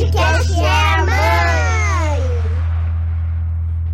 podcast 0.00 0.52
é 0.54 0.66
a 0.66 1.04
mãe! 1.04 2.20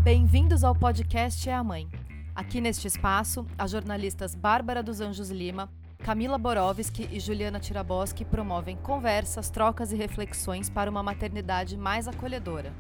Bem-vindos 0.05 0.63
ao 0.63 0.73
podcast 0.73 1.51
É 1.51 1.53
a 1.53 1.65
Mãe. 1.65 1.89
Aqui 2.33 2.61
neste 2.61 2.87
espaço, 2.87 3.45
as 3.59 3.73
jornalistas 3.73 4.33
Bárbara 4.33 4.85
dos 4.85 5.01
Anjos 5.01 5.31
Lima, 5.31 5.69
Camila 5.99 6.39
Borowski 6.39 7.09
e 7.11 7.19
Juliana 7.19 7.59
Tiraboski 7.59 8.25
promovem 8.25 8.77
conversas, 8.77 9.51
trocas 9.51 9.91
e 9.91 9.97
reflexões 9.97 10.71
para 10.71 10.89
uma 10.89 11.03
maternidade 11.03 11.77
mais 11.77 12.07
acolhedora. 12.07 12.73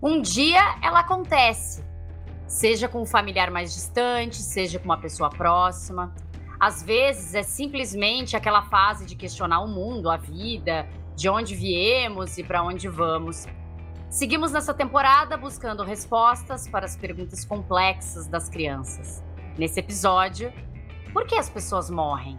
Um 0.00 0.22
dia 0.22 0.78
ela 0.80 1.00
acontece, 1.00 1.84
seja 2.46 2.86
com 2.86 3.02
um 3.02 3.06
familiar 3.06 3.50
mais 3.50 3.74
distante, 3.74 4.36
seja 4.36 4.78
com 4.78 4.84
uma 4.84 5.00
pessoa 5.00 5.30
próxima. 5.30 6.14
Às 6.60 6.80
vezes 6.80 7.34
é 7.34 7.42
simplesmente 7.42 8.36
aquela 8.36 8.62
fase 8.62 9.04
de 9.04 9.16
questionar 9.16 9.62
o 9.62 9.68
mundo, 9.68 10.08
a 10.08 10.16
vida, 10.16 10.86
de 11.14 11.28
onde 11.28 11.54
viemos 11.54 12.38
e 12.38 12.44
para 12.44 12.62
onde 12.62 12.88
vamos. 12.88 13.46
Seguimos 14.10 14.52
nessa 14.52 14.72
temporada 14.72 15.36
buscando 15.36 15.82
respostas 15.82 16.68
para 16.68 16.86
as 16.86 16.96
perguntas 16.96 17.44
complexas 17.44 18.26
das 18.26 18.48
crianças. 18.48 19.22
Nesse 19.56 19.80
episódio, 19.80 20.52
por 21.12 21.26
que 21.26 21.36
as 21.36 21.48
pessoas 21.48 21.90
morrem? 21.90 22.38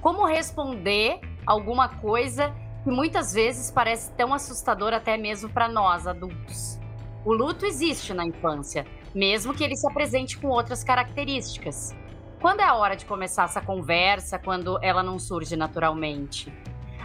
Como 0.00 0.24
responder 0.24 1.20
alguma 1.46 1.88
coisa 1.88 2.54
que 2.82 2.90
muitas 2.90 3.32
vezes 3.34 3.70
parece 3.70 4.12
tão 4.12 4.32
assustador 4.32 4.92
até 4.94 5.16
mesmo 5.16 5.50
para 5.50 5.68
nós 5.68 6.06
adultos? 6.06 6.78
O 7.24 7.32
luto 7.32 7.66
existe 7.66 8.14
na 8.14 8.24
infância, 8.24 8.86
mesmo 9.14 9.52
que 9.52 9.62
ele 9.62 9.76
se 9.76 9.86
apresente 9.88 10.38
com 10.38 10.48
outras 10.48 10.82
características. 10.82 11.94
Quando 12.40 12.60
é 12.60 12.64
a 12.64 12.74
hora 12.74 12.96
de 12.96 13.04
começar 13.04 13.44
essa 13.44 13.60
conversa, 13.60 14.38
quando 14.38 14.78
ela 14.82 15.02
não 15.02 15.18
surge 15.18 15.54
naturalmente? 15.54 16.50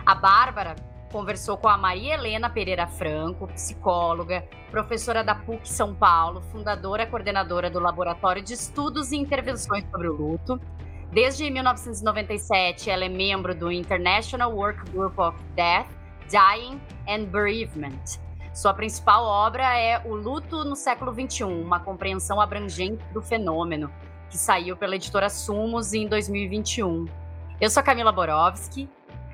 A 0.05 0.13
Bárbara 0.13 0.75
conversou 1.11 1.57
com 1.57 1.67
a 1.67 1.75
Maria 1.75 2.13
Helena 2.13 2.47
Pereira 2.47 2.85
Franco, 2.85 3.47
psicóloga, 3.47 4.47
professora 4.69 5.23
da 5.23 5.33
PUC 5.33 5.67
São 5.67 5.95
Paulo, 5.95 6.43
fundadora 6.51 7.03
e 7.03 7.07
coordenadora 7.07 7.71
do 7.71 7.79
Laboratório 7.79 8.39
de 8.39 8.53
Estudos 8.53 9.11
e 9.11 9.17
Intervenções 9.17 9.83
sobre 9.89 10.07
o 10.07 10.13
Luto. 10.13 10.61
Desde 11.11 11.49
1997, 11.49 12.87
ela 12.87 13.05
é 13.05 13.09
membro 13.09 13.55
do 13.55 13.71
International 13.71 14.53
Work 14.53 14.91
Group 14.91 15.17
of 15.17 15.35
Death, 15.55 15.87
Dying 16.29 16.79
and 17.07 17.25
Bereavement. 17.25 18.19
Sua 18.53 18.75
principal 18.75 19.23
obra 19.23 19.75
é 19.75 19.99
O 20.05 20.13
Luto 20.13 20.63
no 20.63 20.75
Século 20.75 21.11
XXI, 21.11 21.45
uma 21.45 21.79
compreensão 21.79 22.39
abrangente 22.39 23.03
do 23.11 23.23
fenômeno, 23.23 23.91
que 24.29 24.37
saiu 24.37 24.77
pela 24.77 24.97
editora 24.97 25.31
Sumos 25.31 25.93
em 25.93 26.07
2021. 26.07 27.05
Eu 27.59 27.69
sou 27.71 27.81
a 27.81 27.83
Camila 27.83 28.11
Borowski 28.11 28.87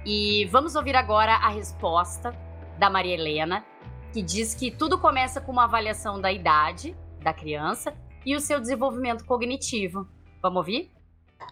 e 0.06 0.46
vamos 0.52 0.76
ouvir 0.76 0.96
agora 0.96 1.36
a 1.36 1.50
resposta 1.50 2.32
da 2.80 2.90
Maria 2.90 3.14
Helena, 3.14 3.64
que 4.12 4.22
diz 4.22 4.56
que 4.56 4.72
tudo 4.72 5.00
começa 5.00 5.40
com 5.40 5.52
uma 5.52 5.66
avaliação 5.66 6.20
da 6.20 6.32
idade 6.32 6.98
da 7.22 7.34
criança 7.34 7.96
e 8.26 8.36
o 8.36 8.42
seu 8.42 8.60
desenvolvimento 8.60 9.26
cognitivo. 9.26 10.08
Vamos 10.42 10.58
ouvir? 10.58 10.92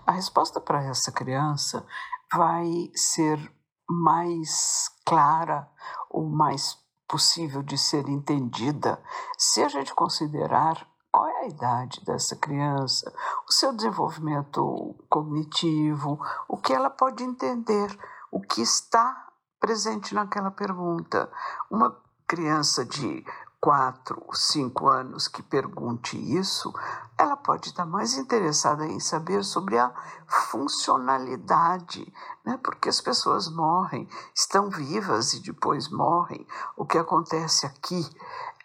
A 0.05 0.11
resposta 0.11 0.59
para 0.59 0.83
essa 0.83 1.11
criança 1.11 1.85
vai 2.33 2.91
ser 2.95 3.39
mais 3.87 4.89
clara 5.05 5.67
ou 6.09 6.27
mais 6.27 6.77
possível 7.07 7.63
de 7.63 7.77
ser 7.77 8.07
entendida 8.07 9.01
se 9.37 9.63
a 9.63 9.67
gente 9.67 9.93
considerar 9.93 10.87
qual 11.11 11.27
é 11.27 11.41
a 11.41 11.47
idade 11.47 12.03
dessa 12.05 12.35
criança, 12.35 13.11
o 13.47 13.51
seu 13.51 13.75
desenvolvimento 13.75 14.95
cognitivo, 15.09 16.19
o 16.47 16.57
que 16.57 16.71
ela 16.71 16.89
pode 16.89 17.23
entender, 17.23 17.89
o 18.31 18.41
que 18.41 18.61
está 18.61 19.27
presente 19.59 20.13
naquela 20.15 20.51
pergunta. 20.51 21.29
Uma 21.69 21.95
criança 22.27 22.85
de 22.85 23.25
quatro, 23.59 24.25
cinco 24.31 24.87
anos 24.87 25.27
que 25.27 25.43
pergunte 25.43 26.17
isso, 26.17 26.73
ela 27.17 27.35
pode 27.35 27.69
estar 27.69 27.85
mais 27.85 28.13
interessada 28.17 28.85
em 28.85 28.99
saber 28.99 29.43
sobre 29.43 29.77
a 29.77 29.91
funcionalidade, 30.27 32.11
né? 32.45 32.57
porque 32.63 32.87
as 32.87 33.01
pessoas 33.01 33.49
morrem, 33.49 34.07
estão 34.33 34.69
vivas 34.69 35.33
e 35.33 35.41
depois 35.41 35.89
morrem. 35.89 36.47
O 36.77 36.85
que 36.85 36.97
acontece 36.97 37.65
aqui, 37.65 38.07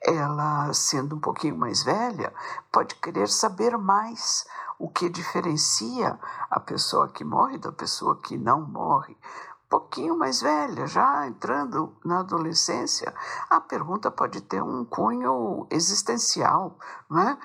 ela 0.00 0.72
sendo 0.72 1.16
um 1.16 1.20
pouquinho 1.20 1.58
mais 1.58 1.82
velha, 1.82 2.32
pode 2.70 2.94
querer 2.96 3.28
saber 3.28 3.76
mais 3.76 4.46
o 4.78 4.88
que 4.88 5.08
diferencia 5.08 6.18
a 6.50 6.60
pessoa 6.60 7.08
que 7.08 7.24
morre 7.24 7.58
da 7.58 7.72
pessoa 7.72 8.20
que 8.20 8.36
não 8.36 8.60
morre 8.60 9.16
pouquinho 9.74 10.16
mais 10.16 10.40
velha, 10.40 10.86
já 10.86 11.26
entrando 11.26 11.96
na 12.04 12.20
adolescência, 12.20 13.12
a 13.50 13.60
pergunta 13.60 14.08
pode 14.08 14.40
ter 14.40 14.62
um 14.62 14.84
cunho 14.84 15.66
existencial, 15.68 16.78
não 17.10 17.20
é? 17.20 17.38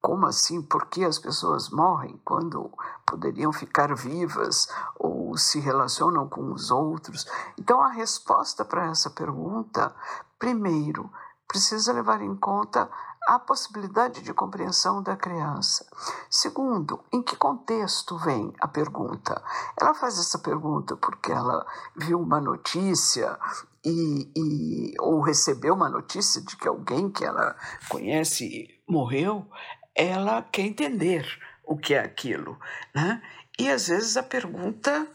Como 0.00 0.24
assim? 0.24 0.62
Por 0.62 0.86
que 0.86 1.04
as 1.04 1.18
pessoas 1.18 1.68
morrem 1.68 2.18
quando 2.24 2.72
poderiam 3.06 3.52
ficar 3.52 3.94
vivas 3.94 4.66
ou 4.98 5.36
se 5.36 5.60
relacionam 5.60 6.26
com 6.26 6.50
os 6.50 6.70
outros? 6.70 7.26
Então, 7.58 7.82
a 7.82 7.90
resposta 7.90 8.64
para 8.64 8.86
essa 8.86 9.10
pergunta, 9.10 9.94
primeiro, 10.38 11.10
precisa 11.46 11.92
levar 11.92 12.22
em 12.22 12.34
conta 12.34 12.88
a 13.26 13.38
possibilidade 13.38 14.22
de 14.22 14.32
compreensão 14.34 15.02
da 15.02 15.16
criança. 15.16 15.86
Segundo, 16.30 17.02
em 17.12 17.22
que 17.22 17.36
contexto 17.36 18.18
vem 18.18 18.52
a 18.60 18.68
pergunta? 18.68 19.42
Ela 19.80 19.94
faz 19.94 20.18
essa 20.18 20.38
pergunta 20.38 20.96
porque 20.96 21.32
ela 21.32 21.66
viu 21.96 22.20
uma 22.20 22.40
notícia 22.40 23.38
e, 23.84 24.30
e, 24.36 24.94
ou 25.00 25.20
recebeu 25.20 25.74
uma 25.74 25.88
notícia 25.88 26.40
de 26.42 26.56
que 26.56 26.68
alguém 26.68 27.10
que 27.10 27.24
ela 27.24 27.56
conhece 27.88 28.68
morreu, 28.88 29.46
ela 29.94 30.42
quer 30.42 30.62
entender 30.62 31.26
o 31.64 31.76
que 31.76 31.94
é 31.94 32.00
aquilo. 32.00 32.58
Né? 32.94 33.22
E 33.58 33.70
às 33.70 33.88
vezes 33.88 34.16
a 34.16 34.22
pergunta 34.22 35.06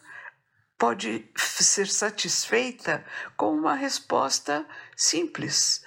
pode 0.77 1.29
ser 1.35 1.87
satisfeita 1.87 3.05
com 3.35 3.53
uma 3.53 3.75
resposta 3.75 4.65
simples 4.95 5.83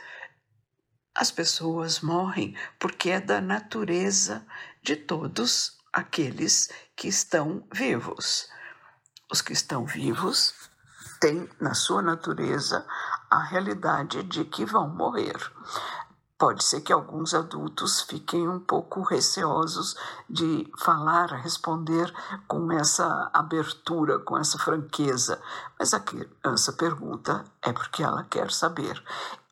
as 1.14 1.30
pessoas 1.30 2.00
morrem 2.00 2.56
porque 2.78 3.10
é 3.10 3.20
da 3.20 3.40
natureza 3.40 4.46
de 4.82 4.96
todos 4.96 5.78
aqueles 5.92 6.70
que 6.96 7.08
estão 7.08 7.66
vivos. 7.72 8.48
Os 9.30 9.42
que 9.42 9.52
estão 9.52 9.84
vivos 9.84 10.54
têm 11.20 11.48
na 11.60 11.74
sua 11.74 12.02
natureza 12.02 12.86
a 13.30 13.42
realidade 13.44 14.22
de 14.24 14.44
que 14.44 14.64
vão 14.64 14.88
morrer. 14.88 15.36
Pode 16.42 16.64
ser 16.64 16.80
que 16.80 16.92
alguns 16.92 17.34
adultos 17.34 18.00
fiquem 18.00 18.48
um 18.48 18.58
pouco 18.58 19.00
receosos 19.02 19.96
de 20.28 20.68
falar, 20.76 21.26
responder 21.36 22.12
com 22.48 22.72
essa 22.72 23.30
abertura, 23.32 24.18
com 24.18 24.36
essa 24.36 24.58
franqueza, 24.58 25.40
mas 25.78 25.94
a 25.94 26.00
criança 26.00 26.72
pergunta 26.72 27.44
é 27.62 27.72
porque 27.72 28.02
ela 28.02 28.24
quer 28.24 28.50
saber. 28.50 29.00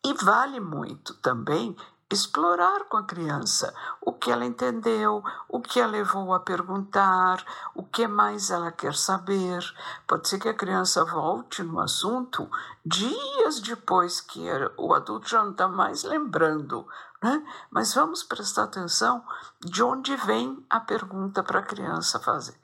E 0.05 0.13
vale 0.15 0.59
muito 0.59 1.15
também 1.15 1.77
explorar 2.11 2.85
com 2.85 2.97
a 2.97 3.05
criança 3.05 3.73
o 4.01 4.13
que 4.13 4.31
ela 4.31 4.45
entendeu, 4.45 5.23
o 5.49 5.61
que 5.61 5.81
a 5.81 5.87
levou 5.87 6.35
a 6.35 6.41
perguntar, 6.41 7.45
o 7.75 7.85
que 7.85 8.07
mais 8.09 8.51
ela 8.51 8.73
quer 8.73 8.95
saber. 8.95 9.63
Pode 10.07 10.29
ser 10.29 10.39
que 10.39 10.49
a 10.49 10.55
criança 10.55 11.05
volte 11.05 11.63
no 11.63 11.79
assunto 11.79 12.51
dias 12.85 13.61
depois 13.61 14.21
que 14.21 14.45
o 14.77 14.93
adulto 14.93 15.29
já 15.29 15.43
não 15.43 15.53
está 15.53 15.69
mais 15.69 16.03
lembrando. 16.03 16.87
Né? 17.23 17.47
Mas 17.71 17.95
vamos 17.95 18.23
prestar 18.23 18.65
atenção 18.65 19.25
de 19.61 19.83
onde 19.83 20.17
vem 20.17 20.65
a 20.69 20.81
pergunta 20.81 21.43
para 21.43 21.61
a 21.61 21.65
criança 21.65 22.19
fazer 22.19 22.59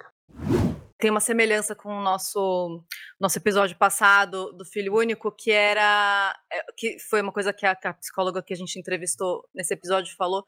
tem 0.99 1.11
uma 1.11 1.21
semelhança 1.21 1.75
com 1.75 1.91
o 1.91 2.03
nosso 2.03 2.83
nosso 3.21 3.39
episódio 3.39 3.77
passado 3.77 4.53
do 4.53 4.65
filho 4.65 4.95
único, 4.95 5.31
que 5.31 5.51
era 5.51 6.35
é, 6.53 6.65
que 6.77 6.99
foi 6.99 7.21
uma 7.21 7.33
coisa 7.33 7.53
que 7.53 7.67
a, 7.67 7.75
que 7.75 7.87
a 7.87 7.95
psicóloga 7.95 8.43
que 8.43 8.55
a 8.55 8.57
gente 8.57 8.79
entrevistou 8.79 9.47
nesse 9.55 9.75
episódio 9.75 10.15
falou, 10.17 10.45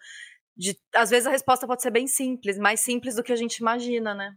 de 0.56 0.76
às 0.94 1.11
vezes 1.11 1.26
a 1.26 1.31
resposta 1.31 1.67
pode 1.67 1.82
ser 1.82 1.90
bem 1.90 2.06
simples, 2.06 2.58
mais 2.58 2.81
simples 2.81 3.14
do 3.14 3.23
que 3.23 3.32
a 3.32 3.37
gente 3.37 3.58
imagina, 3.58 4.14
né? 4.14 4.34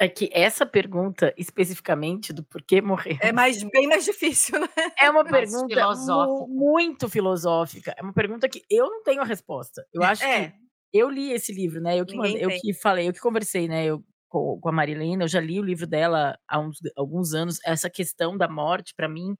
É 0.00 0.08
que 0.08 0.30
essa 0.32 0.64
pergunta, 0.64 1.34
especificamente, 1.36 2.32
do 2.32 2.44
porquê 2.44 2.80
morrer. 2.80 3.18
É 3.20 3.32
mais, 3.32 3.60
bem 3.64 3.88
mais 3.88 4.04
difícil, 4.04 4.60
né? 4.60 4.68
É 4.96 5.10
uma 5.10 5.24
pergunta 5.24 5.74
filosófica. 5.74 6.46
muito 6.48 7.08
filosófica. 7.08 7.94
É 7.98 8.02
uma 8.02 8.12
pergunta 8.12 8.48
que 8.48 8.62
eu 8.70 8.88
não 8.88 9.02
tenho 9.02 9.20
a 9.20 9.24
resposta. 9.24 9.84
Eu 9.92 10.04
acho 10.04 10.22
é. 10.22 10.50
que 10.50 10.54
eu 10.92 11.10
li 11.10 11.32
esse 11.32 11.52
livro, 11.52 11.80
né? 11.80 11.98
Eu 11.98 12.06
que, 12.06 12.16
mandei, 12.16 12.44
eu 12.44 12.48
que 12.48 12.72
falei, 12.74 13.08
eu 13.08 13.12
que 13.12 13.18
conversei, 13.18 13.66
né? 13.66 13.86
Eu 13.86 14.04
com, 14.28 14.58
com 14.60 14.68
a 14.68 14.72
Marilena, 14.72 15.24
eu 15.24 15.28
já 15.28 15.40
li 15.40 15.60
o 15.60 15.64
livro 15.64 15.86
dela 15.86 16.38
há 16.48 16.58
uns, 16.58 16.78
alguns 16.96 17.34
anos. 17.34 17.58
Essa 17.64 17.90
questão 17.90 18.36
da 18.36 18.48
morte, 18.48 18.94
para 18.96 19.08
mim, 19.08 19.34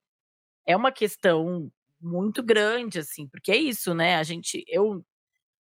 é 0.66 0.76
uma 0.76 0.92
questão 0.92 1.70
muito 2.00 2.42
grande, 2.42 2.98
assim, 2.98 3.28
porque 3.28 3.52
é 3.52 3.56
isso, 3.56 3.94
né? 3.94 4.16
A 4.16 4.22
gente, 4.22 4.64
eu 4.68 5.04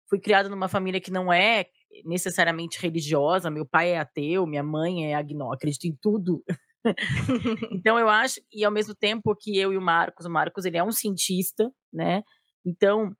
fui 0.08 0.20
criada 0.20 0.48
numa 0.48 0.68
família 0.68 1.00
que 1.00 1.10
não 1.10 1.32
é 1.32 1.66
necessariamente 2.04 2.80
religiosa. 2.80 3.50
Meu 3.50 3.66
pai 3.66 3.90
é 3.92 3.98
ateu, 3.98 4.46
minha 4.46 4.62
mãe 4.62 5.12
é 5.12 5.14
agnóstica, 5.14 5.56
acredito 5.56 5.84
em 5.86 5.96
tudo 6.00 6.42
então 7.72 7.98
eu 7.98 8.08
acho, 8.08 8.40
e 8.52 8.64
ao 8.64 8.72
mesmo 8.72 8.94
tempo 8.94 9.34
que 9.36 9.58
eu 9.58 9.72
e 9.72 9.76
o 9.76 9.82
Marcos, 9.82 10.26
o 10.26 10.30
Marcos 10.30 10.64
ele 10.64 10.76
é 10.76 10.84
um 10.84 10.92
cientista, 10.92 11.70
né? 11.92 12.22
Então 12.64 13.12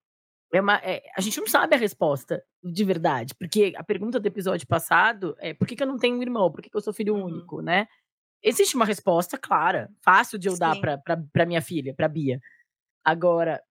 é 0.53 0.61
uma, 0.61 0.77
é, 0.77 1.03
a 1.17 1.21
gente 1.21 1.39
não 1.39 1.47
sabe 1.47 1.75
a 1.75 1.79
resposta 1.79 2.43
de 2.63 2.85
verdade, 2.85 3.35
porque 3.35 3.75
a 3.77 3.85
pergunta 3.85 4.19
do 4.19 4.27
episódio 4.27 4.67
passado 4.67 5.37
é 5.39 5.53
por 5.53 5.67
que, 5.67 5.77
que 5.77 5.83
eu 5.83 5.87
não 5.87 5.99
tenho 5.99 6.17
um 6.17 6.23
irmão, 6.23 6.51
por 6.51 6.63
que, 6.63 6.71
que 6.71 6.77
eu 6.77 6.81
sou 6.81 6.93
filho 6.93 7.15
uhum. 7.15 7.25
único, 7.25 7.61
né? 7.61 7.87
Existe 8.43 8.77
uma 8.77 8.85
resposta 8.85 9.37
clara, 9.37 9.91
fácil 10.03 10.39
de 10.39 10.49
eu 10.49 10.53
Sim. 10.53 10.59
dar 10.59 10.77
para 11.33 11.47
minha 11.47 11.61
filha, 11.61 11.95
para 11.95 12.09
Bia. 12.09 12.41
Agora, 13.05 13.63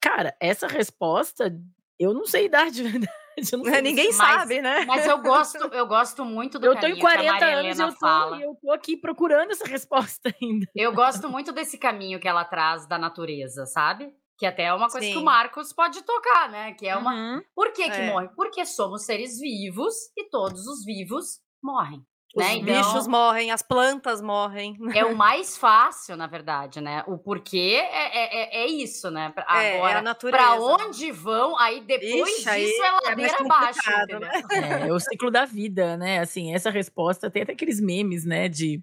cara, 0.00 0.36
essa 0.40 0.66
resposta 0.66 1.54
eu 1.98 2.14
não 2.14 2.26
sei 2.26 2.48
dar 2.48 2.70
de 2.70 2.82
verdade. 2.84 3.82
Ninguém 3.82 4.12
sabe, 4.12 4.60
né? 4.60 4.84
Mas 4.84 5.06
eu 5.06 5.18
gosto, 5.18 5.58
eu 5.72 5.86
gosto 5.86 6.24
muito 6.24 6.58
do 6.58 6.66
Eu 6.66 6.78
tô 6.78 6.86
em 6.86 6.98
40 6.98 7.44
anos 7.44 7.78
e 7.78 7.82
eu 7.82 7.94
tô, 7.94 8.34
eu 8.36 8.54
tô 8.60 8.72
aqui 8.72 8.96
procurando 8.96 9.52
essa 9.52 9.64
resposta 9.66 10.34
ainda. 10.40 10.66
Eu 10.74 10.92
gosto 10.92 11.28
muito 11.28 11.52
desse 11.52 11.78
caminho 11.78 12.18
que 12.18 12.28
ela 12.28 12.44
traz 12.44 12.86
da 12.86 12.98
natureza, 12.98 13.64
sabe? 13.66 14.12
Que 14.38 14.46
até 14.46 14.64
é 14.66 14.72
uma 14.72 14.88
coisa 14.88 15.04
Sim. 15.04 15.12
que 15.12 15.18
o 15.18 15.24
Marcos 15.24 15.72
pode 15.72 16.00
tocar, 16.02 16.48
né? 16.48 16.72
Que 16.74 16.86
é 16.86 16.96
uma. 16.96 17.12
Uhum. 17.12 17.42
Por 17.56 17.72
que, 17.72 17.90
que 17.90 17.96
é. 17.96 18.06
morre? 18.06 18.28
Porque 18.36 18.64
somos 18.64 19.04
seres 19.04 19.40
vivos 19.40 19.94
e 20.16 20.30
todos 20.30 20.64
os 20.68 20.84
vivos 20.84 21.40
morrem. 21.60 22.06
Os 22.36 22.44
né? 22.44 22.56
então, 22.56 22.74
bichos 22.74 23.08
morrem, 23.08 23.50
as 23.50 23.62
plantas 23.62 24.22
morrem. 24.22 24.78
É 24.94 25.04
o 25.04 25.16
mais 25.16 25.56
fácil, 25.56 26.16
na 26.16 26.28
verdade, 26.28 26.80
né? 26.80 27.02
O 27.08 27.18
porquê 27.18 27.80
é, 27.82 28.60
é, 28.60 28.64
é 28.64 28.66
isso, 28.66 29.10
né? 29.10 29.32
É, 29.36 29.74
Agora, 29.74 29.94
é 29.94 29.96
a 29.96 30.02
natureza. 30.02 30.44
Pra 30.44 30.60
onde 30.60 31.10
vão, 31.10 31.58
aí 31.58 31.80
depois 31.80 32.38
Ixi, 32.38 32.50
disso 32.50 32.82
é 32.84 32.90
ladeira 33.08 33.32
é 33.32 33.42
abaixo, 33.42 33.80
né? 34.20 34.86
É, 34.86 34.92
o 34.92 35.00
ciclo 35.00 35.32
da 35.32 35.46
vida, 35.46 35.96
né? 35.96 36.20
Assim, 36.20 36.54
essa 36.54 36.70
resposta 36.70 37.28
tem 37.28 37.42
até 37.42 37.54
aqueles 37.54 37.80
memes, 37.80 38.24
né? 38.24 38.48
De 38.48 38.80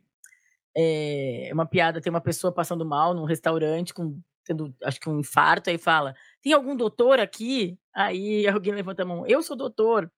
é, 0.76 1.50
uma 1.54 1.66
piada, 1.66 2.02
tem 2.02 2.10
uma 2.10 2.20
pessoa 2.20 2.52
passando 2.52 2.86
mal 2.86 3.14
num 3.14 3.24
restaurante 3.24 3.94
com 3.94 4.20
tendo, 4.46 4.74
acho 4.84 5.00
que 5.00 5.10
um 5.10 5.20
infarto, 5.20 5.70
aí 5.70 5.78
fala: 5.78 6.16
tem 6.42 6.54
algum 6.54 6.76
doutor 6.76 7.20
aqui? 7.20 7.78
Aí 7.94 8.48
alguém 8.48 8.74
levanta 8.74 9.04
a 9.04 9.06
mão, 9.06 9.26
eu 9.28 9.42
sou 9.42 9.56
doutor. 9.56 10.12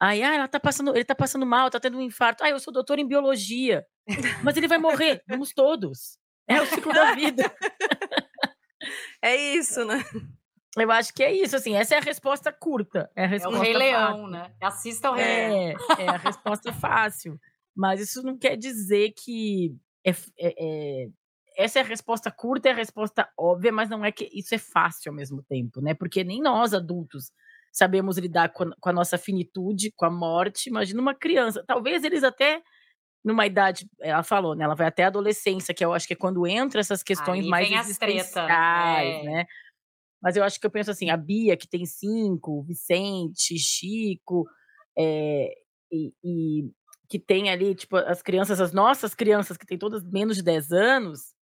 Aí, 0.00 0.20
ah, 0.22 0.34
ela 0.34 0.48
tá 0.48 0.58
passando, 0.58 0.94
ele 0.96 1.04
tá 1.04 1.14
passando 1.14 1.46
mal, 1.46 1.70
tá 1.70 1.78
tendo 1.78 1.96
um 1.96 2.02
infarto. 2.02 2.42
Ah, 2.42 2.50
eu 2.50 2.58
sou 2.58 2.72
doutor 2.72 2.98
em 2.98 3.06
biologia. 3.06 3.86
Mas 4.42 4.56
ele 4.56 4.66
vai 4.66 4.78
morrer. 4.78 5.22
Vamos 5.28 5.52
todos. 5.52 6.18
É 6.48 6.60
o 6.60 6.66
ciclo 6.66 6.92
da 6.92 7.14
vida. 7.14 7.44
É 9.22 9.36
isso, 9.36 9.84
né? 9.84 10.04
Eu 10.76 10.90
acho 10.90 11.14
que 11.14 11.22
é 11.22 11.32
isso, 11.32 11.54
assim, 11.54 11.76
essa 11.76 11.94
é 11.94 11.98
a 11.98 12.00
resposta 12.00 12.50
curta. 12.50 13.08
É, 13.14 13.24
a 13.24 13.28
resposta 13.28 13.56
é 13.56 13.60
o 13.60 13.62
Rei 13.62 13.74
Leão, 13.74 14.26
né? 14.26 14.52
Assista 14.60 15.08
ao 15.08 15.14
Rei 15.14 15.24
é, 15.24 15.48
Leão. 15.48 15.76
É 15.98 16.08
a 16.08 16.16
resposta 16.16 16.72
fácil. 16.72 17.38
Mas 17.76 18.00
isso 18.00 18.22
não 18.22 18.36
quer 18.36 18.56
dizer 18.56 19.12
que 19.12 19.76
é, 20.04 20.10
é, 20.10 20.54
é, 20.58 21.08
essa 21.56 21.78
é 21.78 21.82
a 21.82 21.84
resposta 21.84 22.30
curta, 22.30 22.68
é 22.68 22.72
a 22.72 22.76
resposta 22.76 23.28
óbvia, 23.38 23.72
mas 23.72 23.88
não 23.88 24.04
é 24.04 24.12
que 24.12 24.28
isso 24.32 24.54
é 24.54 24.58
fácil 24.58 25.10
ao 25.10 25.16
mesmo 25.16 25.42
tempo, 25.42 25.80
né? 25.80 25.94
Porque 25.94 26.24
nem 26.24 26.40
nós 26.40 26.74
adultos 26.74 27.30
sabemos 27.72 28.18
lidar 28.18 28.52
com 28.52 28.64
a, 28.64 28.76
com 28.78 28.88
a 28.90 28.92
nossa 28.92 29.16
finitude, 29.16 29.92
com 29.96 30.04
a 30.04 30.10
morte. 30.10 30.68
Imagina 30.68 31.00
uma 31.00 31.14
criança. 31.14 31.64
Talvez 31.66 32.04
eles 32.04 32.22
até 32.22 32.62
numa 33.24 33.46
idade, 33.46 33.88
ela 34.00 34.22
falou, 34.22 34.54
né? 34.54 34.64
Ela 34.64 34.74
vai 34.74 34.86
até 34.86 35.04
a 35.04 35.06
adolescência, 35.06 35.72
que 35.72 35.84
eu 35.84 35.92
acho 35.92 36.06
que 36.06 36.12
é 36.12 36.16
quando 36.16 36.46
entra 36.46 36.80
essas 36.80 37.02
questões 37.02 37.44
Aí 37.44 37.50
mais 37.50 37.70
existenciais, 37.70 39.14
é. 39.14 39.22
né? 39.22 39.46
Mas 40.20 40.36
eu 40.36 40.44
acho 40.44 40.60
que 40.60 40.66
eu 40.66 40.70
penso 40.70 40.90
assim, 40.90 41.10
a 41.10 41.16
Bia, 41.16 41.56
que 41.56 41.68
tem 41.68 41.84
cinco, 41.84 42.58
o 42.58 42.62
Vicente, 42.62 43.58
Chico, 43.58 44.46
é, 44.96 45.52
e, 45.90 46.12
e, 46.22 46.70
que 47.08 47.18
tem 47.18 47.50
ali, 47.50 47.74
tipo, 47.74 47.96
as 47.96 48.22
crianças, 48.22 48.60
as 48.60 48.72
nossas 48.72 49.14
crianças, 49.14 49.56
que 49.56 49.66
têm 49.66 49.78
todas 49.78 50.04
menos 50.04 50.36
de 50.36 50.42
10 50.42 50.72
anos, 50.72 51.34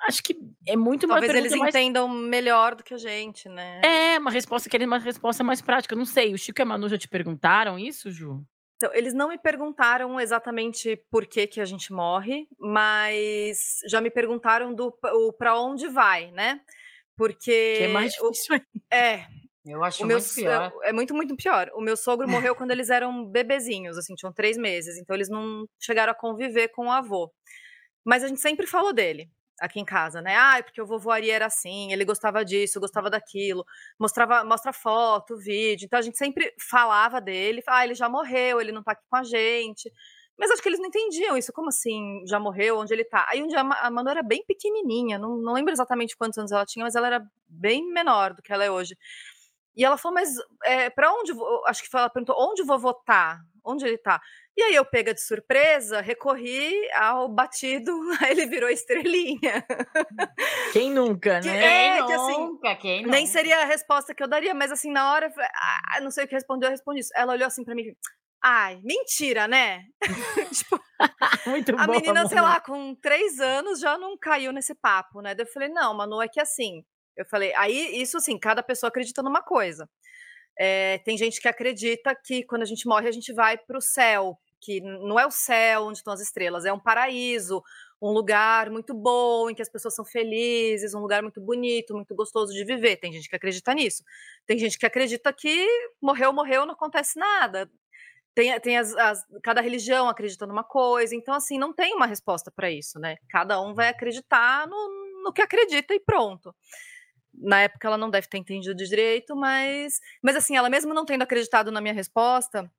Acho 0.00 0.22
que 0.22 0.36
é 0.66 0.76
muito 0.76 1.06
Talvez 1.06 1.34
eles 1.34 1.56
mais... 1.56 1.74
entendam 1.74 2.08
melhor 2.08 2.74
do 2.74 2.82
que 2.82 2.94
a 2.94 2.98
gente, 2.98 3.48
né? 3.48 3.80
É, 3.82 4.18
uma 4.18 4.30
resposta 4.30 4.68
que 4.68 4.76
uma 4.84 4.98
resposta 4.98 5.42
mais 5.42 5.62
prática. 5.62 5.94
Eu 5.94 5.98
não 5.98 6.04
sei, 6.04 6.34
o 6.34 6.38
Chico 6.38 6.60
e 6.60 6.62
a 6.62 6.66
Manu 6.66 6.88
já 6.88 6.98
te 6.98 7.08
perguntaram 7.08 7.78
isso, 7.78 8.10
Ju? 8.10 8.44
Então, 8.76 8.92
eles 8.92 9.14
não 9.14 9.28
me 9.28 9.38
perguntaram 9.38 10.20
exatamente 10.20 11.00
por 11.10 11.26
que, 11.26 11.46
que 11.46 11.60
a 11.60 11.64
gente 11.64 11.92
morre, 11.92 12.46
mas 12.58 13.78
já 13.88 14.00
me 14.00 14.10
perguntaram 14.10 14.74
do 14.74 14.92
para 15.38 15.58
onde 15.58 15.88
vai, 15.88 16.30
né? 16.32 16.60
Porque. 17.16 17.76
Que 17.78 17.84
é 17.84 17.88
mais 17.88 18.12
difícil. 18.12 18.56
O, 18.56 18.94
é. 18.94 19.26
Eu 19.64 19.82
acho 19.82 20.04
o 20.04 20.06
meu, 20.06 20.18
muito 20.18 20.34
pior. 20.34 20.72
É, 20.82 20.90
é 20.90 20.92
muito, 20.92 21.14
muito 21.14 21.36
pior. 21.36 21.70
O 21.74 21.80
meu 21.80 21.96
sogro 21.96 22.28
morreu 22.28 22.54
quando 22.54 22.72
eles 22.72 22.90
eram 22.90 23.24
bebezinhos, 23.24 23.96
assim, 23.96 24.14
tinham 24.14 24.32
três 24.32 24.58
meses. 24.58 24.98
Então 24.98 25.16
eles 25.16 25.30
não 25.30 25.66
chegaram 25.80 26.10
a 26.12 26.14
conviver 26.14 26.68
com 26.68 26.88
o 26.88 26.90
avô. 26.90 27.32
Mas 28.04 28.22
a 28.22 28.28
gente 28.28 28.40
sempre 28.40 28.66
falou 28.66 28.92
dele 28.92 29.30
aqui 29.60 29.80
em 29.80 29.84
casa, 29.84 30.20
né? 30.20 30.36
Ah, 30.36 30.62
porque 30.62 30.80
o 30.80 30.86
vovô 30.86 31.10
Ari 31.10 31.30
era 31.30 31.46
assim, 31.46 31.92
ele 31.92 32.04
gostava 32.04 32.44
disso, 32.44 32.80
gostava 32.80 33.08
daquilo, 33.10 33.64
mostrava, 33.98 34.44
mostra 34.44 34.72
foto, 34.72 35.36
vídeo. 35.36 35.86
Então 35.86 35.98
a 35.98 36.02
gente 36.02 36.18
sempre 36.18 36.52
falava 36.60 37.20
dele, 37.20 37.62
ah, 37.66 37.84
ele 37.84 37.94
já 37.94 38.08
morreu, 38.08 38.60
ele 38.60 38.72
não 38.72 38.82
tá 38.82 38.92
aqui 38.92 39.04
com 39.08 39.16
a 39.16 39.24
gente. 39.24 39.90
Mas 40.36 40.50
acho 40.50 40.62
que 40.62 40.68
eles 40.68 40.80
não 40.80 40.88
entendiam 40.88 41.36
isso, 41.36 41.52
como 41.52 41.68
assim, 41.68 42.22
já 42.26 42.40
morreu, 42.40 42.78
onde 42.78 42.92
ele 42.92 43.04
tá? 43.04 43.26
Aí 43.30 43.42
um 43.42 43.46
dia 43.46 43.60
a 43.60 43.90
Manu 43.90 44.10
era 44.10 44.22
bem 44.22 44.44
pequenininha, 44.46 45.18
não, 45.18 45.36
não 45.36 45.52
lembro 45.52 45.72
exatamente 45.72 46.16
quantos 46.16 46.38
anos 46.38 46.50
ela 46.50 46.66
tinha, 46.66 46.84
mas 46.84 46.96
ela 46.96 47.06
era 47.06 47.26
bem 47.46 47.86
menor 47.92 48.34
do 48.34 48.42
que 48.42 48.52
ela 48.52 48.64
é 48.64 48.70
hoje. 48.70 48.96
E 49.76 49.84
ela 49.84 49.96
falou, 49.96 50.14
mas 50.14 50.30
é, 50.64 50.90
para 50.90 51.12
onde, 51.12 51.32
acho 51.66 51.82
que 51.82 51.96
ela 51.96 52.08
perguntou, 52.08 52.36
onde 52.38 52.62
o 52.62 52.66
vovô 52.66 52.94
tá? 52.94 53.40
Onde 53.64 53.86
ele 53.86 53.98
tá? 53.98 54.20
E 54.56 54.62
aí 54.62 54.74
eu 54.74 54.84
pega 54.84 55.12
de 55.12 55.20
surpresa, 55.20 56.00
recorri 56.00 56.72
ao 56.92 57.28
batido, 57.28 57.92
aí 58.22 58.30
ele 58.30 58.46
virou 58.46 58.70
estrelinha. 58.70 59.66
Quem 60.72 60.90
nunca, 60.90 61.40
que, 61.40 61.48
né? 61.48 61.96
É, 61.96 61.96
quem 61.98 62.06
que 62.06 62.12
assim, 62.12 62.38
nunca, 62.38 62.76
quem 62.76 63.02
nunca. 63.02 63.16
nem 63.16 63.26
seria 63.26 63.62
a 63.62 63.64
resposta 63.64 64.14
que 64.14 64.22
eu 64.22 64.28
daria, 64.28 64.54
mas 64.54 64.70
assim, 64.70 64.92
na 64.92 65.12
hora, 65.12 65.32
ah, 65.36 66.00
não 66.00 66.10
sei 66.10 66.24
o 66.24 66.28
que 66.28 66.34
respondeu, 66.34 66.68
eu 66.68 66.72
respondi 66.72 67.00
isso. 67.00 67.10
Ela 67.16 67.32
olhou 67.32 67.46
assim 67.46 67.64
para 67.64 67.74
mim, 67.74 67.84
ai, 68.42 68.80
mentira, 68.84 69.48
né? 69.48 69.84
tipo, 70.52 70.80
Muito 71.46 71.74
a 71.76 71.86
menina, 71.86 72.26
sei 72.28 72.40
lá, 72.40 72.60
com 72.60 72.94
três 72.94 73.40
anos 73.40 73.80
já 73.80 73.98
não 73.98 74.16
caiu 74.16 74.52
nesse 74.52 74.74
papo, 74.74 75.20
né? 75.20 75.34
Daí 75.34 75.46
eu 75.46 75.52
falei, 75.52 75.68
não, 75.68 75.94
Manu, 75.94 76.22
é 76.22 76.28
que 76.28 76.40
assim, 76.40 76.84
eu 77.16 77.24
falei, 77.26 77.52
aí 77.56 78.00
isso 78.00 78.16
assim, 78.16 78.38
cada 78.38 78.62
pessoa 78.62 78.88
acredita 78.88 79.22
numa 79.22 79.42
coisa. 79.42 79.88
É, 80.58 80.98
tem 80.98 81.16
gente 81.18 81.40
que 81.40 81.48
acredita 81.48 82.14
que 82.14 82.44
quando 82.44 82.62
a 82.62 82.66
gente 82.66 82.86
morre 82.86 83.08
a 83.08 83.12
gente 83.12 83.32
vai 83.32 83.58
para 83.58 83.76
o 83.76 83.80
céu, 83.80 84.38
que 84.64 84.80
não 84.80 85.18
é 85.18 85.26
o 85.26 85.30
céu 85.30 85.84
onde 85.84 85.98
estão 85.98 86.12
as 86.12 86.20
estrelas, 86.20 86.64
é 86.64 86.72
um 86.72 86.78
paraíso, 86.78 87.62
um 88.00 88.10
lugar 88.10 88.70
muito 88.70 88.94
bom, 88.94 89.50
em 89.50 89.54
que 89.54 89.62
as 89.62 89.68
pessoas 89.68 89.94
são 89.94 90.04
felizes, 90.04 90.94
um 90.94 91.00
lugar 91.00 91.22
muito 91.22 91.40
bonito, 91.40 91.94
muito 91.94 92.14
gostoso 92.14 92.52
de 92.52 92.64
viver. 92.64 92.96
Tem 92.96 93.12
gente 93.12 93.28
que 93.28 93.36
acredita 93.36 93.74
nisso. 93.74 94.02
Tem 94.46 94.58
gente 94.58 94.78
que 94.78 94.86
acredita 94.86 95.32
que 95.32 95.66
morreu, 96.00 96.32
morreu, 96.32 96.66
não 96.66 96.74
acontece 96.74 97.18
nada. 97.18 97.70
Tem, 98.34 98.58
tem 98.60 98.78
as, 98.78 98.94
as, 98.96 99.24
cada 99.42 99.60
religião 99.60 100.08
acredita 100.08 100.46
numa 100.46 100.64
coisa, 100.64 101.14
então 101.14 101.34
assim, 101.34 101.56
não 101.58 101.72
tem 101.72 101.94
uma 101.94 102.06
resposta 102.06 102.50
para 102.50 102.70
isso, 102.70 102.98
né? 102.98 103.16
Cada 103.30 103.60
um 103.60 103.74
vai 103.74 103.88
acreditar 103.88 104.66
no, 104.66 105.22
no 105.24 105.32
que 105.32 105.42
acredita 105.42 105.94
e 105.94 106.00
pronto 106.00 106.54
na 107.36 107.62
época 107.62 107.86
ela 107.86 107.98
não 107.98 108.10
deve 108.10 108.28
ter 108.28 108.38
entendido 108.38 108.84
direito, 108.84 109.34
mas, 109.34 110.00
mas 110.22 110.36
assim, 110.36 110.56
ela 110.56 110.70
mesmo 110.70 110.94
não 110.94 111.04
tendo 111.04 111.22
acreditado 111.22 111.70
na 111.72 111.80
minha 111.80 111.94
resposta, 111.94 112.70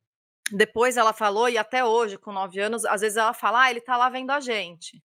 depois 0.52 0.98
ela 0.98 1.14
falou, 1.14 1.50
e 1.50 1.58
até 1.58 1.84
hoje, 1.84 2.18
com 2.18 2.32
nove 2.32 2.60
anos, 2.60 2.86
às 2.86 3.02
vezes 3.02 3.18
ela 3.18 3.34
fala, 3.34 3.64
ah, 3.64 3.72
ele 3.72 3.82
tá 3.82 3.98
lá 3.98 4.10
vendo 4.10 4.32
a 4.32 4.40
gente. 4.40 5.02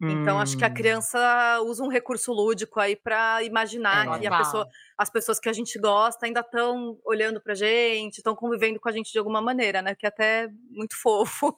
Hum. 0.00 0.10
Então, 0.10 0.38
acho 0.38 0.58
que 0.58 0.64
a 0.64 0.68
hum. 0.68 0.74
criança 0.74 1.60
usa 1.62 1.82
um 1.82 1.88
recurso 1.88 2.32
lúdico 2.32 2.80
aí 2.80 2.96
para 2.96 3.42
imaginar 3.42 4.16
é, 4.16 4.18
que 4.18 4.28
pessoa, 4.28 4.68
as 4.98 5.08
pessoas 5.08 5.40
que 5.40 5.48
a 5.48 5.52
gente 5.52 5.78
gosta 5.78 6.26
ainda 6.26 6.40
estão 6.40 6.98
olhando 7.04 7.40
pra 7.40 7.54
gente, 7.54 8.18
estão 8.18 8.34
convivendo 8.34 8.78
com 8.78 8.88
a 8.88 8.92
gente 8.92 9.10
de 9.10 9.18
alguma 9.18 9.40
maneira, 9.40 9.80
né? 9.80 9.94
Que 9.94 10.06
é 10.06 10.08
até 10.08 10.48
muito 10.70 10.96
fofo. 11.00 11.56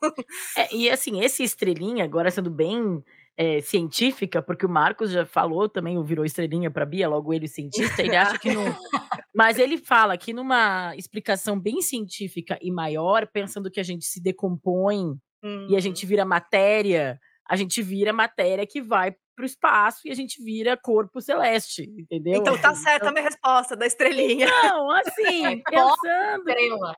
É, 0.57 0.75
e 0.75 0.91
assim, 0.91 1.21
esse 1.21 1.43
estrelinha, 1.43 2.05
agora 2.05 2.31
sendo 2.31 2.51
bem 2.51 3.03
é, 3.37 3.61
científica, 3.61 4.41
porque 4.41 4.65
o 4.65 4.69
Marcos 4.69 5.11
já 5.11 5.27
falou 5.27 5.69
também, 5.69 6.03
virou 6.03 6.25
estrelinha 6.25 6.71
para 6.71 6.87
Bia, 6.87 7.09
logo 7.09 7.35
ele 7.35 7.47
cientista, 7.47 8.03
ele 8.03 8.17
acha 8.17 8.39
que 8.39 8.53
não. 8.53 8.65
Mas 9.35 9.59
ele 9.59 9.77
fala 9.77 10.17
que 10.17 10.33
numa 10.33 10.97
explicação 10.97 11.61
bem 11.61 11.83
científica 11.83 12.59
e 12.63 12.71
maior, 12.71 13.27
pensando 13.27 13.71
que 13.71 13.79
a 13.79 13.83
gente 13.83 14.07
se 14.07 14.23
decompõe 14.23 15.19
uhum. 15.45 15.67
e 15.69 15.73
a 15.73 15.75
uhum. 15.75 15.81
gente 15.81 16.07
vira 16.07 16.25
matéria, 16.25 17.21
a 17.47 17.57
gente 17.57 17.83
vira 17.83 18.13
matéria 18.13 18.67
que 18.67 18.81
vai 18.81 19.15
para 19.37 19.43
o 19.43 19.47
espaço 19.47 20.09
e 20.09 20.11
a 20.11 20.15
gente 20.15 20.43
vira 20.43 20.79
corpo 20.79 21.21
celeste, 21.21 21.83
entendeu? 21.83 22.41
Então 22.41 22.57
tá 22.59 22.75
certa 22.75 22.97
então... 22.97 23.09
a 23.09 23.13
minha 23.13 23.25
resposta 23.25 23.77
da 23.77 23.87
estrelinha. 23.87 24.47
Não, 24.47 24.91
assim, 24.91 25.45
é 25.45 25.57
pensando. 25.57 26.49
Estrela. 26.49 26.97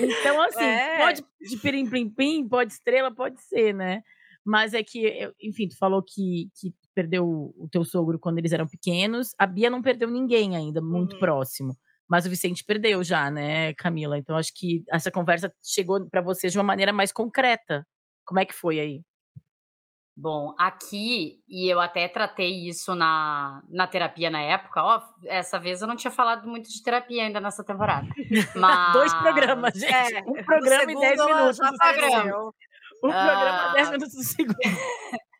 Então, 0.00 0.42
assim, 0.42 0.64
é. 0.64 0.98
pode 0.98 1.24
de 1.40 1.56
pirim-pim-pim, 1.58 2.48
pode 2.48 2.72
estrela, 2.72 3.14
pode 3.14 3.40
ser, 3.42 3.74
né? 3.74 4.02
Mas 4.50 4.74
é 4.74 4.82
que, 4.82 5.32
enfim, 5.40 5.68
tu 5.68 5.78
falou 5.78 6.02
que, 6.02 6.50
que 6.60 6.74
perdeu 6.92 7.54
o 7.56 7.68
teu 7.70 7.84
sogro 7.84 8.18
quando 8.18 8.38
eles 8.38 8.52
eram 8.52 8.66
pequenos. 8.66 9.28
A 9.38 9.46
Bia 9.46 9.70
não 9.70 9.80
perdeu 9.80 10.10
ninguém 10.10 10.56
ainda, 10.56 10.80
muito 10.80 11.12
uhum. 11.12 11.20
próximo. 11.20 11.78
Mas 12.08 12.26
o 12.26 12.30
Vicente 12.30 12.64
perdeu 12.64 13.04
já, 13.04 13.30
né, 13.30 13.72
Camila? 13.74 14.18
Então 14.18 14.36
acho 14.36 14.52
que 14.52 14.82
essa 14.90 15.08
conversa 15.08 15.54
chegou 15.62 16.04
para 16.10 16.20
vocês 16.20 16.52
de 16.52 16.58
uma 16.58 16.64
maneira 16.64 16.92
mais 16.92 17.12
concreta. 17.12 17.86
Como 18.24 18.40
é 18.40 18.44
que 18.44 18.52
foi 18.52 18.80
aí? 18.80 19.02
Bom, 20.16 20.52
aqui, 20.58 21.38
e 21.48 21.72
eu 21.72 21.78
até 21.78 22.08
tratei 22.08 22.68
isso 22.68 22.96
na, 22.96 23.62
na 23.70 23.86
terapia 23.86 24.30
na 24.30 24.40
época, 24.40 24.82
ó, 24.82 25.00
essa 25.26 25.60
vez 25.60 25.80
eu 25.80 25.86
não 25.86 25.94
tinha 25.94 26.10
falado 26.10 26.48
muito 26.48 26.68
de 26.68 26.82
terapia 26.82 27.22
ainda 27.22 27.40
nessa 27.40 27.62
temporada. 27.62 28.08
Mas... 28.56 28.92
Dois 28.92 29.14
programas, 29.14 29.74
gente. 29.74 30.16
É, 30.16 30.22
um 30.26 30.42
programa 30.44 30.90
e 30.90 30.98
dez 30.98 31.24
minutos. 31.24 31.60
Um 31.60 31.76
programa. 31.76 32.52
Um 33.02 33.08
programa, 33.08 33.72
dez 33.72 33.90
minutos 33.90 34.14
do 34.14 34.22
segundo. 34.22 34.56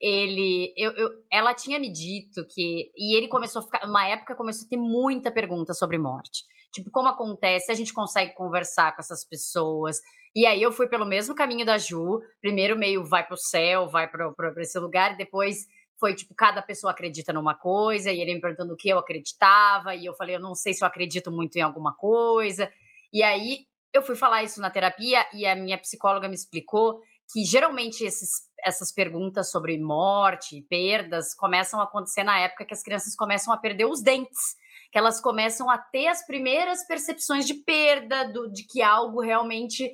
ele, 0.00 0.72
eu, 0.76 0.92
eu, 0.92 1.10
ela 1.30 1.54
tinha 1.54 1.78
me 1.78 1.90
dito 1.90 2.44
que, 2.48 2.90
e 2.96 3.16
ele 3.16 3.28
começou 3.28 3.60
a 3.60 3.64
ficar, 3.64 3.86
uma 3.86 4.06
época 4.06 4.34
começou 4.34 4.66
a 4.66 4.68
ter 4.68 4.76
muita 4.76 5.30
pergunta 5.30 5.74
sobre 5.74 5.98
morte. 5.98 6.44
Tipo, 6.72 6.90
como 6.90 7.08
acontece? 7.08 7.72
A 7.72 7.74
gente 7.74 7.92
consegue 7.94 8.34
conversar 8.34 8.94
com 8.94 9.00
essas 9.00 9.24
pessoas? 9.24 9.98
E 10.34 10.46
aí 10.46 10.62
eu 10.62 10.70
fui 10.70 10.86
pelo 10.86 11.06
mesmo 11.06 11.34
caminho 11.34 11.64
da 11.64 11.78
Ju. 11.78 12.20
Primeiro 12.40 12.78
meio 12.78 13.04
vai 13.04 13.26
pro 13.26 13.36
céu, 13.36 13.88
vai 13.88 14.08
para 14.08 14.52
esse 14.58 14.78
lugar, 14.78 15.14
e 15.14 15.16
depois 15.16 15.66
foi 15.98 16.14
tipo, 16.14 16.34
cada 16.34 16.62
pessoa 16.62 16.92
acredita 16.92 17.32
numa 17.32 17.54
coisa, 17.54 18.12
e 18.12 18.20
ele 18.20 18.34
me 18.34 18.40
perguntando 18.40 18.72
o 18.72 18.76
que 18.76 18.88
eu 18.88 18.98
acreditava, 18.98 19.94
e 19.94 20.06
eu 20.06 20.14
falei, 20.14 20.36
eu 20.36 20.40
não 20.40 20.54
sei 20.54 20.72
se 20.72 20.84
eu 20.84 20.86
acredito 20.86 21.32
muito 21.32 21.56
em 21.56 21.62
alguma 21.62 21.94
coisa. 21.94 22.70
E 23.12 23.22
aí 23.22 23.66
eu 23.92 24.02
fui 24.02 24.16
falar 24.16 24.42
isso 24.42 24.60
na 24.60 24.70
terapia, 24.70 25.26
e 25.32 25.46
a 25.46 25.56
minha 25.56 25.78
psicóloga 25.78 26.28
me 26.28 26.34
explicou 26.34 27.00
que 27.32 27.44
geralmente 27.44 28.04
esses, 28.04 28.30
essas 28.64 28.92
perguntas 28.92 29.50
sobre 29.50 29.78
morte, 29.78 30.64
perdas, 30.68 31.34
começam 31.34 31.80
a 31.80 31.84
acontecer 31.84 32.24
na 32.24 32.38
época 32.40 32.64
que 32.64 32.74
as 32.74 32.82
crianças 32.82 33.14
começam 33.14 33.52
a 33.52 33.58
perder 33.58 33.84
os 33.84 34.02
dentes 34.02 34.56
que 34.90 34.98
elas 34.98 35.20
começam 35.20 35.68
a 35.70 35.78
ter 35.78 36.06
as 36.06 36.24
primeiras 36.24 36.86
percepções 36.86 37.46
de 37.46 37.54
perda, 37.54 38.24
do, 38.32 38.50
de 38.50 38.64
que 38.66 38.82
algo 38.82 39.20
realmente 39.20 39.90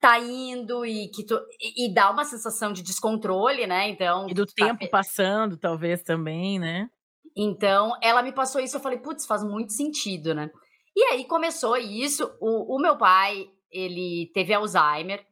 tá 0.00 0.18
indo 0.18 0.84
e 0.84 1.08
que 1.08 1.24
tu, 1.24 1.40
e, 1.60 1.86
e, 1.86 1.94
dá 1.94 2.10
uma 2.10 2.24
sensação 2.24 2.72
de 2.72 2.82
descontrole, 2.82 3.66
né? 3.66 3.88
Então 3.88 4.28
e 4.28 4.34
do 4.34 4.44
tá 4.44 4.52
tempo 4.66 4.80
tá... 4.80 4.88
passando, 4.90 5.56
talvez 5.56 6.02
também, 6.02 6.58
né? 6.58 6.88
Então 7.36 7.96
ela 8.02 8.22
me 8.22 8.32
passou 8.32 8.60
isso, 8.60 8.76
eu 8.76 8.80
falei, 8.80 8.98
putz, 8.98 9.24
faz 9.24 9.42
muito 9.42 9.72
sentido, 9.72 10.34
né? 10.34 10.50
E 10.96 11.02
aí 11.04 11.24
começou 11.24 11.76
isso. 11.76 12.30
O, 12.40 12.76
o 12.76 12.78
meu 12.80 12.96
pai 12.96 13.50
ele 13.70 14.30
teve 14.32 14.54
Alzheimer, 14.54 15.26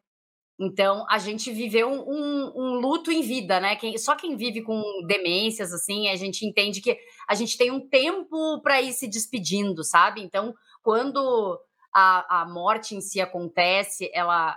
então, 0.65 1.05
a 1.11 1.19
gente 1.19 1.51
viveu 1.51 1.89
um, 1.89 2.53
um, 2.55 2.75
luto 2.79 3.11
em 3.11 3.21
vida, 3.21 3.59
né? 3.59 3.75
Quem, 3.75 3.99
só 3.99 4.15
quem 4.15 4.37
vive 4.37 4.63
com 4.63 4.81
demências, 5.07 5.73
assim, 5.73 6.09
a 6.09 6.15
gente 6.15 6.47
entende 6.47 6.81
que 6.81 6.97
a 7.29 7.35
gente 7.35 7.59
tem 7.59 7.73
um 7.73 7.89
tempo 7.89 8.61
para 8.63 8.81
ir 8.81 8.93
se 8.93 9.09
despedindo, 9.09 9.83
sabe? 9.83 10.23
Então, 10.23 10.55
quando 10.81 11.59
a, 11.93 12.43
a 12.43 12.49
morte 12.49 12.95
em 12.95 13.01
si 13.01 13.21
acontece, 13.21 14.09
ela, 14.15 14.57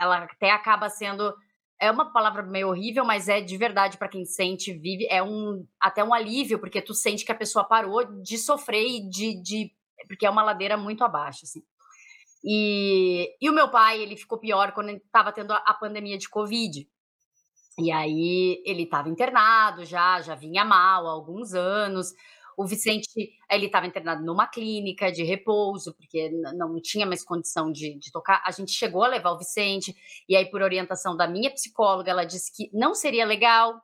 ela 0.00 0.24
até 0.24 0.50
acaba 0.50 0.88
sendo. 0.88 1.32
É 1.78 1.90
uma 1.90 2.10
palavra 2.10 2.42
meio 2.42 2.68
horrível, 2.68 3.04
mas 3.04 3.28
é 3.28 3.40
de 3.40 3.56
verdade 3.56 3.98
para 3.98 4.08
quem 4.08 4.24
sente, 4.24 4.72
vive, 4.72 5.06
é 5.10 5.22
um 5.22 5.64
até 5.78 6.02
um 6.02 6.12
alívio, 6.14 6.58
porque 6.58 6.82
tu 6.82 6.94
sente 6.94 7.24
que 7.24 7.30
a 7.30 7.36
pessoa 7.36 7.64
parou 7.64 8.02
de 8.22 8.38
sofrer 8.38 8.84
e 8.84 9.08
de, 9.08 9.40
de 9.42 9.75
porque 10.06 10.26
é 10.26 10.30
uma 10.30 10.42
ladeira 10.42 10.76
muito 10.76 11.04
abaixo, 11.04 11.40
assim. 11.44 11.62
E, 12.44 13.34
e 13.40 13.50
o 13.50 13.52
meu 13.52 13.70
pai, 13.70 14.00
ele 14.00 14.16
ficou 14.16 14.38
pior 14.38 14.72
quando 14.72 14.90
estava 14.90 15.32
tendo 15.32 15.52
a, 15.52 15.56
a 15.58 15.74
pandemia 15.74 16.16
de 16.18 16.28
Covid. 16.28 16.88
E 17.78 17.92
aí 17.92 18.62
ele 18.64 18.84
estava 18.84 19.08
internado 19.08 19.84
já, 19.84 20.20
já 20.22 20.34
vinha 20.34 20.64
mal 20.64 21.06
há 21.06 21.10
alguns 21.10 21.54
anos. 21.54 22.12
O 22.56 22.64
Vicente, 22.64 23.06
ele 23.50 23.66
estava 23.66 23.86
internado 23.86 24.24
numa 24.24 24.46
clínica 24.46 25.12
de 25.12 25.22
repouso, 25.22 25.94
porque 25.94 26.30
não 26.54 26.80
tinha 26.80 27.04
mais 27.04 27.22
condição 27.22 27.70
de, 27.70 27.98
de, 27.98 28.10
tocar. 28.10 28.42
A 28.46 28.50
gente 28.50 28.72
chegou 28.72 29.04
a 29.04 29.08
levar 29.08 29.32
o 29.32 29.38
Vicente, 29.38 29.94
e 30.26 30.34
aí, 30.34 30.46
por 30.50 30.62
orientação 30.62 31.14
da 31.14 31.28
minha 31.28 31.50
psicóloga, 31.50 32.10
ela 32.10 32.24
disse 32.24 32.50
que 32.50 32.70
não 32.72 32.94
seria 32.94 33.26
legal, 33.26 33.78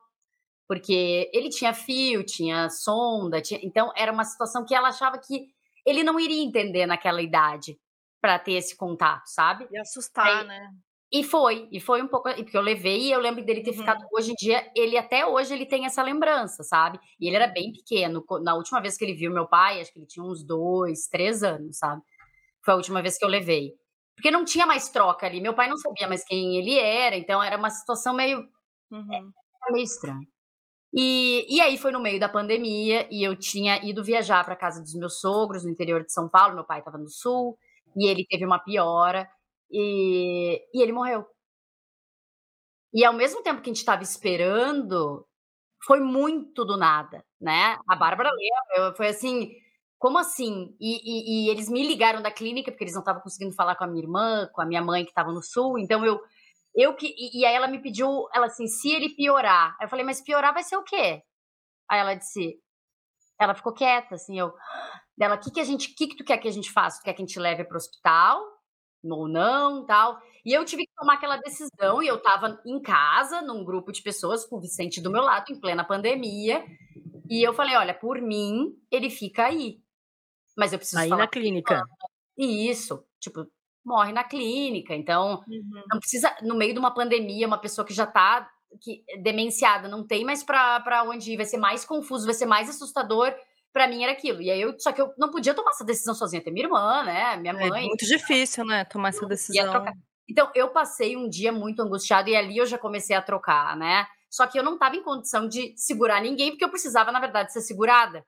porque 0.67 1.29
ele 1.31 1.49
tinha 1.49 1.71
fio, 1.71 2.25
tinha 2.25 2.67
sonda, 2.69 3.41
tinha... 3.41 3.59
então 3.61 3.91
era 3.95 4.11
uma 4.11 4.23
situação 4.23 4.65
que 4.65 4.73
ela 4.73 4.87
achava 4.87 5.19
que 5.19 5.53
ele 5.85 6.03
não 6.03 6.19
iria 6.19 6.43
entender 6.43 6.85
naquela 6.85 7.21
idade 7.21 7.77
para 8.21 8.39
ter 8.39 8.53
esse 8.53 8.75
contato, 8.75 9.27
sabe? 9.27 9.67
E 9.71 9.77
assustar, 9.77 10.39
Aí, 10.39 10.47
né? 10.47 10.69
E 11.11 11.23
foi, 11.23 11.67
e 11.71 11.79
foi 11.79 12.01
um 12.01 12.07
pouco, 12.07 12.33
porque 12.33 12.57
eu 12.57 12.61
levei 12.61 13.01
e 13.01 13.11
eu 13.11 13.19
lembro 13.19 13.45
dele 13.45 13.61
ter 13.61 13.69
uhum. 13.69 13.77
ficado, 13.77 14.03
hoje 14.11 14.31
em 14.31 14.33
dia, 14.33 14.67
ele 14.75 14.97
até 14.97 15.23
hoje 15.23 15.53
ele 15.53 15.63
tem 15.63 15.85
essa 15.85 16.01
lembrança, 16.01 16.63
sabe? 16.63 16.99
E 17.19 17.27
ele 17.27 17.35
era 17.35 17.45
bem 17.45 17.71
pequeno, 17.71 18.25
na 18.41 18.55
última 18.55 18.81
vez 18.81 18.97
que 18.97 19.05
ele 19.05 19.13
viu 19.13 19.31
meu 19.31 19.47
pai, 19.47 19.79
acho 19.79 19.93
que 19.93 19.99
ele 19.99 20.07
tinha 20.07 20.25
uns 20.25 20.43
dois, 20.43 21.05
três 21.07 21.43
anos, 21.43 21.77
sabe? 21.77 22.01
Foi 22.65 22.73
a 22.73 22.77
última 22.77 22.99
vez 22.99 23.15
que 23.15 23.23
eu 23.23 23.29
levei. 23.29 23.73
Porque 24.15 24.31
não 24.31 24.43
tinha 24.43 24.65
mais 24.65 24.89
troca 24.89 25.27
ali, 25.27 25.39
meu 25.39 25.53
pai 25.53 25.69
não 25.69 25.77
sabia 25.77 26.07
mais 26.07 26.25
quem 26.25 26.57
ele 26.57 26.79
era, 26.79 27.15
então 27.15 27.43
era 27.43 27.57
uma 27.57 27.69
situação 27.69 28.15
meio, 28.15 28.39
uhum. 28.89 29.13
é, 29.13 29.71
meio 29.71 29.83
estranha. 29.83 30.27
E, 30.93 31.45
e 31.49 31.59
aí 31.59 31.77
foi 31.77 31.91
no 31.91 31.99
meio 31.99 32.19
da 32.19 32.29
pandemia 32.29 33.07
e 33.09 33.23
eu 33.23 33.35
tinha 33.35 33.83
ido 33.83 34.03
viajar 34.03 34.43
para 34.45 34.55
casa 34.55 34.81
dos 34.81 34.93
meus 34.93 35.19
sogros 35.19 35.63
no 35.63 35.71
interior 35.71 36.03
de 36.03 36.13
São 36.13 36.29
Paulo, 36.29 36.53
meu 36.53 36.63
pai 36.63 36.79
estava 36.79 36.99
no 36.99 37.09
sul, 37.09 37.57
e 37.95 38.07
ele 38.07 38.25
teve 38.29 38.45
uma 38.45 38.59
piora 38.59 39.27
e, 39.71 40.61
e 40.73 40.81
ele 40.81 40.91
morreu. 40.91 41.25
E 42.93 43.03
ao 43.03 43.13
mesmo 43.13 43.41
tempo 43.41 43.61
que 43.61 43.69
a 43.69 43.73
gente 43.73 43.77
estava 43.77 44.03
esperando, 44.03 45.25
foi 45.85 45.99
muito 45.99 46.63
do 46.63 46.77
nada, 46.77 47.25
né? 47.41 47.79
A 47.89 47.95
Bárbara 47.95 48.29
lembra, 48.31 48.95
foi 48.95 49.07
assim, 49.07 49.51
como 49.97 50.19
assim? 50.19 50.75
E, 50.79 51.45
e, 51.45 51.47
e, 51.47 51.49
eles 51.49 51.69
me 51.69 51.81
ligaram 51.87 52.21
da 52.21 52.31
clínica, 52.31 52.71
porque 52.71 52.83
eles 52.83 52.93
não 52.93 53.01
estavam 53.01 53.21
conseguindo 53.21 53.55
falar 53.55 53.75
com 53.75 53.83
a 53.83 53.87
minha 53.87 54.03
irmã, 54.03 54.47
com 54.53 54.61
a 54.61 54.65
minha 54.65 54.81
mãe 54.81 55.03
que 55.03 55.11
estava 55.11 55.31
no 55.31 55.41
sul, 55.41 55.79
então 55.79 56.05
eu, 56.05 56.21
eu 56.75 56.95
que, 56.95 57.07
e, 57.07 57.41
e, 57.41 57.45
aí 57.45 57.53
ela 57.55 57.67
me 57.67 57.81
pediu, 57.81 58.27
ela 58.33 58.47
assim, 58.47 58.67
se 58.67 58.91
ele 58.91 59.09
piorar, 59.09 59.75
aí 59.79 59.85
eu 59.85 59.89
falei, 59.89 60.05
mas 60.05 60.21
piorar 60.21 60.53
vai 60.53 60.63
ser 60.63 60.77
o 60.77 60.83
quê? 60.83 61.21
Aí 61.89 61.99
ela 61.99 62.15
disse, 62.15 62.59
ela 63.39 63.53
ficou 63.53 63.73
quieta, 63.73 64.15
assim, 64.15 64.39
eu, 64.39 64.53
dela, 65.17 65.35
o 65.35 65.39
que, 65.39 65.51
que 65.51 65.59
a 65.59 65.63
gente, 65.63 65.93
que, 65.93 66.07
que 66.07 66.15
tu 66.15 66.23
quer 66.23 66.37
que 66.37 66.47
a 66.47 66.51
gente 66.51 66.71
faça? 66.71 66.99
Tu 66.99 67.03
quer 67.03 67.13
que 67.13 67.21
a 67.21 67.25
gente 67.25 67.39
leve 67.39 67.63
para 67.63 67.75
o 67.75 67.77
hospital? 67.77 68.41
Ou 69.03 69.27
não, 69.27 69.85
tal. 69.85 70.17
E 70.45 70.53
eu 70.53 70.63
tive 70.63 70.85
que 70.85 70.93
tomar 70.95 71.15
aquela 71.15 71.37
decisão, 71.37 72.01
e 72.01 72.07
eu 72.07 72.15
estava 72.15 72.61
em 72.65 72.81
casa, 72.81 73.41
num 73.41 73.63
grupo 73.63 73.91
de 73.91 74.01
pessoas, 74.01 74.45
com 74.45 74.55
o 74.55 74.61
Vicente 74.61 75.01
do 75.01 75.11
meu 75.11 75.21
lado, 75.21 75.51
em 75.51 75.59
plena 75.59 75.83
pandemia. 75.83 76.63
E 77.29 77.45
eu 77.45 77.53
falei: 77.53 77.75
olha, 77.75 77.93
por 77.93 78.21
mim, 78.21 78.73
ele 78.89 79.09
fica 79.09 79.45
aí. 79.45 79.81
Mas 80.57 80.71
eu 80.71 80.79
preciso 80.79 81.01
aí 81.01 81.09
na 81.09 81.27
clínica. 81.27 81.83
E 82.37 82.69
isso, 82.69 83.05
tipo, 83.19 83.45
morre 83.85 84.11
na 84.11 84.23
clínica. 84.23 84.95
Então, 84.95 85.43
uhum. 85.47 85.83
não 85.91 85.99
precisa, 85.99 86.35
no 86.41 86.55
meio 86.55 86.73
de 86.73 86.79
uma 86.79 86.93
pandemia, 86.93 87.47
uma 87.47 87.57
pessoa 87.57 87.85
que 87.85 87.93
já 87.93 88.05
está 88.05 88.49
que, 88.81 89.03
demenciada, 89.21 89.87
não 89.87 90.05
tem 90.05 90.23
mais 90.23 90.43
para 90.43 91.03
onde 91.07 91.33
ir, 91.33 91.37
vai 91.37 91.45
ser 91.45 91.57
mais 91.57 91.85
confuso, 91.85 92.25
vai 92.25 92.33
ser 92.33 92.45
mais 92.45 92.69
assustador 92.69 93.33
para 93.73 93.87
mim 93.87 94.03
era 94.03 94.11
aquilo. 94.11 94.41
E 94.41 94.51
aí 94.51 94.61
eu, 94.61 94.79
só 94.79 94.91
que 94.91 95.01
eu 95.01 95.11
não 95.17 95.31
podia 95.31 95.53
tomar 95.53 95.71
essa 95.71 95.83
decisão 95.83 96.13
sozinha, 96.13 96.43
ter 96.43 96.51
minha 96.51 96.67
irmã, 96.67 97.03
né, 97.03 97.35
minha 97.37 97.53
é 97.53 97.69
mãe. 97.69 97.85
É 97.85 97.87
muito 97.87 98.05
difícil, 98.05 98.63
né, 98.63 98.85
tomar 98.85 99.09
essa 99.09 99.25
decisão. 99.25 99.83
Então 100.29 100.49
eu 100.55 100.69
passei 100.69 101.17
um 101.17 101.27
dia 101.27 101.51
muito 101.51 101.81
angustiado 101.81 102.29
e 102.29 102.35
ali 102.35 102.57
eu 102.57 102.65
já 102.65 102.77
comecei 102.77 103.15
a 103.15 103.21
trocar, 103.21 103.75
né? 103.75 104.07
Só 104.29 104.47
que 104.47 104.57
eu 104.57 104.63
não 104.63 104.75
estava 104.75 104.95
em 104.95 105.03
condição 105.03 105.47
de 105.47 105.73
segurar 105.75 106.21
ninguém 106.21 106.51
porque 106.51 106.63
eu 106.63 106.69
precisava, 106.69 107.11
na 107.11 107.19
verdade, 107.19 107.51
ser 107.51 107.61
segurada, 107.61 108.25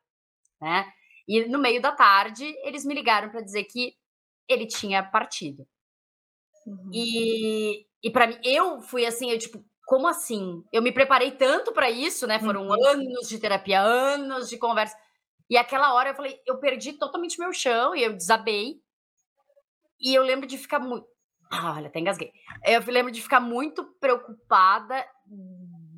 né? 0.59 0.85
E 1.27 1.45
no 1.47 1.57
meio 1.57 1.81
da 1.81 1.91
tarde 1.91 2.53
eles 2.63 2.83
me 2.83 2.93
ligaram 2.93 3.29
para 3.29 3.41
dizer 3.41 3.63
que 3.63 3.93
ele 4.47 4.67
tinha 4.67 5.03
partido. 5.03 5.67
Uhum. 6.65 6.89
E, 6.93 7.85
e 8.03 8.09
para 8.09 8.27
mim, 8.27 8.39
eu 8.43 8.81
fui 8.81 9.05
assim, 9.05 9.31
eu 9.31 9.37
tipo, 9.37 9.63
como 9.85 10.07
assim? 10.07 10.63
Eu 10.73 10.81
me 10.81 10.91
preparei 10.91 11.31
tanto 11.31 11.71
para 11.71 11.89
isso, 11.89 12.25
né? 12.25 12.39
Foram 12.39 12.67
uhum. 12.67 12.85
anos 12.87 13.27
de 13.27 13.39
terapia, 13.39 13.79
anos 13.79 14.49
de 14.49 14.57
conversa. 14.57 14.97
E 15.49 15.57
aquela 15.57 15.93
hora 15.93 16.09
eu 16.09 16.15
falei, 16.15 16.39
eu 16.45 16.59
perdi 16.59 16.93
totalmente 16.93 17.39
meu 17.39 17.53
chão 17.53 17.95
e 17.95 18.03
eu 18.03 18.13
desabei. 18.13 18.81
E 19.99 20.13
eu 20.13 20.23
lembro 20.23 20.47
de 20.47 20.57
ficar 20.57 20.79
muito. 20.79 21.07
Ah, 21.51 21.75
olha, 21.75 21.87
até 21.87 21.99
engasguei. 21.99 22.31
Eu 22.65 22.81
lembro 22.87 23.11
de 23.11 23.21
ficar 23.21 23.39
muito 23.39 23.83
preocupada 23.99 25.05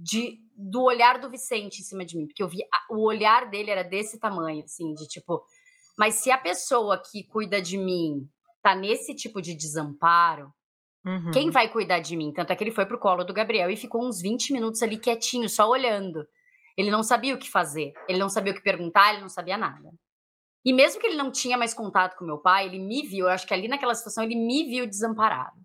de, 0.03 0.39
do 0.55 0.83
olhar 0.83 1.19
do 1.19 1.29
Vicente 1.29 1.79
em 1.79 1.83
cima 1.83 2.05
de 2.05 2.17
mim, 2.17 2.27
porque 2.27 2.43
eu 2.43 2.47
vi 2.47 2.59
o 2.89 3.03
olhar 3.05 3.49
dele 3.49 3.71
era 3.71 3.83
desse 3.83 4.19
tamanho, 4.19 4.63
assim, 4.63 4.93
de 4.93 5.07
tipo, 5.07 5.43
mas 5.97 6.15
se 6.15 6.29
a 6.29 6.37
pessoa 6.37 7.01
que 7.01 7.23
cuida 7.23 7.61
de 7.61 7.77
mim 7.77 8.29
tá 8.61 8.75
nesse 8.75 9.15
tipo 9.15 9.41
de 9.41 9.53
desamparo, 9.53 10.53
uhum. 11.05 11.31
quem 11.31 11.49
vai 11.49 11.69
cuidar 11.69 11.99
de 11.99 12.15
mim? 12.15 12.33
Tanto 12.33 12.51
é 12.51 12.55
que 12.55 12.63
ele 12.63 12.71
foi 12.71 12.85
pro 12.85 12.99
colo 12.99 13.23
do 13.23 13.33
Gabriel 13.33 13.69
e 13.69 13.77
ficou 13.77 14.05
uns 14.05 14.21
20 14.21 14.53
minutos 14.53 14.81
ali 14.83 14.97
quietinho, 14.97 15.49
só 15.49 15.69
olhando. 15.69 16.27
Ele 16.77 16.91
não 16.91 17.01
sabia 17.01 17.33
o 17.33 17.39
que 17.39 17.49
fazer, 17.49 17.93
ele 18.07 18.19
não 18.19 18.29
sabia 18.29 18.51
o 18.51 18.55
que 18.55 18.61
perguntar, 18.61 19.13
ele 19.13 19.21
não 19.21 19.29
sabia 19.29 19.57
nada. 19.57 19.89
E 20.63 20.73
mesmo 20.73 20.99
que 20.99 21.07
ele 21.07 21.15
não 21.15 21.31
tinha 21.31 21.57
mais 21.57 21.73
contato 21.73 22.17
com 22.17 22.25
meu 22.25 22.37
pai, 22.37 22.65
ele 22.65 22.77
me 22.77 23.01
viu, 23.01 23.25
eu 23.25 23.31
acho 23.31 23.47
que 23.47 23.53
ali 23.53 23.67
naquela 23.67 23.95
situação 23.95 24.23
ele 24.23 24.35
me 24.35 24.65
viu 24.65 24.85
desamparado. 24.85 25.57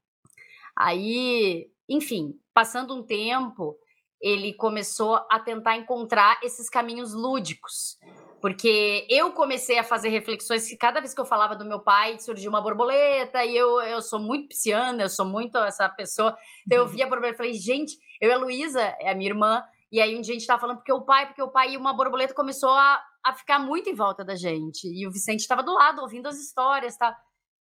Aí, 0.77 1.69
enfim, 1.89 2.39
passando 2.55 2.95
um 2.95 3.03
tempo, 3.03 3.77
ele 4.21 4.55
começou 4.55 5.17
a 5.31 5.41
tentar 5.41 5.77
encontrar 5.77 6.39
esses 6.43 6.71
caminhos 6.71 7.13
lúdicos 7.13 7.99
Porque 8.43 9.07
eu 9.09 9.31
comecei 9.31 9.79
a 9.79 9.85
fazer 9.85 10.09
reflexões 10.09 10.69
que 10.69 10.77
cada 10.77 10.99
vez 10.99 11.15
que 11.15 11.21
eu 11.21 11.25
falava 11.25 11.55
do 11.55 11.65
meu 11.65 11.79
pai, 11.79 12.19
surgia 12.19 12.51
uma 12.51 12.61
borboleta, 12.61 13.45
e 13.45 13.57
eu, 13.57 13.81
eu 13.83 14.03
sou 14.03 14.19
muito 14.19 14.49
pisciana, 14.49 15.05
eu 15.05 15.09
sou 15.09 15.25
muito 15.25 15.57
essa 15.59 15.89
pessoa. 15.89 16.37
Então 16.67 16.79
eu 16.79 16.85
uhum. 16.85 16.91
via 16.91 17.07
a 17.07 17.09
borboleta 17.09 17.37
e 17.37 17.37
falei, 17.37 17.55
gente, 17.55 17.97
eu 18.21 18.31
e 18.31 18.33
a 18.33 18.37
Luísa, 18.39 18.81
é 18.99 19.13
a 19.13 19.15
minha 19.15 19.31
irmã, 19.31 19.63
e 19.93 20.01
aí 20.01 20.19
um 20.19 20.21
dia 20.21 20.35
a 20.35 20.39
gente 20.39 20.47
tava 20.47 20.61
falando 20.61 20.79
porque 20.79 20.93
o 20.93 21.03
pai, 21.03 21.27
porque 21.27 21.41
o 21.41 21.53
pai 21.53 21.75
e 21.75 21.77
uma 21.77 21.93
borboleta 21.93 22.35
começou 22.35 22.71
a, 22.71 23.01
a 23.25 23.33
ficar 23.33 23.61
muito 23.61 23.89
em 23.89 23.95
volta 23.95 24.25
da 24.25 24.35
gente. 24.35 24.89
E 24.89 25.07
o 25.07 25.13
Vicente 25.13 25.41
estava 25.41 25.63
do 25.63 25.73
lado, 25.73 26.01
ouvindo 26.01 26.27
as 26.27 26.41
histórias, 26.41 26.97
tá? 26.97 27.17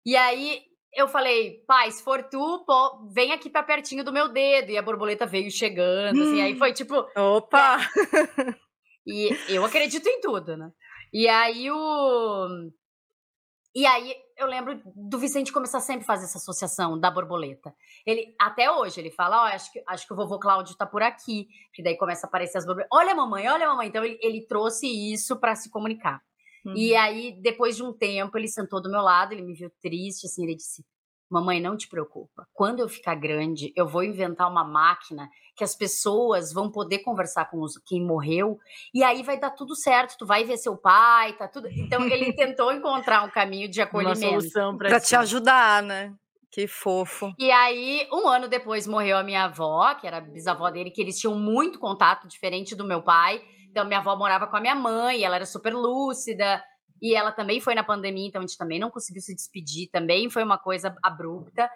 E 0.06 0.16
aí 0.16 0.62
eu 0.94 1.08
falei, 1.08 1.64
pai, 1.66 1.90
se 1.90 2.04
for 2.04 2.22
tu, 2.24 2.64
pô, 2.64 3.08
vem 3.12 3.32
aqui 3.32 3.50
pra 3.50 3.64
pertinho 3.64 4.04
do 4.04 4.14
meu 4.14 4.28
dedo. 4.28 4.70
E 4.70 4.78
a 4.78 4.84
borboleta 4.84 5.26
veio 5.26 5.50
chegando, 5.50 6.22
assim, 6.22 6.42
aí 6.42 6.56
foi 6.56 6.74
tipo. 6.74 7.08
Opa! 7.16 7.78
E 9.06 9.30
eu 9.48 9.66
acredito 9.66 10.08
em 10.08 10.22
tudo, 10.22 10.58
né? 10.58 10.72
E 11.12 11.28
aí 11.28 11.70
o. 11.72 12.70
E 13.76 13.86
aí 13.86 14.16
eu 14.38 14.48
lembro 14.48 14.82
do 14.96 15.20
Vicente 15.20 15.52
começar 15.52 15.80
sempre 15.80 16.04
a 16.04 16.08
fazer 16.08 16.26
essa 16.26 16.38
associação 16.38 17.00
da 17.00 17.12
borboleta. 17.12 17.74
Ele 18.06 18.34
até 18.40 18.72
hoje 18.72 19.00
ele 19.00 19.12
fala, 19.12 19.44
ó, 19.44 19.44
oh, 19.44 19.54
acho 19.54 19.72
que 19.72 19.84
acho 19.88 20.08
que 20.08 20.14
o 20.14 20.16
vovô 20.16 20.40
Cláudio 20.40 20.76
tá 20.76 20.86
por 20.86 21.04
aqui, 21.04 21.48
que 21.74 21.84
daí 21.84 21.98
começa 21.98 22.26
a 22.26 22.30
aparecer 22.30 22.58
as 22.58 22.66
borboletas. 22.66 22.98
Olha 22.98 23.14
mamãe, 23.14 23.48
olha 23.48 23.68
mamãe. 23.68 23.88
Então 23.88 24.04
ele, 24.04 24.18
ele 24.22 24.46
trouxe 24.48 24.88
isso 24.88 25.40
para 25.40 25.56
se 25.56 25.70
comunicar. 25.70 26.22
Uhum. 26.66 26.74
E 26.76 26.96
aí 26.96 27.40
depois 27.42 27.76
de 27.76 27.84
um 27.84 27.94
tempo 27.94 28.38
ele 28.38 28.48
sentou 28.48 28.82
do 28.82 28.92
meu 28.92 29.02
lado, 29.02 29.34
ele 29.34 29.44
me 29.44 29.54
viu 29.54 29.72
triste, 29.82 30.26
assim, 30.26 30.44
ele 30.44 30.56
disse: 30.56 30.84
Mamãe, 31.30 31.62
não 31.62 31.78
te 31.78 31.88
preocupa. 31.88 32.48
Quando 32.52 32.80
eu 32.80 32.90
ficar 32.90 33.14
grande, 33.14 33.72
eu 33.76 33.88
vou 33.88 34.04
inventar 34.04 34.50
uma 34.50 34.64
máquina 34.64 35.30
que 35.60 35.64
as 35.66 35.76
pessoas 35.76 36.54
vão 36.54 36.72
poder 36.72 37.00
conversar 37.00 37.52
com 37.52 37.60
os, 37.60 37.78
quem 37.86 38.02
morreu 38.02 38.58
e 38.94 39.04
aí 39.04 39.22
vai 39.22 39.38
dar 39.38 39.50
tudo 39.50 39.76
certo. 39.76 40.16
Tu 40.18 40.26
vai 40.26 40.46
ver 40.46 40.56
seu 40.56 40.78
pai, 40.78 41.34
tá 41.34 41.50
tudo. 41.50 41.68
Então 41.70 42.02
ele 42.06 42.32
tentou 42.34 42.72
encontrar 42.72 43.26
um 43.26 43.30
caminho 43.30 43.68
de 43.68 43.82
acolhimento. 43.82 44.22
Uma 44.22 44.40
solução 44.40 44.78
para 44.78 45.02
te 45.02 45.18
ajudar, 45.18 45.84
né? 45.84 46.14
Que 46.50 46.66
fofo. 46.66 47.34
E 47.38 47.52
aí, 47.52 48.08
um 48.12 48.28
ano 48.30 48.48
depois, 48.48 48.88
morreu 48.88 49.18
a 49.18 49.24
minha 49.24 49.44
avó, 49.44 49.94
que 49.96 50.08
era 50.08 50.22
bisavó 50.22 50.72
dele, 50.72 50.92
que 50.92 51.02
eles 51.02 51.20
tinham 51.20 51.38
muito 51.38 51.78
contato, 51.78 52.28
diferente 52.28 52.74
do 52.74 52.86
meu 52.86 53.04
pai. 53.04 53.42
Então, 53.70 53.86
minha 53.86 54.00
avó 54.00 54.16
morava 54.16 54.48
com 54.48 54.56
a 54.56 54.62
minha 54.62 54.74
mãe, 54.74 55.24
ela 55.24 55.36
era 55.36 55.46
super 55.46 55.74
lúcida. 55.74 56.64
E 57.02 57.14
ela 57.14 57.32
também 57.32 57.60
foi 57.60 57.76
na 57.76 57.84
pandemia, 57.84 58.28
então 58.28 58.42
a 58.42 58.46
gente 58.46 58.58
também 58.58 58.80
não 58.80 58.90
conseguiu 58.90 59.22
se 59.22 59.36
despedir, 59.36 59.90
também 59.92 60.30
foi 60.30 60.44
uma 60.44 60.58
coisa 60.58 60.96
abrupta. 61.04 61.70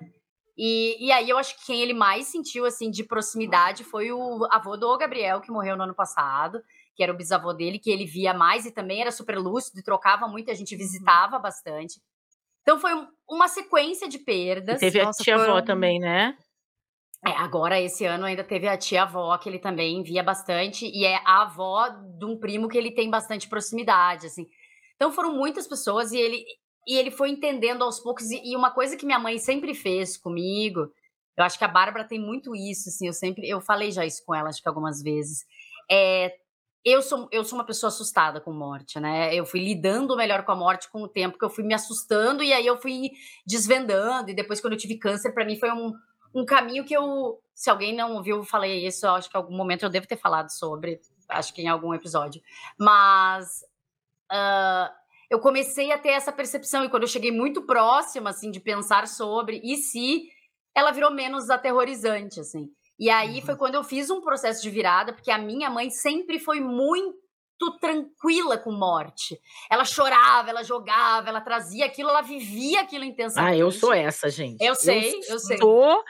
E, 0.57 1.07
e 1.07 1.11
aí 1.11 1.29
eu 1.29 1.37
acho 1.37 1.57
que 1.57 1.65
quem 1.65 1.81
ele 1.81 1.93
mais 1.93 2.27
sentiu, 2.27 2.65
assim, 2.65 2.91
de 2.91 3.03
proximidade 3.03 3.83
foi 3.83 4.11
o 4.11 4.47
avô 4.51 4.77
do 4.77 4.97
Gabriel, 4.97 5.41
que 5.41 5.51
morreu 5.51 5.75
no 5.75 5.83
ano 5.83 5.95
passado, 5.95 6.61
que 6.95 7.01
era 7.01 7.11
o 7.11 7.17
bisavô 7.17 7.53
dele, 7.53 7.79
que 7.79 7.89
ele 7.89 8.05
via 8.05 8.33
mais 8.33 8.65
e 8.65 8.71
também 8.71 9.01
era 9.01 9.11
super 9.11 9.37
lúcido 9.37 9.79
e 9.79 9.83
trocava 9.83 10.27
muito, 10.27 10.51
a 10.51 10.53
gente 10.53 10.75
visitava 10.75 11.39
bastante. 11.39 11.99
Então 12.61 12.79
foi 12.79 12.93
um, 12.93 13.07
uma 13.27 13.47
sequência 13.47 14.07
de 14.07 14.19
perdas. 14.19 14.77
E 14.77 14.79
teve 14.79 15.03
Nossa, 15.03 15.21
a 15.21 15.25
tia-avó 15.25 15.45
foram... 15.45 15.65
também, 15.65 15.99
né? 15.99 16.37
É, 17.25 17.31
agora, 17.31 17.79
esse 17.79 18.05
ano, 18.05 18.25
ainda 18.25 18.43
teve 18.43 18.67
a 18.67 18.77
tia-avó, 18.77 19.37
que 19.37 19.47
ele 19.47 19.59
também 19.59 20.03
via 20.03 20.21
bastante, 20.21 20.85
e 20.85 21.05
é 21.05 21.15
a 21.25 21.43
avó 21.43 21.87
de 21.87 22.25
um 22.25 22.37
primo 22.37 22.67
que 22.67 22.77
ele 22.77 22.91
tem 22.91 23.09
bastante 23.09 23.47
proximidade, 23.47 24.27
assim. 24.27 24.45
Então 24.95 25.11
foram 25.11 25.33
muitas 25.33 25.65
pessoas 25.65 26.11
e 26.11 26.17
ele, 26.17 26.45
e 26.87 26.97
ele 26.97 27.11
foi 27.11 27.29
entendendo 27.29 27.83
aos 27.83 27.99
poucos. 27.99 28.29
E, 28.31 28.55
uma 28.55 28.71
coisa 28.71 28.97
que 28.97 29.05
minha 29.05 29.19
mãe 29.19 29.37
sempre 29.37 29.73
fez 29.73 30.17
comigo, 30.17 30.91
eu 31.37 31.43
acho 31.43 31.57
que 31.57 31.65
a 31.65 31.67
Bárbara 31.67 32.05
tem 32.05 32.19
muito 32.19 32.55
isso, 32.55 32.89
assim, 32.89 33.07
eu 33.07 33.13
sempre, 33.13 33.47
eu 33.47 33.59
falei 33.59 33.91
já 33.91 34.05
isso 34.05 34.23
com 34.25 34.35
ela, 34.35 34.49
acho 34.49 34.61
que 34.61 34.67
algumas 34.67 35.01
vezes. 35.01 35.45
É, 35.89 36.35
eu 36.85 37.01
sou, 37.01 37.29
eu 37.31 37.45
sou 37.45 37.57
uma 37.57 37.65
pessoa 37.65 37.87
assustada 37.87 38.41
com 38.41 38.51
morte, 38.51 38.99
né? 38.99 39.33
Eu 39.33 39.45
fui 39.45 39.61
lidando 39.61 40.17
melhor 40.17 40.43
com 40.43 40.51
a 40.51 40.55
morte 40.55 40.89
com 40.89 41.01
o 41.03 41.07
tempo 41.07 41.37
que 41.37 41.45
eu 41.45 41.49
fui 41.49 41.63
me 41.63 41.73
assustando 41.73 42.43
e 42.43 42.51
aí 42.51 42.65
eu 42.67 42.77
fui 42.77 43.11
desvendando. 43.45 44.29
E 44.29 44.33
depois, 44.33 44.59
quando 44.59 44.73
eu 44.73 44.79
tive 44.79 44.97
câncer, 44.97 45.31
para 45.33 45.45
mim 45.45 45.57
foi 45.57 45.71
um, 45.71 45.93
um 46.35 46.45
caminho 46.45 46.83
que 46.83 46.93
eu. 46.93 47.39
Se 47.55 47.69
alguém 47.69 47.95
não 47.95 48.15
ouviu, 48.15 48.37
eu 48.37 48.43
falei 48.43 48.85
isso, 48.85 49.07
acho 49.07 49.29
que 49.29 49.37
em 49.37 49.39
algum 49.39 49.55
momento 49.55 49.83
eu 49.83 49.89
devo 49.89 50.07
ter 50.07 50.17
falado 50.17 50.49
sobre, 50.49 50.99
acho 51.29 51.53
que 51.53 51.61
em 51.61 51.67
algum 51.67 51.93
episódio. 51.93 52.41
Mas 52.77 53.63
uh, 54.31 54.91
eu 55.33 55.39
comecei 55.39 55.91
a 55.91 55.97
ter 55.97 56.09
essa 56.09 56.31
percepção. 56.31 56.85
E 56.85 56.89
quando 56.89 57.03
eu 57.03 57.09
cheguei 57.09 57.31
muito 57.31 57.63
próxima, 57.63 58.29
assim, 58.29 58.51
de 58.51 58.59
pensar 58.59 59.07
sobre, 59.07 59.59
e 59.63 59.77
se 59.77 60.29
ela 60.75 60.91
virou 60.91 61.11
menos 61.11 61.49
aterrorizante, 61.49 62.39
assim. 62.39 62.69
E 62.99 63.09
aí 63.09 63.39
uhum. 63.39 63.45
foi 63.45 63.55
quando 63.55 63.75
eu 63.75 63.83
fiz 63.83 64.09
um 64.09 64.21
processo 64.21 64.61
de 64.61 64.69
virada, 64.69 65.11
porque 65.11 65.31
a 65.31 65.37
minha 65.37 65.69
mãe 65.69 65.89
sempre 65.89 66.39
foi 66.39 66.59
muito 66.59 67.17
tranquila 67.79 68.57
com 68.57 68.71
morte. 68.71 69.39
Ela 69.71 69.85
chorava, 69.85 70.49
ela 70.49 70.63
jogava, 70.63 71.29
ela 71.29 71.41
trazia 71.41 71.85
aquilo, 71.85 72.09
ela 72.09 72.21
vivia 72.21 72.81
aquilo 72.81 73.03
intensamente. 73.03 73.53
Ah, 73.53 73.57
eu 73.57 73.71
sou 73.71 73.93
essa, 73.93 74.29
gente. 74.29 74.63
Eu 74.63 74.75
sei, 74.75 75.15
eu, 75.15 75.21
eu 75.29 75.39
sei. 75.39 75.57
Sou 75.57 76.03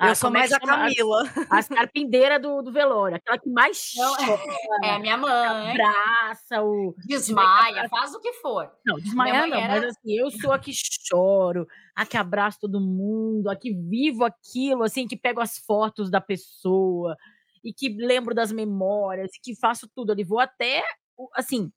eu 0.00 0.12
ah, 0.12 0.14
sou 0.14 0.30
é 0.30 0.32
mais 0.32 0.52
a 0.52 0.58
Camila. 0.58 1.22
As, 1.50 1.68
carpindeiras 1.68 2.40
do, 2.40 2.62
do 2.62 2.72
velório, 2.72 3.16
aquela 3.16 3.38
que 3.38 3.50
mais 3.50 3.92
Não, 3.94 4.16
chora. 4.16 4.40
É 4.82 4.94
a 4.94 4.98
minha 4.98 5.18
mãe. 5.18 5.72
Abraça, 5.72 6.62
o... 6.62 6.94
Desmaia, 7.04 7.86
faz 7.90 8.14
o 8.14 8.20
que 8.20 8.32
for. 8.34 8.72
Não, 8.84 8.96
desmaia 8.96 9.46
não, 9.46 9.58
era... 9.58 9.74
mas 9.74 9.84
assim, 9.84 10.12
eu 10.12 10.30
sou 10.30 10.52
a 10.52 10.58
que 10.58 10.72
choro, 10.72 11.66
a 11.94 12.06
que 12.06 12.16
abraço 12.16 12.60
todo 12.62 12.80
mundo, 12.80 13.50
a 13.50 13.56
que 13.56 13.74
vivo 13.74 14.24
aquilo, 14.24 14.84
assim, 14.84 15.06
que 15.06 15.18
pego 15.18 15.40
as 15.40 15.58
fotos 15.58 16.10
da 16.10 16.20
pessoa 16.20 17.14
e 17.62 17.70
que 17.70 17.90
lembro 17.90 18.34
das 18.34 18.50
memórias, 18.50 19.30
que 19.42 19.54
faço 19.54 19.86
tudo 19.94 20.12
ali. 20.12 20.24
Vou 20.24 20.40
até, 20.40 20.82
assim, 21.34 21.70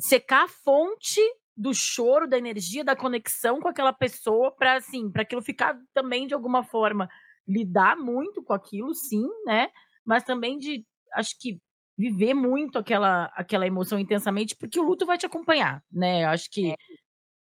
secar 0.00 0.46
a 0.46 0.48
fonte 0.48 1.20
do 1.56 1.72
choro, 1.72 2.28
da 2.28 2.38
energia, 2.38 2.84
da 2.84 2.96
conexão 2.96 3.60
com 3.60 3.68
aquela 3.68 3.92
pessoa 3.92 4.50
para 4.54 4.76
assim, 4.76 5.10
para 5.10 5.22
aquilo 5.22 5.42
ficar 5.42 5.78
também 5.92 6.26
de 6.26 6.34
alguma 6.34 6.64
forma 6.64 7.08
lidar 7.46 7.96
muito 7.96 8.42
com 8.42 8.52
aquilo, 8.52 8.94
sim, 8.94 9.28
né? 9.46 9.68
Mas 10.04 10.24
também 10.24 10.58
de 10.58 10.84
acho 11.14 11.38
que 11.38 11.60
viver 11.96 12.34
muito 12.34 12.78
aquela 12.78 13.26
aquela 13.36 13.66
emoção 13.66 13.98
intensamente, 13.98 14.56
porque 14.56 14.80
o 14.80 14.82
luto 14.82 15.06
vai 15.06 15.16
te 15.18 15.26
acompanhar, 15.26 15.82
né? 15.92 16.24
Acho 16.24 16.50
que 16.50 16.72
é. 16.72 16.76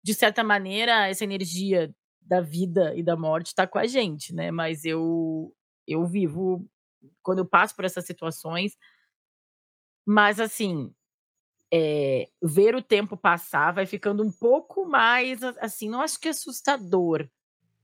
de 0.03 0.13
certa 0.13 0.43
maneira 0.43 1.07
essa 1.07 1.23
energia 1.23 1.93
da 2.21 2.41
vida 2.41 2.95
e 2.95 3.03
da 3.03 3.15
morte 3.15 3.47
está 3.47 3.67
com 3.67 3.79
a 3.79 3.87
gente, 3.87 4.33
né? 4.33 4.51
Mas 4.51 4.85
eu 4.85 5.53
eu 5.87 6.05
vivo 6.07 6.67
quando 7.23 7.39
eu 7.39 7.45
passo 7.47 7.75
por 7.75 7.85
essas 7.85 8.05
situações, 8.05 8.73
mas 10.05 10.39
assim, 10.39 10.93
é, 11.73 12.27
ver 12.41 12.75
o 12.75 12.81
tempo 12.81 13.17
passar 13.17 13.71
vai 13.71 13.85
ficando 13.85 14.23
um 14.23 14.31
pouco 14.31 14.85
mais, 14.85 15.43
assim, 15.43 15.89
não 15.89 16.01
acho 16.01 16.19
que 16.19 16.29
assustador, 16.29 17.27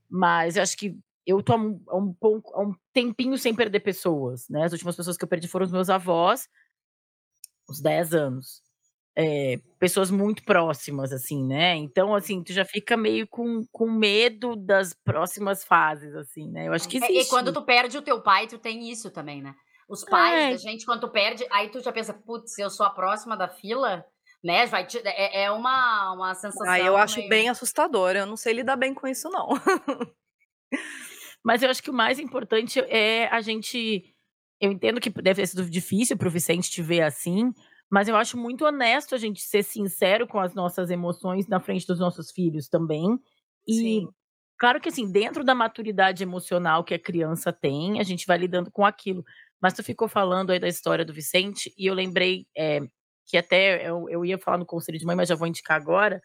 mas 0.08 0.56
acho 0.56 0.76
que 0.76 0.96
eu 1.26 1.42
tô 1.42 1.52
há 1.52 1.56
um, 1.56 1.80
um, 1.92 2.14
um, 2.22 2.74
tempinho 2.92 3.38
sem 3.38 3.54
perder 3.54 3.80
pessoas, 3.80 4.48
né? 4.48 4.64
As 4.64 4.72
últimas 4.72 4.96
pessoas 4.96 5.16
que 5.16 5.24
eu 5.24 5.28
perdi 5.28 5.46
foram 5.46 5.66
os 5.66 5.72
meus 5.72 5.88
avós, 5.88 6.48
uns 7.68 7.80
10 7.80 8.14
anos. 8.14 8.62
É, 9.14 9.60
pessoas 9.78 10.10
muito 10.10 10.42
próximas, 10.42 11.12
assim, 11.12 11.44
né? 11.44 11.76
Então, 11.76 12.14
assim, 12.14 12.42
tu 12.42 12.52
já 12.52 12.64
fica 12.64 12.96
meio 12.96 13.26
com, 13.28 13.62
com 13.70 13.90
medo 13.90 14.56
das 14.56 14.94
próximas 14.94 15.64
fases, 15.64 16.14
assim, 16.14 16.50
né? 16.50 16.66
Eu 16.66 16.72
acho 16.72 16.88
que 16.88 16.96
existe. 16.96 17.18
É, 17.18 17.22
e 17.22 17.26
quando 17.26 17.52
tu 17.52 17.62
perde 17.62 17.98
o 17.98 18.02
teu 18.02 18.22
pai, 18.22 18.46
tu 18.46 18.58
tem 18.58 18.90
isso 18.90 19.10
também, 19.10 19.42
né? 19.42 19.54
Os 19.92 20.04
pais 20.04 20.34
é. 20.34 20.50
da 20.52 20.56
gente, 20.56 20.86
quando 20.86 21.02
tu 21.02 21.08
perde, 21.10 21.46
aí 21.50 21.68
tu 21.68 21.78
já 21.80 21.92
pensa, 21.92 22.14
putz, 22.14 22.58
eu 22.58 22.70
sou 22.70 22.86
a 22.86 22.88
próxima 22.88 23.36
da 23.36 23.46
fila, 23.46 24.02
né? 24.42 24.64
Vai 24.64 24.86
te, 24.86 24.96
é, 25.04 25.42
é 25.42 25.50
uma, 25.50 26.14
uma 26.14 26.34
sensação. 26.34 26.66
Ah, 26.66 26.80
eu 26.80 26.96
acho 26.96 27.18
meio... 27.18 27.28
bem 27.28 27.50
assustador. 27.50 28.16
Eu 28.16 28.24
não 28.24 28.34
sei 28.34 28.54
lidar 28.54 28.76
bem 28.76 28.94
com 28.94 29.06
isso, 29.06 29.28
não. 29.28 29.50
Mas 31.44 31.62
eu 31.62 31.68
acho 31.68 31.82
que 31.82 31.90
o 31.90 31.94
mais 31.94 32.18
importante 32.18 32.80
é 32.80 33.28
a 33.28 33.42
gente. 33.42 34.02
Eu 34.58 34.72
entendo 34.72 34.98
que 34.98 35.10
deve 35.10 35.42
ter 35.42 35.46
sido 35.46 35.68
difícil 35.68 36.16
para 36.16 36.28
o 36.28 36.30
Vicente 36.30 36.70
te 36.70 36.80
ver 36.80 37.02
assim, 37.02 37.52
mas 37.90 38.08
eu 38.08 38.14
acho 38.14 38.38
muito 38.38 38.64
honesto 38.64 39.14
a 39.14 39.18
gente 39.18 39.42
ser 39.42 39.64
sincero 39.64 40.26
com 40.26 40.38
as 40.38 40.54
nossas 40.54 40.88
emoções 40.88 41.48
na 41.48 41.58
frente 41.58 41.84
dos 41.84 41.98
nossos 41.98 42.30
filhos 42.30 42.68
também. 42.68 43.18
E 43.66 43.74
Sim. 43.74 44.08
claro 44.56 44.80
que 44.80 44.88
assim, 44.88 45.10
dentro 45.10 45.42
da 45.42 45.52
maturidade 45.52 46.22
emocional 46.22 46.84
que 46.84 46.94
a 46.94 46.98
criança 46.98 47.52
tem, 47.52 47.98
a 47.98 48.04
gente 48.04 48.24
vai 48.24 48.38
lidando 48.38 48.70
com 48.70 48.86
aquilo. 48.86 49.24
Mas 49.62 49.74
tu 49.74 49.84
ficou 49.84 50.08
falando 50.08 50.50
aí 50.50 50.58
da 50.58 50.66
história 50.66 51.04
do 51.04 51.14
Vicente, 51.14 51.72
e 51.78 51.86
eu 51.86 51.94
lembrei 51.94 52.46
é, 52.56 52.80
que 53.26 53.36
até 53.36 53.88
eu, 53.88 54.08
eu 54.10 54.24
ia 54.24 54.36
falar 54.36 54.58
no 54.58 54.66
conselho 54.66 54.98
de 54.98 55.06
mãe, 55.06 55.14
mas 55.14 55.28
já 55.28 55.36
vou 55.36 55.46
indicar 55.46 55.80
agora. 55.80 56.20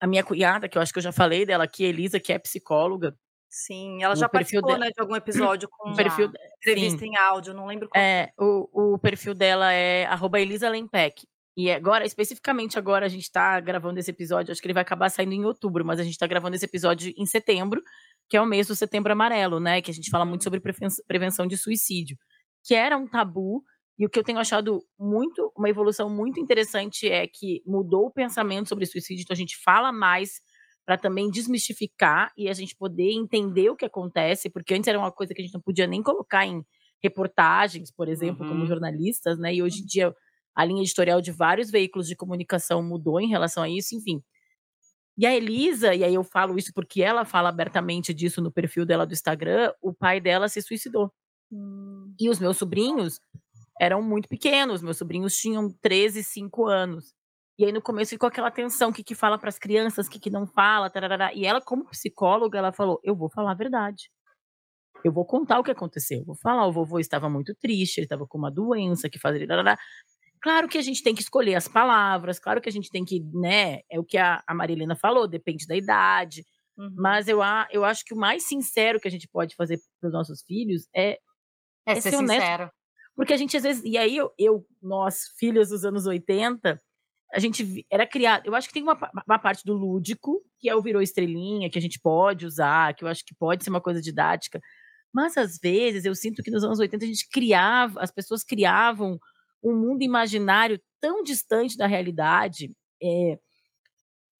A 0.00 0.06
minha 0.06 0.24
cunhada, 0.24 0.68
que 0.68 0.76
eu 0.76 0.82
acho 0.82 0.92
que 0.92 0.98
eu 0.98 1.02
já 1.02 1.12
falei 1.12 1.46
dela 1.46 1.62
aqui, 1.62 1.84
Elisa, 1.84 2.18
que 2.18 2.32
é 2.32 2.38
psicóloga. 2.38 3.14
Sim, 3.48 4.02
ela 4.02 4.16
já 4.16 4.28
participou 4.28 4.78
né, 4.78 4.88
de 4.88 5.00
algum 5.00 5.14
episódio 5.14 5.68
com 5.70 5.92
perfil, 5.94 6.32
entrevista 6.58 6.98
sim. 6.98 7.08
em 7.08 7.16
áudio, 7.16 7.54
não 7.54 7.66
lembro 7.66 7.88
qual. 7.88 8.02
É, 8.02 8.32
o, 8.38 8.94
o 8.94 8.98
perfil 8.98 9.34
dela 9.34 9.72
é 9.72 10.08
Elisa 10.38 10.68
Lempec. 10.68 11.26
E 11.56 11.70
agora, 11.70 12.06
especificamente 12.06 12.78
agora, 12.78 13.06
a 13.06 13.08
gente 13.08 13.24
está 13.24 13.58
gravando 13.60 13.98
esse 13.98 14.10
episódio, 14.10 14.52
acho 14.52 14.60
que 14.60 14.66
ele 14.66 14.74
vai 14.74 14.82
acabar 14.82 15.10
saindo 15.10 15.34
em 15.34 15.44
outubro, 15.44 15.84
mas 15.84 16.00
a 16.00 16.04
gente 16.04 16.12
está 16.12 16.26
gravando 16.26 16.56
esse 16.56 16.64
episódio 16.64 17.12
em 17.16 17.26
setembro, 17.26 17.82
que 18.28 18.36
é 18.36 18.40
o 18.40 18.46
mês 18.46 18.68
do 18.68 18.76
setembro 18.76 19.12
amarelo, 19.12 19.58
né? 19.58 19.82
Que 19.82 19.90
a 19.90 19.94
gente 19.94 20.10
fala 20.10 20.24
muito 20.24 20.44
sobre 20.44 20.60
prevenção 21.06 21.46
de 21.46 21.56
suicídio 21.56 22.16
que 22.64 22.74
era 22.74 22.96
um 22.96 23.06
tabu 23.06 23.62
E 23.98 24.06
o 24.06 24.10
que 24.10 24.18
eu 24.18 24.24
tenho 24.24 24.38
achado 24.38 24.82
muito, 24.98 25.52
uma 25.56 25.68
evolução 25.68 26.08
muito 26.08 26.40
interessante 26.40 27.08
é 27.08 27.26
que 27.26 27.62
mudou 27.66 28.06
o 28.06 28.10
pensamento 28.10 28.68
sobre 28.68 28.86
suicídio, 28.86 29.22
então 29.22 29.34
a 29.34 29.36
gente 29.36 29.56
fala 29.62 29.92
mais 29.92 30.40
para 30.86 30.96
também 30.96 31.30
desmistificar 31.30 32.32
e 32.36 32.48
a 32.48 32.52
gente 32.54 32.74
poder 32.74 33.12
entender 33.12 33.70
o 33.70 33.76
que 33.76 33.84
acontece, 33.84 34.50
porque 34.50 34.74
antes 34.74 34.88
era 34.88 34.98
uma 34.98 35.12
coisa 35.12 35.34
que 35.34 35.42
a 35.42 35.44
gente 35.44 35.54
não 35.54 35.60
podia 35.60 35.86
nem 35.86 36.02
colocar 36.02 36.46
em 36.46 36.64
reportagens, 37.02 37.90
por 37.92 38.08
exemplo, 38.08 38.44
uhum. 38.44 38.52
como 38.52 38.66
jornalistas, 38.66 39.38
né? 39.38 39.54
E 39.54 39.62
hoje 39.62 39.82
em 39.82 39.86
dia 39.86 40.14
a 40.54 40.64
linha 40.64 40.82
editorial 40.82 41.20
de 41.20 41.30
vários 41.30 41.70
veículos 41.70 42.08
de 42.08 42.16
comunicação 42.16 42.82
mudou 42.82 43.20
em 43.20 43.28
relação 43.28 43.62
a 43.62 43.68
isso, 43.68 43.94
enfim. 43.94 44.22
E 45.16 45.26
a 45.26 45.36
Elisa, 45.36 45.94
e 45.94 46.02
aí 46.02 46.14
eu 46.14 46.24
falo 46.24 46.58
isso 46.58 46.72
porque 46.74 47.02
ela 47.02 47.24
fala 47.24 47.50
abertamente 47.50 48.14
disso 48.14 48.40
no 48.40 48.50
perfil 48.50 48.86
dela 48.86 49.06
do 49.06 49.12
Instagram, 49.12 49.72
o 49.82 49.92
pai 49.92 50.20
dela 50.20 50.48
se 50.48 50.62
suicidou. 50.62 51.12
Hum. 51.52 52.14
E 52.18 52.28
os 52.28 52.38
meus 52.38 52.56
sobrinhos 52.56 53.20
eram 53.80 54.02
muito 54.02 54.28
pequenos, 54.28 54.82
meus 54.82 54.98
sobrinhos 54.98 55.36
tinham 55.36 55.70
13, 55.80 56.22
5 56.22 56.66
anos. 56.66 57.14
E 57.58 57.64
aí 57.64 57.72
no 57.72 57.82
começo 57.82 58.10
ficou 58.10 58.26
aquela 58.26 58.50
tensão, 58.50 58.90
o 58.90 58.92
que 58.92 59.02
que 59.02 59.14
fala 59.14 59.38
para 59.38 59.48
as 59.48 59.58
crianças, 59.58 60.06
o 60.06 60.10
que 60.10 60.18
que 60.18 60.30
não 60.30 60.46
fala, 60.46 60.90
tarará. 60.90 61.32
E 61.34 61.44
ela 61.44 61.60
como 61.60 61.84
psicóloga, 61.86 62.58
ela 62.58 62.72
falou: 62.72 63.00
"Eu 63.04 63.14
vou 63.14 63.28
falar 63.30 63.52
a 63.52 63.54
verdade. 63.54 64.10
Eu 65.04 65.12
vou 65.12 65.24
contar 65.24 65.58
o 65.58 65.64
que 65.64 65.70
aconteceu. 65.70 66.18
Eu 66.20 66.24
vou 66.24 66.34
falar, 66.36 66.66
o 66.66 66.72
vovô 66.72 66.98
estava 66.98 67.28
muito 67.28 67.54
triste, 67.54 67.98
ele 67.98 68.06
estava 68.06 68.26
com 68.26 68.38
uma 68.38 68.50
doença 68.50 69.08
que 69.08 69.18
fazia 69.18 69.46
tarará. 69.46 69.78
Claro 70.40 70.68
que 70.68 70.78
a 70.78 70.82
gente 70.82 71.02
tem 71.02 71.14
que 71.14 71.22
escolher 71.22 71.54
as 71.54 71.68
palavras, 71.68 72.38
claro 72.38 72.60
que 72.60 72.68
a 72.68 72.72
gente 72.72 72.90
tem 72.90 73.04
que, 73.04 73.20
né, 73.34 73.80
é 73.90 74.00
o 74.00 74.04
que 74.04 74.16
a, 74.16 74.42
a 74.46 74.54
Marilena 74.54 74.96
falou, 74.96 75.28
depende 75.28 75.66
da 75.66 75.76
idade. 75.76 76.44
Uhum. 76.78 76.94
Mas 76.96 77.28
eu, 77.28 77.40
eu 77.70 77.84
acho 77.84 78.04
que 78.04 78.14
o 78.14 78.16
mais 78.16 78.44
sincero 78.44 78.98
que 78.98 79.08
a 79.08 79.10
gente 79.10 79.28
pode 79.28 79.54
fazer 79.54 79.78
para 80.00 80.08
os 80.08 80.12
nossos 80.14 80.42
filhos 80.42 80.88
é, 80.96 81.18
é, 81.86 81.92
é 81.92 82.00
ser, 82.00 82.10
ser 82.10 82.16
honesto. 82.16 82.40
sincero. 82.40 82.70
Porque 83.16 83.32
a 83.32 83.36
gente 83.36 83.56
às 83.56 83.62
vezes. 83.62 83.82
E 83.84 83.98
aí, 83.98 84.16
eu, 84.16 84.32
eu, 84.38 84.66
nós, 84.82 85.32
filhos 85.38 85.68
dos 85.68 85.84
anos 85.84 86.06
80, 86.06 86.80
a 87.32 87.38
gente 87.38 87.86
era 87.90 88.06
criado. 88.06 88.46
Eu 88.46 88.54
acho 88.54 88.68
que 88.68 88.74
tem 88.74 88.82
uma, 88.82 88.98
uma 89.26 89.38
parte 89.38 89.64
do 89.64 89.74
lúdico, 89.74 90.42
que 90.58 90.68
é 90.68 90.74
o 90.74 90.82
virou 90.82 91.02
estrelinha, 91.02 91.70
que 91.70 91.78
a 91.78 91.82
gente 91.82 92.00
pode 92.00 92.46
usar, 92.46 92.94
que 92.94 93.04
eu 93.04 93.08
acho 93.08 93.24
que 93.24 93.34
pode 93.34 93.62
ser 93.62 93.70
uma 93.70 93.80
coisa 93.80 94.00
didática. 94.00 94.60
Mas 95.12 95.36
às 95.36 95.58
vezes 95.58 96.04
eu 96.04 96.14
sinto 96.14 96.42
que 96.42 96.50
nos 96.50 96.64
anos 96.64 96.78
80 96.78 97.04
a 97.04 97.08
gente 97.08 97.28
criava, 97.28 98.00
as 98.00 98.10
pessoas 98.10 98.44
criavam 98.44 99.18
um 99.62 99.74
mundo 99.74 100.02
imaginário 100.02 100.80
tão 101.00 101.22
distante 101.22 101.76
da 101.76 101.86
realidade. 101.86 102.72
É... 103.02 103.38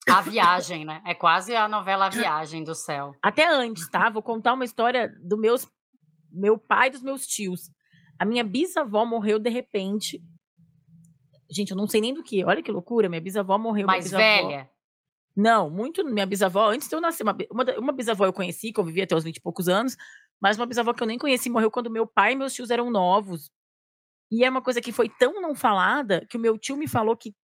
A 0.09 0.21
viagem, 0.23 0.85
né? 0.85 1.03
É 1.07 1.15
quase 1.15 1.55
a 1.55 1.69
novela 1.69 2.07
A 2.07 2.11
Viagem 2.11 2.65
do 2.65 2.75
Céu. 2.75 3.15
Até 3.23 3.47
antes, 3.47 3.89
tá? 3.89 4.09
Vou 4.09 4.23
contar 4.23 4.55
uma 4.55 4.65
história 4.65 5.15
do 5.23 5.37
meus, 5.37 5.69
meu 6.33 6.59
pai 6.59 6.91
dos 6.91 7.03
meus 7.03 7.27
tios. 7.27 7.71
A 8.19 8.25
minha 8.25 8.45
bisavó 8.45 9.05
morreu 9.05 9.39
de 9.39 9.51
repente. 9.51 10.23
Gente, 11.51 11.71
eu 11.71 11.77
não 11.77 11.89
sei 11.89 12.01
nem 12.01 12.15
do 12.15 12.23
que. 12.23 12.45
Olha 12.45 12.63
que 12.63 12.71
loucura. 12.71 13.09
Minha 13.09 13.21
bisavó 13.21 13.59
morreu. 13.59 13.87
Mais 13.87 14.05
bisavó... 14.05 14.23
velha? 14.23 14.71
Não, 15.35 15.71
muito. 15.71 16.05
Minha 16.05 16.27
bisavó, 16.27 16.71
antes 16.71 16.89
de 16.89 16.95
eu 16.95 17.01
nascer, 17.01 17.23
uma, 17.23 17.37
uma, 17.79 17.93
bisavó 17.93 18.27
eu 18.27 18.33
conheci, 18.33 18.73
que 18.73 18.81
eu 18.81 18.85
vivia 18.85 19.05
até 19.05 19.17
os 19.17 19.25
20 19.25 19.37
e 19.37 19.41
poucos 19.41 19.69
anos, 19.69 19.97
mas 20.41 20.57
uma 20.57 20.67
bisavó 20.67 20.93
que 20.93 21.03
eu 21.03 21.07
nem 21.07 21.19
conheci 21.19 21.49
morreu 21.49 21.71
quando 21.71 21.91
meu 21.91 22.07
pai 22.07 22.33
e 22.33 22.37
meus 22.37 22.53
tios 22.53 22.71
eram 22.71 22.91
novos. 22.91 23.51
E 24.31 24.45
é 24.45 24.51
uma 24.51 24.63
coisa 24.63 24.81
que 24.81 24.93
foi 24.93 25.09
tão 25.09 25.41
não 25.41 25.55
falada 25.55 26.27
que 26.29 26.37
o 26.37 26.41
meu 26.41 26.59
tio 26.59 26.77
me 26.77 26.87
falou 26.87 27.17
que, 27.17 27.35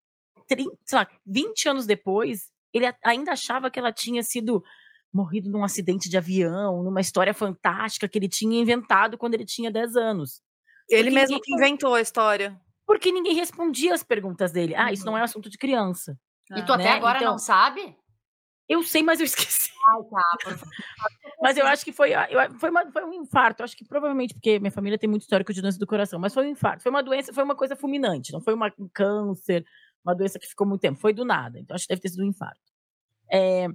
30, 0.46 0.70
sei 0.85 0.99
lá, 0.99 1.09
20 1.25 1.68
anos 1.68 1.87
depois, 1.87 2.51
ele 2.72 2.87
ainda 3.03 3.33
achava 3.33 3.70
que 3.70 3.79
ela 3.79 3.92
tinha 3.92 4.22
sido 4.22 4.62
morrido 5.16 5.50
num 5.50 5.64
acidente 5.64 6.09
de 6.09 6.16
avião, 6.18 6.83
numa 6.83 7.00
história 7.00 7.33
fantástica 7.33 8.07
que 8.07 8.18
ele 8.18 8.29
tinha 8.29 8.61
inventado 8.61 9.16
quando 9.16 9.35
ele 9.35 9.46
tinha 9.46 9.70
10 9.70 9.96
anos. 9.96 10.42
Ele 10.88 11.11
mesmo 11.11 11.40
que 11.40 11.55
inventou 11.55 11.94
a 11.94 12.00
história. 12.00 12.61
Porque 12.87 13.11
ninguém 13.11 13.35
respondia 13.35 13.94
as 13.94 14.05
perguntas 14.05 14.52
dele. 14.52 14.74
Ah, 14.76 14.92
isso 14.92 15.05
não 15.05 15.14
uhum. 15.14 15.18
é 15.18 15.22
assunto 15.22 15.50
de 15.50 15.59
criança. 15.59 16.16
E 16.55 16.62
tu 16.62 16.76
né? 16.76 16.85
até 16.85 16.90
agora 16.90 17.18
então, 17.18 17.33
não 17.33 17.38
sabe? 17.38 17.96
Eu 18.68 18.83
sei, 18.83 19.02
mas 19.02 19.18
eu 19.18 19.24
esqueci. 19.26 19.70
Ai, 19.88 20.02
tá. 20.05 20.57
mas 21.40 21.57
eu 21.57 21.66
acho 21.66 21.85
que 21.85 21.92
foi, 21.92 22.12
eu, 22.12 22.59
foi, 22.59 22.70
uma, 22.70 22.90
foi 22.92 23.05
um 23.05 23.14
infarto. 23.14 23.62
Eu 23.62 23.64
acho 23.64 23.76
que 23.76 23.85
provavelmente 23.85 24.35
porque 24.35 24.61
minha 24.61 24.70
família 24.70 24.98
tem 24.98 25.09
muito 25.09 25.22
histórico 25.22 25.52
de 25.52 25.61
doença 25.61 25.79
do 25.79 25.87
coração, 25.87 26.20
mas 26.20 26.35
foi 26.35 26.46
um 26.46 26.50
infarto. 26.50 26.83
Foi 26.83 26.90
uma 26.90 27.02
doença, 27.02 27.33
foi 27.33 27.42
uma 27.42 27.57
coisa 27.57 27.74
fulminante. 27.74 28.33
Não 28.33 28.40
foi 28.40 28.55
uma, 28.55 28.72
um 28.79 28.88
câncer, 28.92 29.64
uma 30.05 30.14
doença 30.14 30.38
que 30.38 30.46
ficou 30.46 30.66
muito 30.66 30.83
tempo. 30.83 31.00
Foi 31.00 31.12
do 31.12 31.24
nada. 31.24 31.59
Então 31.59 31.74
acho 31.74 31.85
que 31.85 31.88
deve 31.88 32.02
ter 32.02 32.11
sido 32.11 32.22
um 32.22 32.29
infarto. 32.29 32.61
É, 33.33 33.66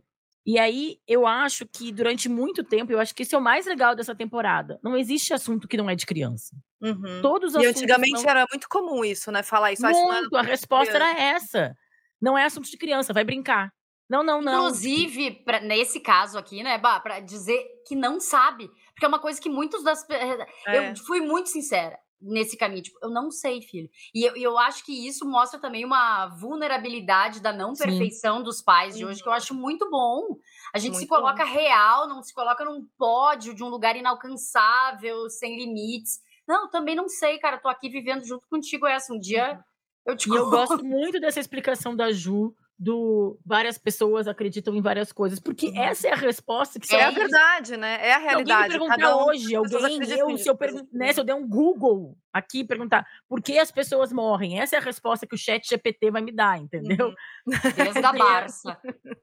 e 0.45 0.58
aí, 0.58 0.97
eu 1.08 1.27
acho 1.27 1.65
que 1.67 1.91
durante 1.91 2.27
muito 2.27 2.63
tempo, 2.63 2.91
eu 2.91 2.99
acho 2.99 3.13
que 3.13 3.23
isso 3.23 3.36
é 3.36 3.38
o 3.38 3.41
mais 3.41 3.65
legal 3.65 3.95
dessa 3.95 4.15
temporada. 4.15 4.80
Não 4.84 4.97
existe 4.97 5.34
assunto 5.34 5.67
que 5.67 5.77
não 5.77 5.89
é 5.89 5.95
de 5.95 6.06
criança. 6.06 6.56
Uhum. 6.82 7.21
Todos 7.21 7.54
os 7.54 7.63
E 7.63 7.67
antigamente 7.67 8.27
era 8.27 8.45
muito 8.51 8.67
comum 8.67 9.06
isso, 9.06 9.32
né? 9.32 9.43
Falar 9.43 9.71
isso. 9.71 9.84
Muito, 9.84 10.36
a 10.36 10.41
resposta 10.41 10.93
criança. 10.93 11.12
era 11.12 11.36
essa. 11.36 11.77
Não 12.19 12.38
é 12.38 12.45
assunto 12.45 12.69
de 12.69 12.77
criança, 12.77 13.13
vai 13.13 13.23
brincar. 13.23 13.71
Não, 14.10 14.23
não, 14.23 14.41
não. 14.41 14.65
Inclusive, 14.65 15.32
pra, 15.45 15.60
nesse 15.62 15.99
caso 15.99 16.38
aqui, 16.38 16.63
né, 16.63 16.77
Bah, 16.77 16.99
pra 16.99 17.19
dizer 17.19 17.63
que 17.88 17.95
não 17.95 18.19
sabe. 18.19 18.69
Porque 18.93 19.06
é 19.06 19.08
uma 19.08 19.19
coisa 19.19 19.39
que 19.39 19.49
muitos 19.49 19.84
das. 19.84 20.06
É. 20.10 20.89
Eu 20.89 20.95
fui 20.97 21.21
muito 21.21 21.49
sincera 21.49 21.97
nesse 22.22 22.58
caminho. 22.58 22.84
Tipo, 22.84 23.00
eu 23.02 23.10
não 23.10 23.32
sei, 23.32 23.62
filho. 23.62 23.90
E 24.14 24.24
eu, 24.24 24.36
eu 24.36 24.58
acho 24.58 24.86
que 24.86 25.08
isso 25.08 25.26
mostra 25.26 25.60
também 25.60 25.84
uma 25.84 26.28
vulnerabilidade 26.28 27.42
da 27.42 27.52
não 27.52 27.74
perfeição 27.74 28.38
Sim. 28.38 28.44
dos 28.44 28.62
pais 28.62 28.98
de 28.98 29.06
hoje, 29.06 29.22
que 29.22 29.28
eu 29.28 29.34
acho 29.34 29.54
muito 29.54 29.90
bom. 29.90 30.38
A 30.74 30.80
gente 30.80 30.94
muito 30.94 31.04
se 31.04 31.08
coloca 31.08 31.46
bom. 31.46 31.52
real, 31.52 32.08
não 32.08 32.22
se 32.22 32.34
coloca 32.34 32.64
num 32.64 32.86
pódio 32.98 33.54
de 33.54 33.64
um 33.64 33.70
lugar 33.70 33.96
inalcançável, 33.96 35.30
sem 35.30 35.58
limites. 35.58 36.20
Não, 36.48 36.70
também 36.70 36.96
não 36.96 37.08
sei, 37.08 37.40
cara. 37.40 37.58
Tô 37.58 37.70
aqui 37.70 37.90
vivendo 37.90 38.26
junto 38.26 38.48
contigo 38.48 38.86
essa. 38.86 39.14
Um 39.14 39.20
dia 39.20 39.60
eu 40.06 40.16
te 40.16 40.30
E 40.30 40.36
eu 40.36 40.50
gosto 40.50 40.84
muito 40.84 41.20
dessa 41.20 41.40
explicação 41.40 41.96
da 41.96 42.12
Ju 42.12 42.54
do 42.82 43.39
várias 43.46 43.78
pessoas 43.78 44.28
acreditam 44.28 44.76
em 44.76 44.82
várias 44.82 45.12
coisas, 45.12 45.39
porque 45.39 45.67
uhum. 45.67 45.84
essa 45.84 46.08
é 46.08 46.13
a 46.13 46.15
resposta 46.15 46.80
que 46.80 46.96
é 46.96 47.04
a 47.04 47.12
verdade, 47.12 47.78
né? 47.78 48.00
É 48.02 48.13
a 48.13 48.17
realidade. 48.17 48.72
Se 48.72 48.78
alguém 48.80 48.89
perguntar 48.89 49.15
um, 49.15 49.28
hoje, 49.28 49.56
alguém 49.56 50.00
eu, 50.17 50.36
se 50.36 50.50
eu 50.50 50.58
né, 50.91 51.13
se 51.13 51.20
eu 51.20 51.24
der 51.24 51.36
um 51.36 51.48
Google 51.48 52.17
aqui 52.34 52.63
perguntar 52.63 53.06
por 53.30 53.39
que 53.39 53.60
as 53.60 53.72
pessoas 53.72 54.12
morrem, 54.12 54.60
essa 54.60 54.78
é 54.78 54.80
a 54.80 54.82
resposta 54.82 55.28
que 55.28 55.36
o 55.36 55.38
Chat 55.38 55.70
GPT 55.70 56.10
vai 56.10 56.24
me 56.24 56.32
dar, 56.32 56.58
entendeu? 56.58 57.10
Uhum. 57.10 57.13
Desde 57.76 58.04
a 58.04 58.13
Barça. 58.13 58.76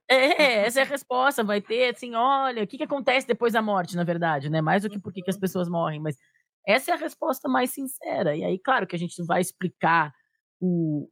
É, 0.09 0.61
essa 0.65 0.79
é 0.79 0.83
a 0.85 0.87
resposta, 0.87 1.43
vai 1.43 1.61
ter 1.61 1.97
assim, 1.97 2.15
olha, 2.15 2.63
o 2.63 2.67
que, 2.67 2.79
que 2.79 2.85
acontece 2.85 3.27
depois 3.27 3.55
da 3.55 3.61
morte, 3.61 3.97
na 3.97 4.05
verdade, 4.05 4.49
né? 4.49 4.61
Mais 4.61 4.85
do 4.85 4.89
que 4.89 5.01
por 5.01 5.13
que 5.13 5.25
as 5.27 5.35
uhum. 5.35 5.41
pessoas 5.41 5.69
morrem, 5.69 5.99
mas 5.99 6.17
essa 6.65 6.93
é 6.93 6.95
a 6.95 6.97
resposta 6.97 7.49
mais 7.49 7.71
sincera. 7.71 8.37
E 8.37 8.45
aí, 8.45 8.57
claro 8.57 8.87
que 8.87 8.95
a 8.95 8.99
gente 8.99 9.19
não 9.19 9.27
vai 9.27 9.41
explicar 9.41 10.13
o, 10.61 11.09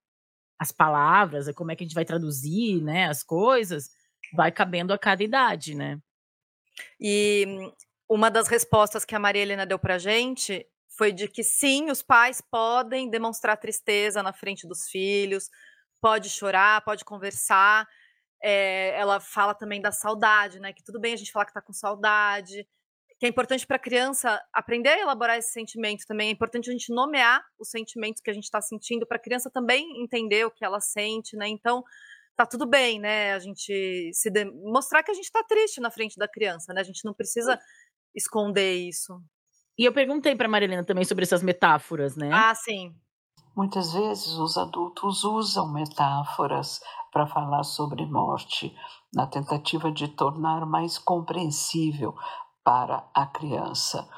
as 0.59 0.73
palavras, 0.73 1.53
como 1.55 1.71
é 1.71 1.77
que 1.77 1.85
a 1.85 1.87
gente 1.87 1.95
vai 1.95 2.05
traduzir, 2.05 2.83
né, 2.83 3.09
as 3.09 3.23
coisas, 3.23 3.91
vai 4.35 4.51
cabendo 4.51 4.93
a 4.93 4.99
cada 4.99 5.23
idade, 5.23 5.75
né? 5.75 5.99
E 7.01 7.47
uma 8.09 8.31
das 8.31 8.49
respostas 8.49 9.05
que 9.05 9.15
a 9.15 9.19
Maria 9.19 9.43
Helena 9.43 9.67
deu 9.67 9.79
pra 9.79 9.99
gente 9.99 10.67
foi 10.97 11.13
de 11.13 11.29
que 11.29 11.45
sim, 11.45 11.91
os 11.91 12.03
pais 12.03 12.41
podem 12.41 13.11
demonstrar 13.11 13.57
tristeza 13.59 14.23
na 14.23 14.33
frente 14.33 14.67
dos 14.67 14.89
filhos, 14.89 15.51
pode 16.01 16.31
chorar, 16.31 16.83
pode 16.83 17.05
conversar. 17.05 17.87
É, 18.43 18.99
ela 18.99 19.21
fala 19.21 19.55
também 19.55 19.81
da 19.81 19.93
saudade, 19.93 20.59
né? 20.59 20.73
Que 20.73 20.83
tudo 20.83 21.01
bem 21.01 21.13
a 21.13 21.17
gente 21.17 21.33
falar 21.33 21.45
que 21.47 21.53
tá 21.53 21.61
com 21.61 21.73
saudade, 21.73 22.67
que 23.19 23.25
é 23.25 23.29
importante 23.29 23.67
para 23.67 23.77
a 23.77 23.81
criança 23.81 24.41
aprender 24.53 24.91
a 24.91 25.01
elaborar 25.01 25.39
esse 25.39 25.53
sentimento 25.53 26.05
também. 26.07 26.29
É 26.29 26.33
importante 26.33 26.69
a 26.69 26.73
gente 26.73 26.93
nomear 26.93 27.43
os 27.59 27.71
sentimentos 27.71 28.21
que 28.21 28.31
a 28.31 28.35
gente 28.35 28.45
está 28.45 28.61
sentindo 28.61 29.07
para 29.07 29.17
a 29.17 29.21
criança 29.21 29.51
também 29.51 30.03
entender 30.03 30.45
o 30.45 30.51
que 30.51 30.65
ela 30.65 30.81
sente, 30.81 31.37
né? 31.37 31.49
Então, 31.49 31.83
tá 32.37 32.45
tudo 32.45 32.67
bem, 32.67 33.01
né? 33.01 33.33
A 33.33 33.39
gente 33.39 34.11
se 34.13 34.31
de... 34.31 34.45
mostrar 34.45 35.03
que 35.03 35.11
a 35.11 35.15
gente 35.15 35.25
está 35.25 35.43
triste 35.43 35.81
na 35.81 35.91
frente 35.91 36.19
da 36.19 36.29
criança, 36.29 36.75
né? 36.75 36.81
A 36.81 36.85
gente 36.85 37.05
não 37.05 37.15
precisa 37.15 37.59
esconder 38.15 38.75
isso. 38.75 39.19
E 39.79 39.85
eu 39.85 39.93
perguntei 39.93 40.37
para 40.37 40.49
Marilena 40.49 40.85
também 40.85 41.05
sobre 41.05 41.25
essas 41.25 41.43
metáforas, 41.43 42.17
né? 42.17 42.31
Ah, 42.33 42.55
sim. 42.55 42.95
Muitas 43.55 43.95
vezes 43.95 44.35
os 44.35 44.59
adultos 44.59 45.25
usam 45.25 45.73
metáforas 45.73 46.81
para 47.11 47.27
falar 47.27 47.63
sobre 47.63 48.05
morte, 48.05 48.77
na 49.15 49.27
tentativa 49.27 49.91
de 49.91 50.09
tornar 50.09 50.67
mais 50.67 50.99
compreensível 50.99 52.15
para 52.67 53.09
a 53.15 53.25
criança. 53.25 54.09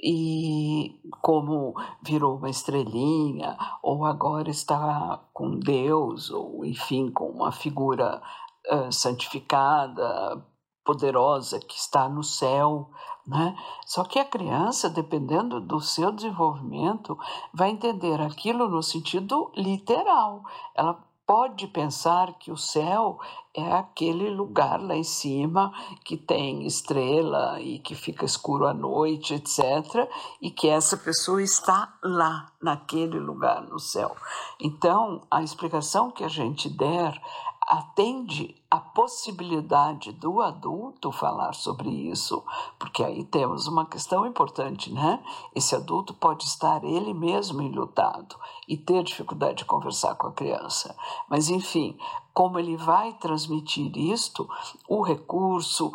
E 0.00 1.00
como 1.20 1.74
virou 2.00 2.36
uma 2.36 2.48
estrelinha, 2.48 3.58
ou 3.82 4.04
agora 4.04 4.48
está 4.48 5.20
com 5.32 5.58
Deus, 5.58 6.30
ou 6.30 6.64
enfim, 6.64 7.10
com 7.10 7.28
uma 7.28 7.50
figura 7.50 8.22
uh, 8.70 8.92
santificada, 8.92 10.46
poderosa 10.84 11.58
que 11.58 11.76
está 11.76 12.08
no 12.08 12.22
céu, 12.22 12.88
né? 13.26 13.56
Só 13.84 14.04
que 14.04 14.20
a 14.20 14.24
criança, 14.24 14.88
dependendo 14.88 15.60
do 15.60 15.80
seu 15.80 16.12
desenvolvimento, 16.12 17.18
vai 17.52 17.70
entender 17.70 18.20
aquilo 18.22 18.68
no 18.68 18.82
sentido 18.84 19.50
literal. 19.56 20.44
Ela 20.76 21.04
pode 21.28 21.66
pensar 21.66 22.38
que 22.38 22.50
o 22.50 22.56
céu 22.56 23.18
é 23.54 23.72
aquele 23.74 24.30
lugar 24.30 24.80
lá 24.80 24.96
em 24.96 25.04
cima 25.04 25.70
que 26.02 26.16
tem 26.16 26.66
estrela 26.66 27.60
e 27.60 27.80
que 27.80 27.94
fica 27.94 28.24
escuro 28.24 28.66
à 28.66 28.72
noite, 28.72 29.34
etc., 29.34 30.08
e 30.40 30.50
que 30.50 30.66
essa 30.66 30.96
pessoa 30.96 31.42
está 31.42 31.98
lá, 32.02 32.50
naquele 32.62 33.18
lugar 33.18 33.60
no 33.60 33.78
céu. 33.78 34.16
Então, 34.58 35.20
a 35.30 35.42
explicação 35.42 36.10
que 36.10 36.24
a 36.24 36.28
gente 36.28 36.70
der 36.70 37.20
atende 37.68 38.56
a 38.70 38.78
possibilidade 38.78 40.10
do 40.12 40.40
adulto 40.40 41.12
falar 41.12 41.52
sobre 41.52 41.90
isso, 41.90 42.42
porque 42.78 43.04
aí 43.04 43.24
temos 43.24 43.66
uma 43.66 43.84
questão 43.84 44.24
importante, 44.24 44.90
né? 44.90 45.22
Esse 45.54 45.76
adulto 45.76 46.14
pode 46.14 46.44
estar 46.44 46.82
ele 46.82 47.12
mesmo 47.12 47.60
enlutado 47.60 48.36
e 48.66 48.74
ter 48.74 49.02
dificuldade 49.02 49.58
de 49.58 49.64
conversar 49.66 50.14
com 50.14 50.28
a 50.28 50.32
criança. 50.32 50.96
Mas, 51.28 51.50
enfim, 51.50 51.98
como 52.32 52.58
ele 52.58 52.76
vai 52.76 53.12
transmitir 53.12 53.94
isto, 53.98 54.48
o 54.88 55.02
recurso 55.02 55.92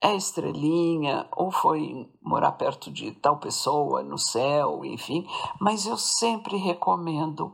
é 0.00 0.14
estrelinha 0.14 1.26
ou 1.34 1.50
foi 1.50 2.08
morar 2.22 2.52
perto 2.52 2.90
de 2.90 3.10
tal 3.12 3.38
pessoa 3.38 4.02
no 4.02 4.18
céu, 4.18 4.84
enfim, 4.84 5.26
mas 5.60 5.86
eu 5.86 5.96
sempre 5.96 6.56
recomendo 6.56 7.52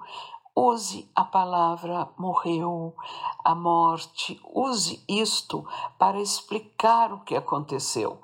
Use 0.55 1.11
a 1.17 1.25
palavra 1.25 2.13
morreu, 2.19 2.95
a 3.43 3.55
morte, 3.55 4.39
use 4.55 5.03
isto 5.09 5.67
para 5.99 6.21
explicar 6.21 7.11
o 7.11 7.21
que 7.21 7.35
aconteceu, 7.35 8.21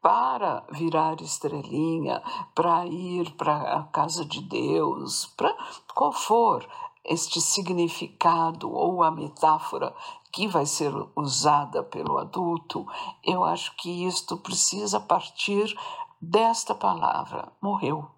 para 0.00 0.64
virar 0.70 1.20
estrelinha, 1.20 2.22
para 2.54 2.86
ir 2.86 3.32
para 3.32 3.78
a 3.78 3.82
casa 3.84 4.24
de 4.24 4.40
Deus, 4.42 5.26
para 5.36 5.56
qual 5.92 6.12
for 6.12 6.68
este 7.04 7.40
significado 7.40 8.72
ou 8.72 9.02
a 9.02 9.10
metáfora 9.10 9.92
que 10.30 10.46
vai 10.46 10.66
ser 10.66 10.94
usada 11.16 11.82
pelo 11.82 12.16
adulto, 12.16 12.86
eu 13.24 13.42
acho 13.42 13.74
que 13.74 14.06
isto 14.06 14.36
precisa 14.36 15.00
partir 15.00 15.76
desta 16.20 16.76
palavra, 16.76 17.52
morreu 17.60 18.08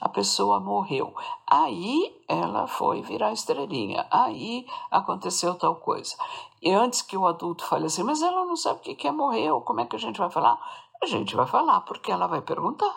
a 0.00 0.08
pessoa 0.08 0.60
morreu. 0.60 1.14
Aí 1.46 2.14
ela 2.28 2.66
foi 2.66 3.02
virar 3.02 3.32
estrelinha. 3.32 4.06
Aí 4.10 4.66
aconteceu 4.90 5.54
tal 5.54 5.76
coisa. 5.76 6.16
E 6.62 6.70
antes 6.70 7.02
que 7.02 7.16
o 7.16 7.26
adulto 7.26 7.64
fale 7.64 7.86
assim, 7.86 8.02
mas 8.02 8.22
ela 8.22 8.44
não 8.44 8.56
sabe 8.56 8.80
o 8.80 8.82
que 8.82 9.06
é 9.06 9.12
morreu, 9.12 9.60
como 9.60 9.80
é 9.80 9.86
que 9.86 9.96
a 9.96 9.98
gente 9.98 10.18
vai 10.18 10.30
falar? 10.30 10.58
A 11.02 11.06
gente 11.06 11.34
vai 11.34 11.46
falar, 11.46 11.80
porque 11.82 12.12
ela 12.12 12.26
vai 12.26 12.42
perguntar. 12.42 12.96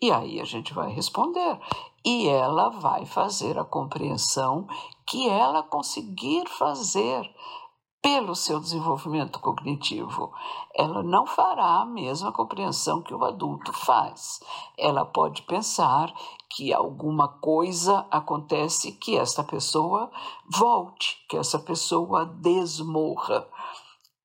E 0.00 0.12
aí 0.12 0.40
a 0.40 0.44
gente 0.44 0.72
vai 0.72 0.90
responder. 0.90 1.58
E 2.04 2.28
ela 2.28 2.68
vai 2.68 3.04
fazer 3.04 3.58
a 3.58 3.64
compreensão 3.64 4.66
que 5.06 5.28
ela 5.28 5.62
conseguir 5.62 6.48
fazer 6.48 7.28
pelo 8.02 8.34
seu 8.34 8.60
desenvolvimento 8.60 9.40
cognitivo. 9.40 10.32
Ela 10.74 11.02
não 11.02 11.26
fará 11.26 11.80
a 11.80 11.86
mesma 11.86 12.32
compreensão 12.32 13.02
que 13.02 13.14
o 13.14 13.24
adulto 13.24 13.72
faz. 13.72 14.40
Ela 14.76 15.04
pode 15.04 15.42
pensar 15.42 16.12
que 16.50 16.72
alguma 16.72 17.28
coisa 17.28 18.06
acontece 18.10 18.92
que 18.92 19.16
esta 19.16 19.42
pessoa 19.42 20.10
volte, 20.48 21.24
que 21.28 21.36
essa 21.36 21.58
pessoa 21.58 22.24
desmorra 22.24 23.46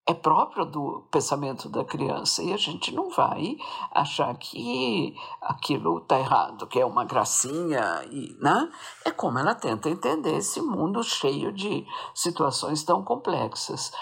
é 0.05 0.13
próprio 0.13 0.65
do 0.65 1.07
pensamento 1.09 1.69
da 1.69 1.85
criança 1.85 2.43
e 2.43 2.51
a 2.51 2.57
gente 2.57 2.93
não 2.93 3.09
vai 3.09 3.57
achar 3.91 4.35
que 4.37 5.15
aquilo 5.41 5.99
está 5.99 6.19
errado, 6.19 6.67
que 6.67 6.79
é 6.79 6.85
uma 6.85 7.05
gracinha, 7.05 8.03
e, 8.11 8.37
né? 8.41 8.69
É 9.05 9.11
como 9.11 9.39
ela 9.39 9.55
tenta 9.55 9.89
entender 9.89 10.35
esse 10.35 10.61
mundo 10.61 11.01
cheio 11.03 11.53
de 11.53 11.85
situações 12.13 12.83
tão 12.83 13.01
complexas. 13.01 13.93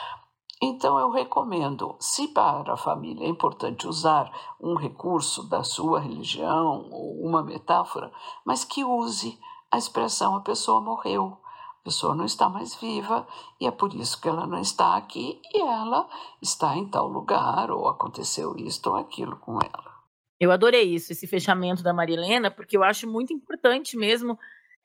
Então 0.59 0.99
eu 0.99 1.11
recomendo, 1.11 1.95
se 1.99 2.27
para 2.27 2.73
a 2.73 2.77
família 2.77 3.25
é 3.25 3.29
importante 3.29 3.87
usar 3.87 4.31
um 4.59 4.75
recurso 4.75 5.47
da 5.49 5.63
sua 5.63 5.99
religião 5.99 6.87
ou 6.91 7.23
uma 7.23 7.43
metáfora, 7.43 8.11
mas 8.45 8.63
que 8.63 8.83
use 8.83 9.39
a 9.71 9.77
expressão 9.77 10.35
a 10.35 10.41
pessoa 10.41 10.81
morreu 10.81 11.40
a 11.81 11.83
pessoa 11.83 12.15
não 12.15 12.25
está 12.25 12.47
mais 12.47 12.75
viva 12.75 13.27
e 13.59 13.65
é 13.65 13.71
por 13.71 13.93
isso 13.95 14.21
que 14.21 14.29
ela 14.29 14.45
não 14.45 14.61
está 14.61 14.95
aqui 14.95 15.41
e 15.51 15.61
ela 15.61 16.07
está 16.41 16.77
em 16.77 16.87
tal 16.87 17.07
lugar 17.07 17.71
ou 17.71 17.87
aconteceu 17.87 18.55
isto 18.55 18.91
ou 18.91 18.97
aquilo 18.97 19.35
com 19.37 19.53
ela. 19.53 19.91
Eu 20.39 20.51
adorei 20.51 20.83
isso, 20.83 21.11
esse 21.11 21.25
fechamento 21.27 21.81
da 21.81 21.93
Marilena, 21.93 22.51
porque 22.51 22.77
eu 22.77 22.83
acho 22.83 23.07
muito 23.09 23.33
importante 23.33 23.97
mesmo. 23.97 24.37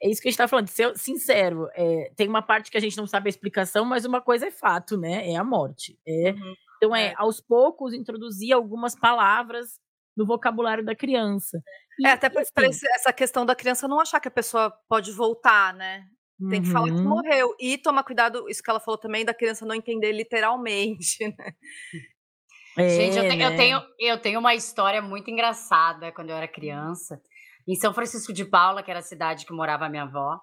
É 0.02 0.08
isso 0.08 0.20
que 0.20 0.28
a 0.28 0.30
gente 0.30 0.34
está 0.34 0.48
falando, 0.48 0.66
de 0.66 0.72
ser 0.72 0.96
sincero. 0.96 1.68
É, 1.74 2.12
tem 2.16 2.28
uma 2.28 2.42
parte 2.42 2.70
que 2.70 2.76
a 2.76 2.80
gente 2.80 2.96
não 2.96 3.06
sabe 3.06 3.28
a 3.28 3.30
explicação, 3.30 3.84
mas 3.84 4.04
uma 4.04 4.20
coisa 4.20 4.46
é 4.46 4.50
fato, 4.50 4.96
né? 4.96 5.30
É 5.30 5.36
a 5.36 5.44
morte. 5.44 5.98
É, 6.06 6.32
uhum. 6.32 6.54
Então, 6.76 6.96
é, 6.96 7.08
é, 7.08 7.14
aos 7.16 7.40
poucos, 7.40 7.94
introduzir 7.94 8.52
algumas 8.52 8.94
palavras 8.94 9.78
no 10.16 10.26
vocabulário 10.26 10.84
da 10.84 10.94
criança. 10.94 11.62
E, 11.98 12.06
é, 12.06 12.12
até 12.12 12.28
para 12.28 12.42
assim, 12.42 12.86
essa 12.94 13.12
questão 13.12 13.44
da 13.44 13.54
criança 13.54 13.88
não 13.88 14.00
achar 14.00 14.20
que 14.20 14.28
a 14.28 14.30
pessoa 14.30 14.70
pode 14.88 15.12
voltar, 15.12 15.74
né? 15.74 16.06
Tem 16.50 16.62
que 16.62 16.70
falar 16.70 16.86
que 16.86 16.92
uhum. 16.92 17.08
morreu. 17.08 17.54
E 17.58 17.78
tomar 17.78 18.04
cuidado, 18.04 18.48
isso 18.48 18.62
que 18.62 18.70
ela 18.70 18.80
falou 18.80 18.98
também, 18.98 19.24
da 19.24 19.32
criança 19.32 19.64
não 19.64 19.74
entender 19.74 20.12
literalmente, 20.12 21.24
né? 21.38 21.52
É, 22.78 22.88
Gente, 22.90 23.16
eu, 23.16 23.22
te, 23.22 23.36
né? 23.36 23.46
eu, 23.46 23.56
tenho, 23.56 23.82
eu 23.98 24.20
tenho 24.20 24.38
uma 24.38 24.54
história 24.54 25.00
muito 25.00 25.30
engraçada 25.30 26.12
quando 26.12 26.28
eu 26.28 26.36
era 26.36 26.46
criança. 26.46 27.18
Em 27.66 27.74
São 27.74 27.94
Francisco 27.94 28.34
de 28.34 28.44
Paula, 28.44 28.82
que 28.82 28.90
era 28.90 29.00
a 29.00 29.02
cidade 29.02 29.46
que 29.46 29.52
morava 29.52 29.86
a 29.86 29.88
minha 29.88 30.02
avó, 30.02 30.38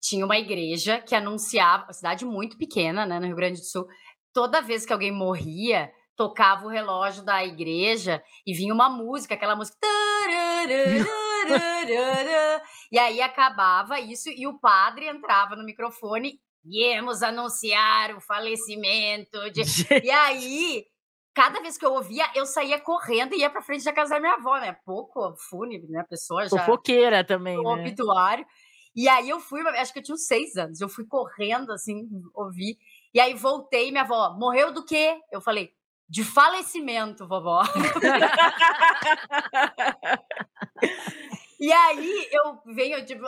tinha 0.00 0.24
uma 0.24 0.36
igreja 0.36 1.00
que 1.00 1.14
anunciava, 1.14 1.84
uma 1.84 1.92
cidade 1.92 2.26
muito 2.26 2.58
pequena, 2.58 3.06
né, 3.06 3.18
no 3.18 3.26
Rio 3.26 3.36
Grande 3.36 3.60
do 3.60 3.64
Sul. 3.64 3.86
Toda 4.34 4.60
vez 4.60 4.84
que 4.84 4.92
alguém 4.92 5.10
morria, 5.10 5.90
tocava 6.14 6.66
o 6.66 6.68
relógio 6.68 7.24
da 7.24 7.42
igreja 7.44 8.22
e 8.46 8.52
vinha 8.52 8.74
uma 8.74 8.90
música, 8.90 9.34
aquela 9.34 9.56
música. 9.56 9.78
E 12.90 12.98
aí 12.98 13.20
acabava 13.20 13.98
isso 14.00 14.28
e 14.28 14.46
o 14.46 14.58
padre 14.58 15.08
entrava 15.08 15.56
no 15.56 15.64
microfone. 15.64 16.40
Viemos 16.64 17.22
anunciar 17.22 18.14
o 18.16 18.20
falecimento 18.20 19.50
de. 19.50 19.62
e 20.04 20.10
aí, 20.10 20.84
cada 21.34 21.60
vez 21.60 21.76
que 21.76 21.84
eu 21.84 21.92
ouvia, 21.92 22.24
eu 22.36 22.46
saía 22.46 22.78
correndo 22.78 23.34
e 23.34 23.40
ia 23.40 23.50
pra 23.50 23.62
frente 23.62 23.84
da 23.84 23.92
casa 23.92 24.14
da 24.14 24.20
minha 24.20 24.34
avó, 24.34 24.58
né? 24.58 24.76
Pouco 24.84 25.34
fúnebre, 25.50 25.90
né? 25.90 26.04
Pessoa 26.08 26.44
já. 26.48 26.50
Fofoqueira 26.50 27.24
também. 27.24 27.58
O 27.58 27.74
né? 27.74 27.82
obituário. 27.82 28.46
E 28.94 29.08
aí 29.08 29.28
eu 29.28 29.40
fui, 29.40 29.66
acho 29.68 29.92
que 29.92 29.98
eu 29.98 30.02
tinha 30.02 30.14
uns 30.14 30.26
seis 30.26 30.56
anos, 30.56 30.80
eu 30.80 30.88
fui 30.88 31.06
correndo, 31.06 31.72
assim, 31.72 32.08
ouvir. 32.34 32.76
E 33.14 33.20
aí 33.20 33.34
voltei, 33.34 33.90
minha 33.90 34.02
avó, 34.02 34.36
morreu 34.38 34.72
do 34.72 34.84
quê? 34.84 35.18
Eu 35.32 35.40
falei, 35.40 35.72
de 36.08 36.24
falecimento, 36.24 37.26
vovó. 37.26 37.62
e 41.58 41.72
aí 41.72 42.28
eu 42.32 42.74
venho, 42.74 43.04
tipo, 43.06 43.24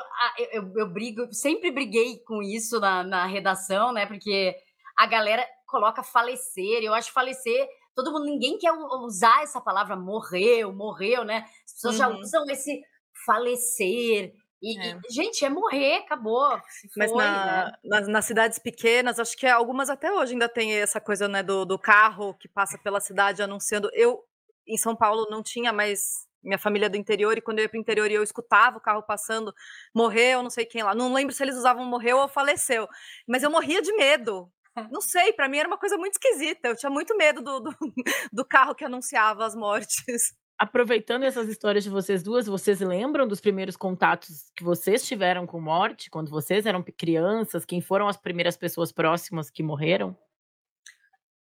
eu, 0.53 0.73
eu, 0.77 0.93
brigo, 0.93 1.33
sempre 1.33 1.71
briguei 1.71 2.19
com 2.27 2.43
isso 2.43 2.79
na, 2.81 3.03
na 3.03 3.27
redação, 3.27 3.93
né? 3.93 4.07
Porque 4.07 4.55
a 4.97 5.07
galera 5.07 5.47
coloca 5.67 6.03
falecer, 6.03 6.83
eu 6.83 6.95
acho 6.95 7.13
falecer 7.13 7.67
todo 7.95 8.13
mundo, 8.13 8.25
ninguém 8.25 8.59
quer 8.59 8.73
usar 8.73 9.43
essa 9.43 9.61
palavra 9.61 9.97
morreu, 9.97 10.73
morreu, 10.73 11.25
né? 11.25 11.47
As 11.65 11.73
pessoas 11.75 11.95
uhum. 11.95 11.99
já 11.99 12.09
usam 12.09 12.45
esse 12.51 12.83
falecer. 13.25 14.33
E, 14.65 14.79
é. 14.79 14.99
e, 15.07 15.13
gente, 15.13 15.45
é 15.45 15.51
morrer, 15.51 15.97
acabou. 15.97 16.59
Mas 16.97 17.11
foi, 17.11 17.23
na, 17.23 17.67
né? 17.67 17.73
nas, 17.85 18.09
nas, 18.09 18.25
cidades 18.25 18.59
pequenas, 18.59 19.21
acho 19.21 19.37
que 19.37 19.47
algumas 19.47 19.91
até 19.91 20.11
hoje 20.11 20.33
ainda 20.33 20.49
tem 20.49 20.73
essa 20.73 20.99
coisa 20.99 21.29
né, 21.29 21.43
do, 21.43 21.67
do 21.67 21.79
carro 21.79 22.33
que 22.35 22.49
passa 22.49 22.79
pela 22.79 22.99
cidade 22.99 23.43
anunciando. 23.43 23.91
Eu, 23.93 24.25
em 24.67 24.79
São 24.79 24.97
Paulo, 24.97 25.27
não 25.31 25.43
tinha 25.43 25.71
mais 25.71 26.27
minha 26.43 26.59
família 26.59 26.89
do 26.89 26.97
interior, 26.97 27.37
e 27.37 27.43
quando 27.43 27.59
eu 27.59 27.65
ia 27.65 27.69
para 27.69 27.79
o 27.79 27.81
interior 27.81 28.11
e 28.11 28.15
eu 28.15 28.23
escutava 28.23 28.79
o 28.79 28.81
carro 28.81 29.03
passando, 29.03 29.53
morreu, 29.95 30.43
não 30.43 30.51
sei 30.51 30.65
quem 30.65 30.83
lá. 30.83 30.95
Não 30.95 31.13
lembro 31.13 31.35
se 31.35 31.43
eles 31.43 31.57
usavam 31.57 31.85
morreu 31.85 32.19
ou 32.19 32.29
faleceu. 32.29 32.89
Mas 33.29 33.43
eu 33.43 33.51
morria 33.51 33.83
de 33.83 33.93
medo. 33.95 34.51
Não 34.91 35.01
sei, 35.01 35.33
para 35.33 35.49
mim 35.49 35.59
era 35.59 35.69
uma 35.69 35.79
coisa 35.79 35.97
muito 35.97 36.15
esquisita. 36.15 36.69
Eu 36.69 36.77
tinha 36.77 36.91
muito 36.91 37.17
medo 37.17 37.43
do, 37.43 37.61
do, 37.61 37.75
do 38.33 38.45
carro 38.45 38.75
que 38.75 38.85
anunciava 38.85 39.45
as 39.47 39.55
mortes 39.55 40.35
aproveitando 40.59 41.25
essas 41.25 41.49
histórias 41.49 41.85
de 41.85 41.91
vocês 41.91 42.23
duas, 42.23 42.47
vocês 42.47 42.81
lembram 42.81 43.27
dos 43.27 43.41
primeiros 43.41 43.77
contatos 43.77 44.51
que 44.57 44.65
vocês 44.65 45.07
tiveram 45.07 45.47
com 45.47 45.61
morte, 45.61 46.11
quando 46.11 46.31
vocês 46.31 46.67
eram 46.67 46.83
crianças? 46.83 47.65
Quem 47.65 47.81
foram 47.81 48.09
as 48.09 48.17
primeiras 48.17 48.57
pessoas 48.57 48.93
próximas 48.93 49.51
que 49.51 49.63
morreram? 49.63 50.17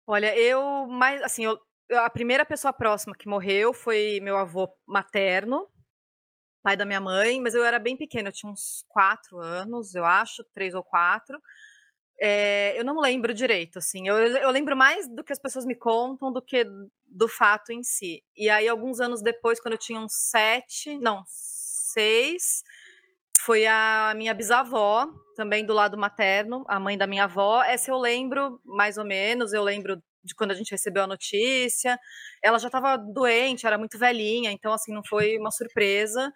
Olha, 0.06 0.36
eu 0.36 0.86
mais 0.86 1.22
assim, 1.22 1.44
eu, 1.44 1.58
a 1.98 2.10
primeira 2.10 2.44
pessoa 2.44 2.72
próxima 2.72 3.14
que 3.14 3.28
morreu 3.28 3.72
foi 3.72 4.18
meu 4.20 4.36
avô 4.36 4.68
materno, 4.86 5.68
pai 6.62 6.76
da 6.76 6.84
minha 6.84 7.00
mãe, 7.00 7.40
mas 7.40 7.54
eu 7.54 7.64
era 7.64 7.78
bem 7.78 7.96
pequena, 7.96 8.28
eu 8.28 8.32
tinha 8.32 8.50
uns 8.50 8.84
quatro 8.88 9.38
anos, 9.38 9.94
eu 9.94 10.04
acho, 10.04 10.44
três 10.52 10.74
ou 10.74 10.82
quatro. 10.82 11.40
É, 12.24 12.78
eu 12.78 12.84
não 12.84 13.00
lembro 13.00 13.34
direito, 13.34 13.80
assim. 13.80 14.06
Eu, 14.06 14.16
eu 14.16 14.50
lembro 14.52 14.76
mais 14.76 15.08
do 15.08 15.24
que 15.24 15.32
as 15.32 15.40
pessoas 15.40 15.66
me 15.66 15.74
contam 15.74 16.32
do 16.32 16.40
que 16.40 16.64
do 17.04 17.26
fato 17.26 17.72
em 17.72 17.82
si. 17.82 18.22
E 18.36 18.48
aí, 18.48 18.68
alguns 18.68 19.00
anos 19.00 19.20
depois, 19.20 19.60
quando 19.60 19.72
eu 19.72 19.78
tinha 19.78 19.98
uns 19.98 20.12
sete, 20.30 20.96
não, 21.00 21.24
seis, 21.26 22.62
foi 23.40 23.66
a 23.66 24.14
minha 24.16 24.32
bisavó 24.34 25.08
também 25.34 25.66
do 25.66 25.72
lado 25.72 25.98
materno, 25.98 26.64
a 26.68 26.78
mãe 26.78 26.96
da 26.96 27.08
minha 27.08 27.24
avó. 27.24 27.60
Essa 27.64 27.90
eu 27.90 27.98
lembro, 27.98 28.60
mais 28.64 28.96
ou 28.98 29.04
menos, 29.04 29.52
eu 29.52 29.64
lembro 29.64 30.00
de 30.22 30.32
quando 30.36 30.52
a 30.52 30.54
gente 30.54 30.70
recebeu 30.70 31.02
a 31.02 31.08
notícia. 31.08 31.98
Ela 32.40 32.60
já 32.60 32.68
estava 32.68 32.96
doente, 32.96 33.66
era 33.66 33.76
muito 33.76 33.98
velhinha, 33.98 34.52
então, 34.52 34.72
assim, 34.72 34.94
não 34.94 35.02
foi 35.04 35.36
uma 35.38 35.50
surpresa. 35.50 36.32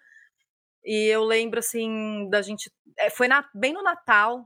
E 0.83 1.05
eu 1.07 1.23
lembro, 1.23 1.59
assim, 1.59 2.27
da 2.29 2.41
gente. 2.41 2.69
É, 2.99 3.09
foi 3.09 3.29
na, 3.29 3.47
bem 3.55 3.71
no 3.71 3.81
Natal. 3.81 4.45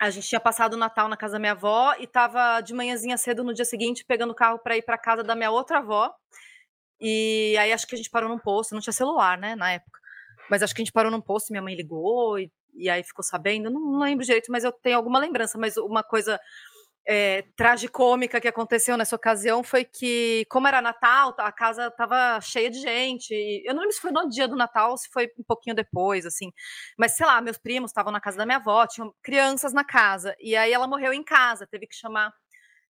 A 0.00 0.10
gente 0.10 0.28
tinha 0.28 0.40
passado 0.40 0.74
o 0.74 0.76
Natal 0.76 1.08
na 1.08 1.16
casa 1.16 1.34
da 1.34 1.38
minha 1.38 1.52
avó 1.52 1.94
e 1.98 2.04
estava 2.04 2.60
de 2.60 2.72
manhãzinha 2.72 3.16
cedo 3.16 3.42
no 3.42 3.52
dia 3.52 3.64
seguinte 3.64 4.04
pegando 4.04 4.30
o 4.30 4.34
carro 4.34 4.58
para 4.58 4.76
ir 4.76 4.82
para 4.82 4.96
casa 4.96 5.24
da 5.24 5.34
minha 5.34 5.50
outra 5.50 5.78
avó. 5.78 6.14
E 7.00 7.56
aí 7.58 7.72
acho 7.72 7.86
que 7.86 7.94
a 7.94 7.98
gente 7.98 8.10
parou 8.10 8.28
num 8.28 8.38
posto, 8.38 8.74
não 8.74 8.80
tinha 8.80 8.92
celular, 8.92 9.36
né, 9.38 9.56
na 9.56 9.72
época. 9.72 9.98
Mas 10.50 10.62
acho 10.62 10.74
que 10.74 10.82
a 10.82 10.84
gente 10.84 10.92
parou 10.92 11.10
num 11.10 11.20
posto, 11.20 11.50
minha 11.50 11.62
mãe 11.62 11.74
ligou 11.74 12.38
e, 12.38 12.50
e 12.74 12.88
aí 12.88 13.02
ficou 13.02 13.24
sabendo. 13.24 13.70
Não, 13.70 13.80
não 13.80 14.00
lembro 14.00 14.24
direito, 14.24 14.50
mas 14.50 14.64
eu 14.64 14.72
tenho 14.72 14.96
alguma 14.96 15.18
lembrança. 15.18 15.58
Mas 15.58 15.76
uma 15.76 16.02
coisa 16.02 16.40
é, 17.10 17.42
tragicômica 17.56 18.38
que 18.38 18.46
aconteceu 18.46 18.94
nessa 18.94 19.16
ocasião 19.16 19.62
foi 19.62 19.82
que, 19.82 20.44
como 20.50 20.68
era 20.68 20.82
Natal, 20.82 21.34
a 21.38 21.50
casa 21.50 21.86
estava 21.86 22.38
cheia 22.42 22.70
de 22.70 22.78
gente. 22.78 23.32
Eu 23.64 23.72
não 23.72 23.80
lembro 23.80 23.94
se 23.94 24.00
foi 24.00 24.10
no 24.10 24.28
dia 24.28 24.46
do 24.46 24.54
Natal 24.54 24.94
se 24.98 25.08
foi 25.08 25.32
um 25.38 25.42
pouquinho 25.42 25.74
depois, 25.74 26.26
assim. 26.26 26.52
Mas, 26.98 27.16
sei 27.16 27.24
lá, 27.24 27.40
meus 27.40 27.56
primos 27.56 27.90
estavam 27.90 28.12
na 28.12 28.20
casa 28.20 28.36
da 28.36 28.44
minha 28.44 28.58
avó, 28.58 28.86
tinham 28.86 29.14
crianças 29.22 29.72
na 29.72 29.84
casa. 29.84 30.36
E 30.38 30.54
aí 30.54 30.70
ela 30.70 30.86
morreu 30.86 31.14
em 31.14 31.24
casa, 31.24 31.66
teve 31.66 31.86
que 31.86 31.96
chamar 31.96 32.30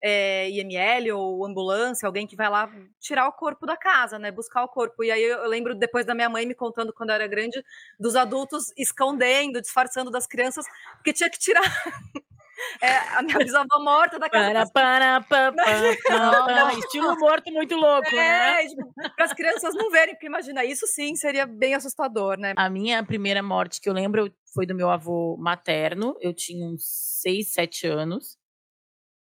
é, 0.03 0.49
IML 0.49 1.13
ou 1.13 1.45
ambulância, 1.45 2.07
alguém 2.07 2.27
que 2.27 2.37
vai 2.37 2.49
lá 2.49 2.71
tirar 2.99 3.29
o 3.29 3.33
corpo 3.33 3.67
da 3.67 3.77
casa, 3.77 4.19
né? 4.19 4.31
Buscar 4.31 4.65
o 4.65 4.69
corpo. 4.69 5.05
E 5.05 5.11
aí 5.11 5.23
eu 5.23 5.47
lembro 5.47 5.75
depois 5.75 6.07
da 6.07 6.15
minha 6.15 6.31
mãe 6.31 6.47
me 6.47 6.55
contando 6.55 6.91
quando 6.91 7.11
eu 7.11 7.17
era 7.17 7.27
grande, 7.27 7.63
dos 8.01 8.17
adultos 8.17 8.73
escondendo, 8.79 9.61
disfarçando 9.61 10.11
das 10.11 10.27
crianças, 10.27 10.65
porque 10.95 11.13
tinha 11.13 11.29
que 11.29 11.39
tirar. 11.39 11.63
É, 12.81 12.97
a 13.17 13.23
minha 13.23 13.39
bisavó 13.39 13.81
morta 13.81 14.19
da 14.19 14.29
casa. 14.29 14.71
Para, 14.73 15.21
para, 15.23 15.53
para, 15.53 15.53
Estilo 16.79 17.19
morto 17.19 17.53
muito 17.53 17.75
louco, 17.77 18.09
é, 18.09 18.63
né? 18.63 18.67
Tipo, 18.67 18.93
para 19.15 19.25
as 19.25 19.33
crianças 19.33 19.75
não 19.75 19.91
verem, 19.91 20.15
porque 20.15 20.27
imagina, 20.27 20.65
isso 20.65 20.87
sim 20.87 21.15
seria 21.17 21.47
bem 21.47 21.75
assustador, 21.75 22.39
né? 22.39 22.55
A 22.57 22.69
minha 22.69 23.03
primeira 23.05 23.43
morte 23.43 23.81
que 23.81 23.89
eu 23.89 23.95
lembro 23.95 24.33
foi 24.55 24.67
do 24.67 24.75
meu 24.75 24.91
avô 24.91 25.37
materno. 25.39 26.17
Eu 26.21 26.33
tinha 26.35 26.67
uns 26.67 26.83
6, 27.23 27.53
7 27.53 27.87
anos. 27.87 28.39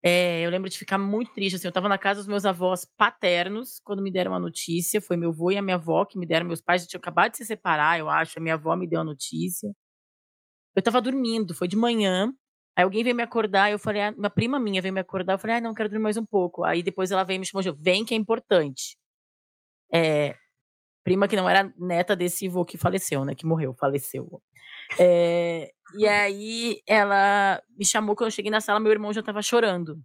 É, 0.07 0.45
eu 0.45 0.51
lembro 0.51 0.69
de 0.69 0.77
ficar 0.77 0.99
muito 0.99 1.33
triste. 1.33 1.55
Assim, 1.55 1.65
eu 1.65 1.69
estava 1.69 1.89
na 1.89 1.97
casa 1.97 2.19
dos 2.19 2.27
meus 2.27 2.45
avós 2.45 2.85
paternos 2.85 3.79
quando 3.83 4.03
me 4.03 4.11
deram 4.11 4.35
a 4.35 4.39
notícia. 4.39 5.01
Foi 5.01 5.17
meu 5.17 5.31
avô 5.31 5.49
e 5.49 5.57
a 5.57 5.63
minha 5.63 5.77
avó 5.77 6.05
que 6.05 6.17
me 6.19 6.27
deram. 6.27 6.45
Meus 6.45 6.61
pais 6.61 6.83
já 6.83 6.87
tinham 6.87 6.99
acabado 6.99 7.31
de 7.31 7.37
se 7.37 7.45
separar, 7.45 7.97
eu 7.97 8.07
acho. 8.07 8.37
A 8.37 8.41
minha 8.41 8.53
avó 8.53 8.75
me 8.75 8.87
deu 8.87 9.01
a 9.01 9.03
notícia. 9.03 9.67
Eu 10.75 10.79
estava 10.79 11.01
dormindo, 11.01 11.55
foi 11.55 11.67
de 11.67 11.75
manhã. 11.75 12.31
Aí 12.75 12.83
alguém 12.83 13.03
veio 13.03 13.15
me 13.15 13.23
acordar, 13.23 13.71
eu 13.71 13.79
falei, 13.79 14.01
ah, 14.01 14.13
uma 14.17 14.29
prima 14.29 14.59
minha 14.59 14.81
veio 14.81 14.93
me 14.93 14.99
acordar, 14.99 15.33
eu 15.33 15.39
falei, 15.39 15.57
ah, 15.57 15.61
não, 15.61 15.73
quero 15.73 15.89
dormir 15.89 16.03
mais 16.03 16.17
um 16.17 16.25
pouco. 16.25 16.63
Aí 16.63 16.83
depois 16.83 17.11
ela 17.11 17.23
veio 17.23 17.37
e 17.37 17.39
me 17.39 17.45
chamou, 17.45 17.63
vem 17.79 18.03
que 18.03 18.13
é 18.13 18.17
importante. 18.17 18.97
É, 19.93 20.35
prima 21.03 21.27
que 21.27 21.35
não 21.35 21.49
era 21.49 21.71
neta 21.77 22.15
desse 22.15 22.47
vô 22.49 22.65
que 22.65 22.77
faleceu, 22.77 23.25
né, 23.25 23.35
que 23.35 23.45
morreu, 23.45 23.73
faleceu. 23.75 24.41
É, 24.99 25.71
e 25.97 26.07
aí 26.07 26.81
ela 26.87 27.61
me 27.77 27.85
chamou, 27.85 28.15
quando 28.15 28.27
eu 28.27 28.31
cheguei 28.31 28.51
na 28.51 28.61
sala, 28.61 28.79
meu 28.79 28.91
irmão 28.91 29.13
já 29.13 29.21
estava 29.21 29.41
chorando. 29.41 30.01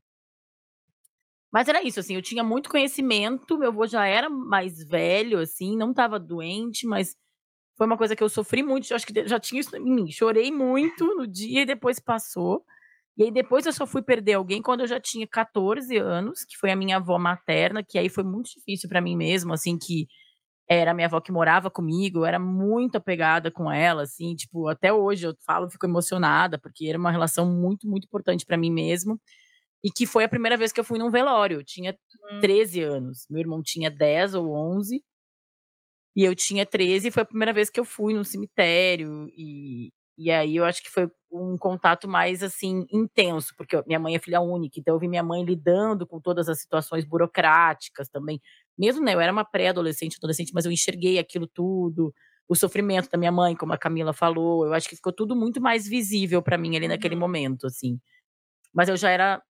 Mas 1.53 1.69
era 1.69 1.83
isso, 1.83 1.99
assim, 1.99 2.15
eu 2.15 2.23
tinha 2.23 2.45
muito 2.45 2.71
conhecimento, 2.71 3.59
meu 3.59 3.71
avô 3.71 3.87
já 3.87 4.07
era 4.07 4.31
mais 4.31 4.85
velho, 4.85 5.41
assim, 5.41 5.77
não 5.77 5.91
estava 5.91 6.19
doente, 6.19 6.87
mas 6.87 7.17
foi 7.81 7.87
uma 7.87 7.97
coisa 7.97 8.15
que 8.15 8.23
eu 8.23 8.29
sofri 8.29 8.63
muito, 8.63 8.91
eu 8.91 8.95
acho 8.95 9.07
que 9.07 9.27
já 9.27 9.41
tinha 9.41 9.59
isso 9.59 9.75
em 9.75 9.81
mim. 9.81 10.11
Chorei 10.11 10.53
muito 10.53 11.17
no 11.17 11.27
dia 11.27 11.63
e 11.63 11.65
depois 11.65 11.99
passou. 11.99 12.63
E 13.17 13.23
aí 13.23 13.31
depois 13.31 13.65
eu 13.65 13.73
só 13.73 13.87
fui 13.87 14.03
perder 14.03 14.35
alguém 14.35 14.61
quando 14.61 14.81
eu 14.81 14.87
já 14.87 15.01
tinha 15.01 15.27
14 15.27 15.97
anos, 15.97 16.45
que 16.45 16.59
foi 16.59 16.71
a 16.71 16.77
minha 16.77 16.99
avó 16.99 17.19
materna, 17.19 17.83
que 17.83 17.99
aí 17.99 18.11
foi 18.11 18.23
muito 18.23 18.51
difícil 18.51 18.87
para 18.87 19.01
mim 19.01 19.17
mesmo, 19.17 19.55
assim, 19.55 19.79
que 19.79 20.07
era 20.69 20.91
a 20.91 20.95
minha 20.95 21.07
avó 21.07 21.23
que 21.23 21.33
morava 21.33 21.71
comigo, 21.71 22.19
eu 22.19 22.27
era 22.27 22.39
muito 22.39 22.97
apegada 22.97 23.51
com 23.51 23.73
ela, 23.73 24.03
assim, 24.03 24.37
tipo, 24.37 24.69
até 24.69 24.93
hoje 24.93 25.27
eu 25.27 25.35
falo, 25.47 25.71
fico 25.71 25.87
emocionada, 25.87 26.59
porque 26.59 26.87
era 26.87 26.99
uma 26.99 27.11
relação 27.11 27.51
muito, 27.51 27.89
muito 27.89 28.05
importante 28.05 28.45
para 28.45 28.59
mim 28.59 28.71
mesmo. 28.71 29.19
E 29.83 29.91
que 29.91 30.05
foi 30.05 30.25
a 30.25 30.29
primeira 30.29 30.59
vez 30.59 30.71
que 30.71 30.81
eu 30.81 30.85
fui 30.85 30.99
num 30.99 31.11
velório. 31.11 31.61
Eu 31.61 31.65
tinha 31.65 31.97
13 32.43 32.85
hum. 32.85 32.93
anos, 32.93 33.27
meu 33.31 33.41
irmão 33.41 33.63
tinha 33.65 33.91
10 33.91 34.35
ou 34.35 34.55
11. 34.55 35.03
E 36.17 36.25
eu 36.25 36.35
tinha 36.35 36.67
13 36.67 37.09
e 37.09 37.11
foi 37.11 37.23
a 37.23 37.27
primeira 37.27 37.53
vez 37.53 37.71
que 37.71 37.79
eu 37.79 37.85
fui 37.85 38.15
no 38.15 38.25
cemitério. 38.25 39.29
E, 39.37 39.93
e 40.19 40.31
aí 40.31 40.57
eu 40.57 40.65
acho 40.65 40.83
que 40.83 40.91
foi 40.91 41.09
um 41.33 41.57
contato 41.57 42.09
mais 42.09 42.43
assim 42.43 42.85
intenso, 42.93 43.55
porque 43.57 43.81
minha 43.87 43.99
mãe 43.99 44.17
é 44.17 44.19
filha 44.19 44.41
única, 44.41 44.81
então 44.81 44.95
eu 44.95 44.99
vi 44.99 45.07
minha 45.09 45.23
mãe 45.23 45.45
lidando 45.45 46.07
com 46.07 46.21
todas 46.21 46.49
as 46.49 46.61
situações 46.61 47.05
burocráticas 47.05 48.09
também. 48.09 48.41
Mesmo, 48.77 49.05
né, 49.05 49.15
eu 49.15 49.21
era 49.21 49.33
uma 49.33 49.45
pré-adolescente, 49.45 50.17
adolescente, 50.19 50.53
mas 50.53 50.65
eu 50.65 50.73
enxerguei 50.73 51.19
aquilo 51.19 51.47
tudo, 51.47 52.13
o 52.49 52.57
sofrimento 52.57 53.09
da 53.09 53.17
minha 53.17 53.31
mãe, 53.31 53.55
como 53.55 53.73
a 53.73 53.79
Camila 53.79 54.13
falou, 54.13 54.67
eu 54.67 54.75
acho 54.75 54.89
que 54.89 54.97
ficou 54.97 55.13
tudo 55.13 55.37
muito 55.37 55.61
mais 55.61 55.87
visível 55.87 56.43
para 56.43 56.59
mim 56.59 56.77
ali 56.77 56.89
naquele 56.89 57.15
uhum. 57.15 57.21
momento, 57.21 57.67
assim. 57.67 58.01
Mas 58.75 58.89
eu 58.89 58.97
já 58.97 59.09
era 59.11 59.41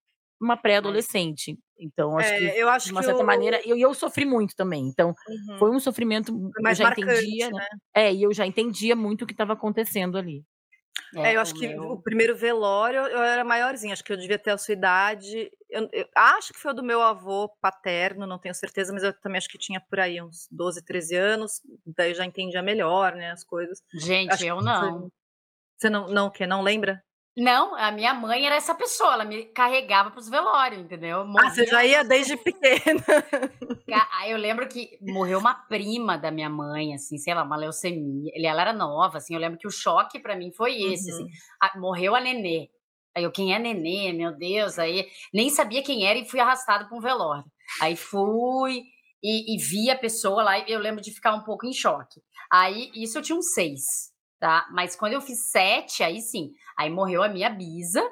uma 0.41 0.57
pré-adolescente. 0.57 1.59
Então, 1.81 2.19
acho 2.19 2.29
é, 2.29 2.39
que, 2.39 2.59
eu 2.59 2.69
acho 2.69 2.87
de 2.87 2.93
uma 2.93 3.03
certa 3.03 3.23
eu... 3.23 3.27
maneira, 3.27 3.61
eu, 3.65 3.77
eu 3.77 3.95
sofri 3.95 4.27
muito 4.27 4.55
também. 4.55 4.87
Então, 4.87 5.15
uhum. 5.27 5.59
foi 5.59 5.71
um 5.71 5.81
sofrimento. 5.81 6.33
Mais 6.61 6.79
eu 6.79 6.85
já 6.85 6.91
marcante, 6.91 7.13
entendia, 7.13 7.51
né? 7.51 7.67
É, 7.95 8.13
e 8.13 8.23
eu 8.23 8.33
já 8.35 8.47
entendia 8.47 8.95
muito 8.95 9.23
o 9.23 9.27
que 9.27 9.33
estava 9.33 9.55
acontecendo 9.55 10.19
ali. 10.19 10.45
É, 11.17 11.31
é 11.31 11.37
eu 11.37 11.41
acho 11.41 11.55
que 11.55 11.69
meu... 11.69 11.93
o 11.93 12.03
primeiro 12.03 12.37
velório 12.37 13.01
eu 13.01 13.23
era 13.23 13.43
maiorzinha, 13.45 13.93
acho 13.93 14.05
que 14.05 14.13
eu 14.13 14.17
devia 14.17 14.39
ter 14.39 14.51
a 14.51 14.59
sua 14.59 14.75
idade. 14.75 15.51
Eu, 15.69 15.89
eu, 15.93 16.07
acho 16.15 16.53
que 16.53 16.59
foi 16.59 16.73
o 16.73 16.75
do 16.75 16.83
meu 16.83 17.01
avô 17.01 17.49
paterno, 17.61 18.27
não 18.27 18.39
tenho 18.39 18.55
certeza, 18.55 18.93
mas 18.93 19.03
eu 19.03 19.13
também 19.21 19.39
acho 19.39 19.49
que 19.49 19.59
tinha 19.59 19.81
por 19.81 19.99
aí 19.99 20.21
uns 20.21 20.47
12, 20.51 20.85
13 20.85 21.17
anos, 21.17 21.61
daí 21.97 22.15
já 22.15 22.25
entendia 22.25 22.63
melhor, 22.63 23.15
né, 23.15 23.31
as 23.31 23.45
coisas. 23.45 23.83
Gente, 23.95 24.33
acho 24.33 24.45
eu 24.45 24.61
não. 24.61 25.11
Você 25.77 25.89
não, 25.89 26.09
não 26.09 26.27
o 26.27 26.31
quê? 26.31 26.47
Não 26.47 26.63
lembra? 26.63 27.03
Não, 27.37 27.77
a 27.77 27.93
minha 27.93 28.13
mãe 28.13 28.45
era 28.45 28.57
essa 28.57 28.75
pessoa, 28.75 29.15
ela 29.15 29.25
me 29.25 29.45
carregava 29.47 30.11
para 30.11 30.19
os 30.19 30.29
velórios, 30.29 30.81
entendeu? 30.81 31.25
Morreu 31.25 31.47
ah, 31.47 31.51
você 31.51 31.65
já 31.65 31.85
ia 31.85 32.03
desde 32.03 32.37
pequena. 32.37 33.05
Aí 34.19 34.33
eu 34.33 34.37
lembro 34.37 34.69
que 34.69 34.99
morreu 35.01 35.39
uma 35.39 35.55
prima 35.55 36.19
da 36.19 36.31
minha 36.31 36.51
mãe, 36.51 36.93
assim, 36.93 37.17
sei 37.19 37.33
lá, 37.33 37.45
uma 37.45 37.57
leucemia. 37.57 38.33
Ela 38.35 38.63
era 38.63 38.73
nova, 38.73 39.19
assim, 39.19 39.35
eu 39.35 39.41
lembro 39.41 39.59
que 39.59 39.67
o 39.67 39.71
choque 39.71 40.19
para 40.19 40.37
mim 40.37 40.53
foi 40.53 40.75
esse, 40.83 41.11
assim. 41.11 41.23
uhum. 41.23 41.29
assim. 41.61 41.79
morreu 41.79 42.17
a 42.17 42.21
nenê. 42.21 42.69
Aí 43.17 43.23
eu, 43.25 43.31
quem 43.31 43.55
é 43.55 43.59
nenê? 43.59 44.13
Meu 44.13 44.37
Deus, 44.37 44.79
aí 44.79 45.07
nem 45.33 45.51
sabia 45.51 45.83
quem 45.83 46.07
era 46.07 46.19
e 46.19 46.29
fui 46.29 46.41
arrastado 46.41 46.89
para 46.89 46.97
um 46.97 47.01
velório. 47.01 47.45
Aí 47.81 47.97
fui 47.97 48.83
e, 49.23 49.55
e 49.55 49.59
vi 49.59 49.89
a 49.89 49.97
pessoa 49.97 50.43
lá 50.43 50.59
e 50.59 50.65
eu 50.69 50.81
lembro 50.81 51.01
de 51.01 51.13
ficar 51.13 51.35
um 51.35 51.45
pouco 51.45 51.65
em 51.65 51.73
choque. 51.73 52.21
Aí, 52.53 52.91
isso 52.97 53.17
eu 53.19 53.23
tinha 53.23 53.39
uns 53.39 53.53
seis 53.53 54.10
tá? 54.41 54.67
Mas 54.73 54.97
quando 54.97 55.13
eu 55.13 55.21
fiz 55.21 55.51
sete, 55.51 56.03
aí 56.03 56.21
sim. 56.21 56.51
Aí 56.77 56.91
morreu 56.91 57.23
a 57.23 57.29
minha 57.29 57.51
bisa. 57.51 58.03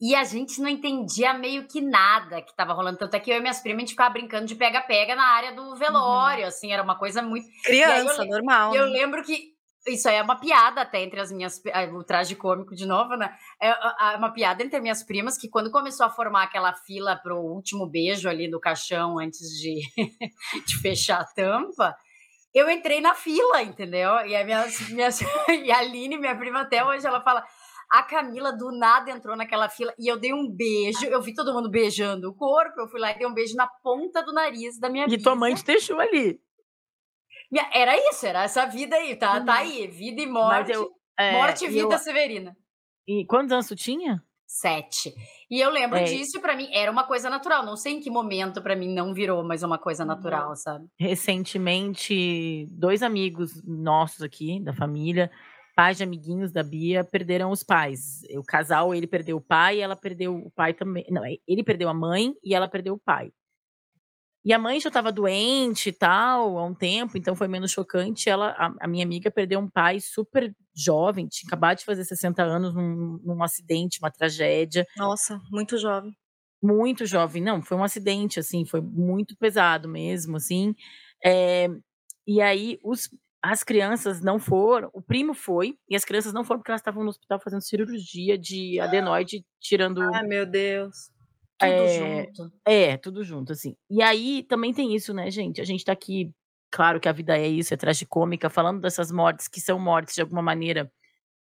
E 0.00 0.14
a 0.14 0.24
gente 0.24 0.60
não 0.60 0.68
entendia 0.68 1.34
meio 1.34 1.66
que 1.66 1.80
nada 1.80 2.42
que 2.42 2.54
tava 2.54 2.72
rolando. 2.72 2.98
Tanto 2.98 3.14
é 3.14 3.20
que 3.20 3.30
eu 3.30 3.36
e 3.36 3.40
minhas 3.40 3.60
primas, 3.60 3.78
a 3.78 3.80
gente 3.80 3.90
ficava 3.90 4.12
brincando 4.12 4.46
de 4.46 4.54
pega-pega 4.54 5.14
na 5.14 5.26
área 5.26 5.52
do 5.52 5.76
velório, 5.76 6.42
uhum. 6.42 6.48
assim, 6.48 6.72
era 6.72 6.82
uma 6.82 6.98
coisa 6.98 7.22
muito. 7.22 7.46
Criança, 7.64 8.22
eu, 8.22 8.28
normal. 8.28 8.74
Eu 8.74 8.86
né? 8.86 8.92
lembro 8.92 9.22
que. 9.22 9.54
Isso 9.86 10.08
aí 10.08 10.16
é 10.16 10.22
uma 10.22 10.40
piada 10.40 10.80
até 10.80 11.02
entre 11.02 11.20
as 11.20 11.30
minhas. 11.30 11.60
O 11.94 12.02
traje 12.02 12.34
cômico 12.34 12.74
de 12.74 12.86
novo, 12.86 13.16
né? 13.16 13.34
É, 13.60 13.68
é 13.68 14.16
uma 14.16 14.32
piada 14.32 14.62
entre 14.62 14.80
minhas 14.80 15.02
primas 15.02 15.36
que 15.36 15.48
quando 15.48 15.70
começou 15.70 16.06
a 16.06 16.10
formar 16.10 16.44
aquela 16.44 16.72
fila 16.72 17.16
pro 17.16 17.38
último 17.38 17.86
beijo 17.88 18.28
ali 18.28 18.48
no 18.48 18.58
caixão 18.58 19.18
antes 19.18 19.48
de, 19.60 19.80
de 20.66 20.80
fechar 20.80 21.20
a 21.20 21.26
tampa, 21.26 21.94
eu 22.54 22.70
entrei 22.70 23.00
na 23.00 23.14
fila, 23.14 23.62
entendeu? 23.62 24.10
E 24.26 24.36
a, 24.36 24.44
minha, 24.44 24.64
minha, 24.90 25.08
e 25.64 25.72
a 25.72 25.78
Aline, 25.78 26.16
minha 26.16 26.36
prima, 26.36 26.60
até 26.60 26.84
hoje, 26.84 27.06
ela 27.06 27.20
fala. 27.20 27.44
A 27.90 28.02
Camila 28.02 28.50
do 28.50 28.72
nada 28.72 29.10
entrou 29.10 29.36
naquela 29.36 29.68
fila 29.68 29.94
e 29.98 30.08
eu 30.08 30.18
dei 30.18 30.32
um 30.32 30.50
beijo. 30.50 31.04
Eu 31.04 31.20
vi 31.20 31.34
todo 31.34 31.52
mundo 31.52 31.70
beijando 31.70 32.30
o 32.30 32.34
corpo. 32.34 32.80
Eu 32.80 32.88
fui 32.88 32.98
lá 32.98 33.12
e 33.12 33.18
dei 33.18 33.26
um 33.26 33.34
beijo 33.34 33.54
na 33.54 33.68
ponta 33.82 34.22
do 34.22 34.32
nariz 34.32 34.80
da 34.80 34.88
minha 34.88 35.04
vida. 35.04 35.20
E 35.20 35.22
tua 35.22 35.36
mãe 35.36 35.54
te 35.54 35.64
deixou 35.64 36.00
ali. 36.00 36.40
Era 37.72 37.96
isso, 38.08 38.26
era 38.26 38.42
essa 38.42 38.64
vida 38.64 38.96
aí, 38.96 39.14
tá, 39.14 39.40
tá 39.44 39.58
aí. 39.58 39.86
Vida 39.86 40.22
e 40.22 40.26
morte. 40.26 40.72
Eu, 40.72 40.90
é, 41.18 41.32
morte 41.32 41.66
e 41.66 41.68
vida, 41.68 41.94
eu, 41.94 41.98
Severina. 41.98 42.56
E 43.06 43.24
quantos 43.26 43.52
anos 43.52 43.68
tu 43.68 43.76
tinha? 43.76 44.24
Sete. 44.46 45.14
E 45.50 45.60
eu 45.60 45.70
lembro 45.70 45.98
é. 45.98 46.04
disso, 46.04 46.40
para 46.40 46.56
mim 46.56 46.68
era 46.72 46.90
uma 46.90 47.04
coisa 47.04 47.30
natural. 47.30 47.64
Não 47.64 47.76
sei 47.76 47.94
em 47.94 48.00
que 48.00 48.10
momento 48.10 48.62
para 48.62 48.76
mim 48.76 48.92
não 48.92 49.14
virou 49.14 49.42
mais 49.42 49.62
uma 49.62 49.78
coisa 49.78 50.04
natural, 50.04 50.50
uhum. 50.50 50.56
sabe? 50.56 50.86
Recentemente, 50.98 52.66
dois 52.70 53.02
amigos 53.02 53.62
nossos 53.64 54.22
aqui 54.22 54.60
da 54.60 54.72
família, 54.72 55.30
pais 55.74 55.96
de 55.96 56.04
amiguinhos 56.04 56.52
da 56.52 56.62
Bia, 56.62 57.04
perderam 57.04 57.50
os 57.50 57.62
pais. 57.62 58.20
O 58.36 58.44
casal, 58.44 58.94
ele 58.94 59.06
perdeu 59.06 59.36
o 59.36 59.40
pai 59.40 59.78
e 59.78 59.80
ela 59.80 59.96
perdeu 59.96 60.36
o 60.36 60.50
pai 60.50 60.74
também. 60.74 61.04
Não, 61.10 61.22
ele 61.24 61.64
perdeu 61.64 61.88
a 61.88 61.94
mãe 61.94 62.34
e 62.44 62.54
ela 62.54 62.68
perdeu 62.68 62.94
o 62.94 62.98
pai. 62.98 63.32
E 64.44 64.52
a 64.52 64.58
mãe 64.58 64.78
já 64.78 64.88
estava 64.88 65.10
doente 65.10 65.88
e 65.88 65.92
tal, 65.92 66.58
há 66.58 66.64
um 66.66 66.74
tempo, 66.74 67.16
então 67.16 67.34
foi 67.34 67.48
menos 67.48 67.70
chocante. 67.70 68.28
Ela, 68.28 68.50
a, 68.58 68.74
a, 68.80 68.86
minha 68.86 69.04
amiga 69.04 69.30
perdeu 69.30 69.58
um 69.58 69.70
pai 69.70 70.00
super 70.00 70.54
jovem, 70.76 71.26
tinha 71.26 71.48
acabado 71.48 71.78
de 71.78 71.84
fazer 71.84 72.04
60 72.04 72.42
anos 72.42 72.74
num, 72.74 73.18
num 73.24 73.42
acidente, 73.42 74.00
uma 74.00 74.10
tragédia. 74.10 74.86
Nossa, 74.98 75.40
muito 75.50 75.78
jovem. 75.78 76.14
Muito 76.62 77.06
jovem, 77.06 77.42
não, 77.42 77.62
foi 77.62 77.76
um 77.76 77.84
acidente, 77.84 78.38
assim, 78.38 78.64
foi 78.64 78.80
muito 78.80 79.36
pesado 79.36 79.88
mesmo, 79.88 80.36
assim. 80.36 80.74
É, 81.24 81.68
e 82.26 82.40
aí, 82.40 82.78
os, 82.82 83.08
as 83.42 83.62
crianças 83.62 84.22
não 84.22 84.38
foram, 84.38 84.90
o 84.92 85.02
primo 85.02 85.34
foi, 85.34 85.78
e 85.88 85.96
as 85.96 86.04
crianças 86.04 86.32
não 86.32 86.44
foram 86.44 86.60
porque 86.60 86.70
elas 86.70 86.80
estavam 86.80 87.02
no 87.02 87.10
hospital 87.10 87.38
fazendo 87.38 87.62
cirurgia 87.62 88.38
de 88.38 88.80
adenoide, 88.80 89.44
tirando. 89.60 90.00
Ai, 90.14 90.22
meu 90.22 90.46
Deus. 90.46 91.13
Tudo 91.58 91.70
é, 91.70 91.98
junto. 91.98 92.52
É, 92.64 92.96
tudo 92.96 93.24
junto, 93.24 93.52
assim. 93.52 93.76
E 93.88 94.02
aí 94.02 94.42
também 94.42 94.72
tem 94.72 94.94
isso, 94.94 95.14
né, 95.14 95.30
gente? 95.30 95.60
A 95.60 95.64
gente 95.64 95.84
tá 95.84 95.92
aqui, 95.92 96.32
claro 96.70 96.98
que 96.98 97.08
a 97.08 97.12
vida 97.12 97.36
é 97.38 97.46
isso, 97.46 97.72
é 97.72 97.76
tragicômica, 97.76 98.50
falando 98.50 98.80
dessas 98.80 99.12
mortes 99.12 99.48
que 99.48 99.60
são 99.60 99.78
mortes 99.78 100.14
de 100.14 100.20
alguma 100.20 100.42
maneira, 100.42 100.90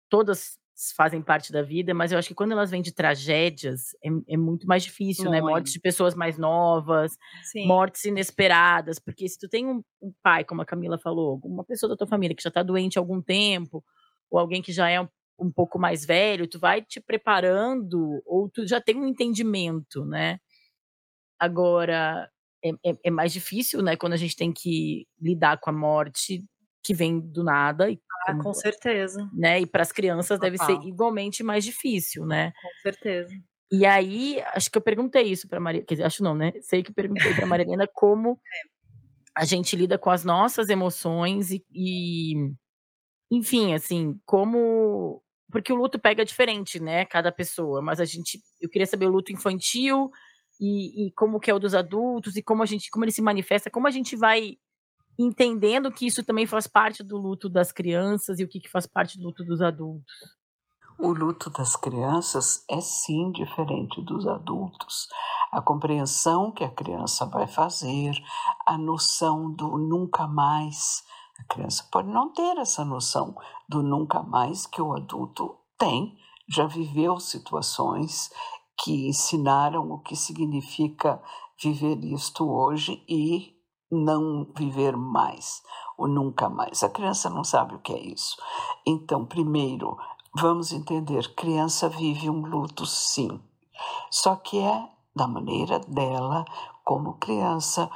todas 0.09 0.57
fazem 0.95 1.21
parte 1.21 1.51
da 1.51 1.61
vida, 1.61 1.93
mas 1.93 2.11
eu 2.11 2.17
acho 2.17 2.29
que 2.29 2.33
quando 2.33 2.53
elas 2.53 2.71
vêm 2.71 2.81
de 2.81 2.93
tragédias, 2.93 3.89
é, 4.03 4.33
é 4.33 4.37
muito 4.37 4.65
mais 4.65 4.83
difícil, 4.83 5.25
muito. 5.25 5.33
né? 5.35 5.41
Mortes 5.41 5.73
de 5.73 5.79
pessoas 5.79 6.15
mais 6.15 6.37
novas, 6.37 7.17
Sim. 7.43 7.67
mortes 7.67 8.05
inesperadas, 8.05 8.97
porque 8.97 9.27
se 9.27 9.37
tu 9.37 9.49
tem 9.49 9.67
um, 9.67 9.83
um, 10.01 10.13
pai, 10.23 10.45
como 10.45 10.61
a 10.61 10.65
Camila 10.65 10.97
falou, 10.97 11.39
uma 11.43 11.65
pessoa 11.65 11.89
da 11.89 11.97
tua 11.97 12.07
família 12.07 12.35
que 12.35 12.43
já 12.43 12.49
tá 12.49 12.63
doente 12.63 12.97
há 12.97 13.01
algum 13.01 13.21
tempo, 13.21 13.83
ou 14.31 14.39
alguém 14.39 14.61
que 14.61 14.71
já 14.71 14.89
é 14.89 15.01
um, 15.01 15.07
um 15.39 15.51
pouco 15.51 15.79
mais 15.79 16.05
velho, 16.05 16.47
tu 16.47 16.59
vai 16.59 16.81
te 16.81 16.99
preparando, 16.99 18.21
ou 18.25 18.49
tu 18.49 18.67
já 18.67 18.81
tem 18.81 18.95
um 18.95 19.07
entendimento, 19.07 20.05
né? 20.05 20.39
Agora, 21.39 22.29
é, 22.63 22.69
é, 22.85 22.97
é 23.05 23.11
mais 23.11 23.31
difícil, 23.31 23.81
né, 23.81 23.95
quando 23.95 24.13
a 24.13 24.17
gente 24.17 24.35
tem 24.35 24.51
que 24.51 25.07
lidar 25.19 25.59
com 25.59 25.69
a 25.69 25.73
morte 25.73 26.43
que 26.83 26.93
vem 26.93 27.19
do 27.19 27.43
nada 27.43 27.89
e 27.89 27.99
ah, 28.27 28.35
com 28.35 28.53
certeza. 28.53 29.29
Né? 29.33 29.61
E 29.61 29.65
para 29.65 29.81
as 29.81 29.91
crianças 29.91 30.39
deve 30.39 30.57
ser 30.57 30.73
igualmente 30.83 31.43
mais 31.43 31.63
difícil, 31.63 32.25
né? 32.25 32.51
Com 32.61 32.69
certeza. 32.81 33.33
E 33.71 33.85
aí, 33.85 34.41
acho 34.53 34.69
que 34.69 34.77
eu 34.77 34.81
perguntei 34.81 35.23
isso 35.23 35.47
para 35.47 35.59
Maria, 35.59 35.83
quer 35.83 35.93
dizer, 35.93 36.03
acho 36.03 36.23
não, 36.23 36.35
né? 36.35 36.51
Sei 36.61 36.83
que 36.83 36.91
perguntei 36.91 37.33
para 37.33 37.45
Maria 37.45 37.65
Helena 37.65 37.87
como 37.93 38.39
a 39.35 39.45
gente 39.45 39.75
lida 39.75 39.97
com 39.97 40.09
as 40.09 40.25
nossas 40.25 40.69
emoções 40.69 41.51
e, 41.51 41.63
e, 41.71 42.33
enfim, 43.31 43.73
assim, 43.73 44.19
como 44.25 45.21
porque 45.51 45.73
o 45.73 45.75
luto 45.75 45.99
pega 45.99 46.25
diferente, 46.25 46.79
né? 46.79 47.05
Cada 47.05 47.31
pessoa, 47.31 47.81
mas 47.81 47.99
a 47.99 48.05
gente, 48.05 48.39
eu 48.61 48.69
queria 48.69 48.87
saber 48.87 49.07
o 49.07 49.11
luto 49.11 49.31
infantil 49.31 50.09
e, 50.59 51.07
e 51.07 51.11
como 51.13 51.39
que 51.39 51.49
é 51.49 51.53
o 51.53 51.59
dos 51.59 51.73
adultos 51.73 52.35
e 52.35 52.43
como 52.43 52.63
a 52.63 52.65
gente, 52.65 52.89
como 52.89 53.05
ele 53.05 53.11
se 53.11 53.21
manifesta, 53.21 53.69
como 53.69 53.87
a 53.87 53.91
gente 53.91 54.15
vai 54.15 54.57
entendendo 55.17 55.91
que 55.91 56.07
isso 56.07 56.23
também 56.23 56.45
faz 56.45 56.65
parte 56.65 57.03
do 57.03 57.17
luto 57.17 57.49
das 57.49 57.71
crianças 57.71 58.39
e 58.39 58.43
o 58.43 58.47
que, 58.47 58.59
que 58.59 58.69
faz 58.69 58.87
parte 58.87 59.17
do 59.17 59.25
luto 59.25 59.43
dos 59.43 59.61
adultos. 59.61 60.13
O 60.97 61.13
luto 61.13 61.49
das 61.49 61.77
crianças 61.77 62.65
é 62.69 62.81
sim 62.81 63.31
diferente 63.31 64.01
dos 64.01 64.27
adultos. 64.27 65.07
A 65.49 65.61
compreensão 65.61 66.51
que 66.51 66.63
a 66.63 66.69
criança 66.69 67.25
vai 67.25 67.47
fazer, 67.47 68.11
a 68.65 68.77
noção 68.77 69.49
do 69.49 69.77
nunca 69.77 70.27
mais. 70.27 71.01
A 71.39 71.43
criança 71.53 71.87
pode 71.91 72.09
não 72.09 72.31
ter 72.31 72.57
essa 72.57 72.83
noção 72.85 73.35
do 73.67 73.81
nunca 73.81 74.21
mais 74.21 74.65
que 74.65 74.81
o 74.81 74.93
adulto 74.93 75.55
tem, 75.77 76.17
já 76.47 76.65
viveu 76.65 77.19
situações 77.19 78.29
que 78.77 79.07
ensinaram 79.07 79.91
o 79.91 79.99
que 79.99 80.15
significa 80.15 81.21
viver 81.61 82.03
isto 82.03 82.49
hoje 82.49 83.03
e 83.07 83.55
não 83.91 84.47
viver 84.55 84.95
mais 84.95 85.61
ou 85.97 86.07
nunca 86.07 86.49
mais. 86.49 86.83
A 86.83 86.89
criança 86.89 87.29
não 87.29 87.43
sabe 87.43 87.75
o 87.75 87.79
que 87.79 87.93
é 87.93 87.99
isso. 87.99 88.37
Então, 88.85 89.25
primeiro, 89.25 89.97
vamos 90.35 90.71
entender: 90.71 91.33
criança 91.35 91.89
vive 91.89 92.29
um 92.29 92.41
luto, 92.45 92.85
sim, 92.85 93.39
só 94.09 94.35
que 94.35 94.59
é 94.59 94.89
da 95.15 95.27
maneira 95.27 95.79
dela, 95.79 96.45
como 96.85 97.17
criança, 97.17 97.89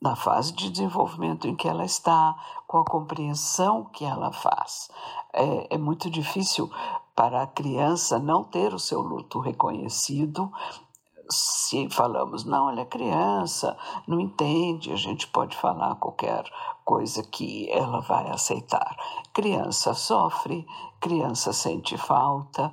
na 0.00 0.16
fase 0.16 0.52
de 0.52 0.70
desenvolvimento 0.70 1.46
em 1.46 1.54
que 1.54 1.68
ela 1.68 1.84
está, 1.84 2.34
com 2.66 2.78
a 2.78 2.84
compreensão 2.84 3.84
que 3.84 4.04
ela 4.04 4.32
faz. 4.32 4.88
É, 5.32 5.74
é 5.74 5.78
muito 5.78 6.10
difícil 6.10 6.70
para 7.14 7.42
a 7.42 7.46
criança 7.46 8.18
não 8.18 8.42
ter 8.42 8.72
o 8.72 8.78
seu 8.78 9.00
luto 9.00 9.38
reconhecido 9.38 10.50
se 11.32 11.88
falamos, 11.90 12.44
não, 12.44 12.70
é 12.70 12.84
criança, 12.84 13.76
não 14.06 14.18
entende, 14.18 14.92
a 14.92 14.96
gente 14.96 15.28
pode 15.28 15.56
falar 15.56 15.94
qualquer 15.94 16.44
coisa 16.84 17.22
que 17.22 17.70
ela 17.70 18.00
vai 18.00 18.28
aceitar. 18.30 18.96
Criança 19.32 19.94
sofre, 19.94 20.66
criança 21.00 21.52
sente 21.52 21.96
falta, 21.96 22.72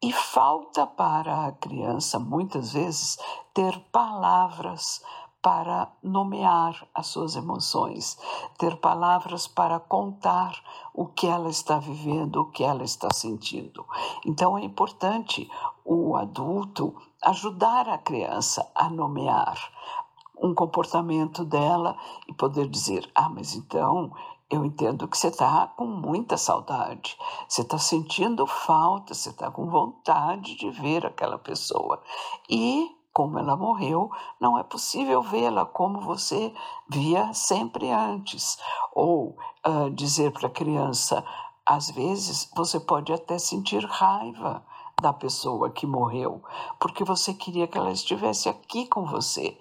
e 0.00 0.12
falta 0.12 0.86
para 0.86 1.46
a 1.46 1.52
criança, 1.52 2.20
muitas 2.20 2.72
vezes, 2.72 3.18
ter 3.52 3.76
palavras 3.90 5.02
para 5.40 5.90
nomear 6.02 6.86
as 6.94 7.06
suas 7.06 7.36
emoções, 7.36 8.18
ter 8.58 8.76
palavras 8.76 9.46
para 9.46 9.78
contar 9.78 10.52
o 10.92 11.06
que 11.06 11.26
ela 11.26 11.48
está 11.48 11.78
vivendo, 11.78 12.36
o 12.36 12.50
que 12.50 12.64
ela 12.64 12.82
está 12.82 13.08
sentindo. 13.12 13.86
Então 14.26 14.58
é 14.58 14.64
importante 14.64 15.48
o 15.84 16.16
adulto 16.16 16.94
ajudar 17.22 17.88
a 17.88 17.98
criança 17.98 18.68
a 18.74 18.90
nomear 18.90 19.56
um 20.40 20.54
comportamento 20.54 21.44
dela 21.44 21.96
e 22.26 22.32
poder 22.32 22.68
dizer: 22.68 23.10
ah, 23.14 23.28
mas 23.28 23.54
então 23.54 24.12
eu 24.50 24.64
entendo 24.64 25.06
que 25.06 25.18
você 25.18 25.28
está 25.28 25.66
com 25.76 25.84
muita 25.84 26.38
saudade, 26.38 27.16
você 27.46 27.60
está 27.60 27.76
sentindo 27.76 28.46
falta, 28.46 29.12
você 29.12 29.28
está 29.28 29.50
com 29.50 29.68
vontade 29.68 30.56
de 30.56 30.70
ver 30.70 31.04
aquela 31.04 31.38
pessoa. 31.38 32.02
E, 32.48 32.88
como 33.18 33.36
ela 33.36 33.56
morreu, 33.56 34.12
não 34.38 34.56
é 34.56 34.62
possível 34.62 35.20
vê-la 35.20 35.66
como 35.66 36.00
você 36.00 36.54
via 36.88 37.34
sempre 37.34 37.90
antes. 37.90 38.56
Ou 38.94 39.36
uh, 39.66 39.90
dizer 39.90 40.30
para 40.30 40.46
a 40.46 40.52
criança: 40.52 41.24
às 41.66 41.90
vezes 41.90 42.48
você 42.54 42.78
pode 42.78 43.12
até 43.12 43.36
sentir 43.36 43.84
raiva 43.84 44.64
da 45.02 45.12
pessoa 45.12 45.68
que 45.68 45.84
morreu, 45.84 46.40
porque 46.78 47.02
você 47.02 47.34
queria 47.34 47.66
que 47.66 47.76
ela 47.76 47.90
estivesse 47.90 48.48
aqui 48.48 48.86
com 48.86 49.04
você. 49.04 49.58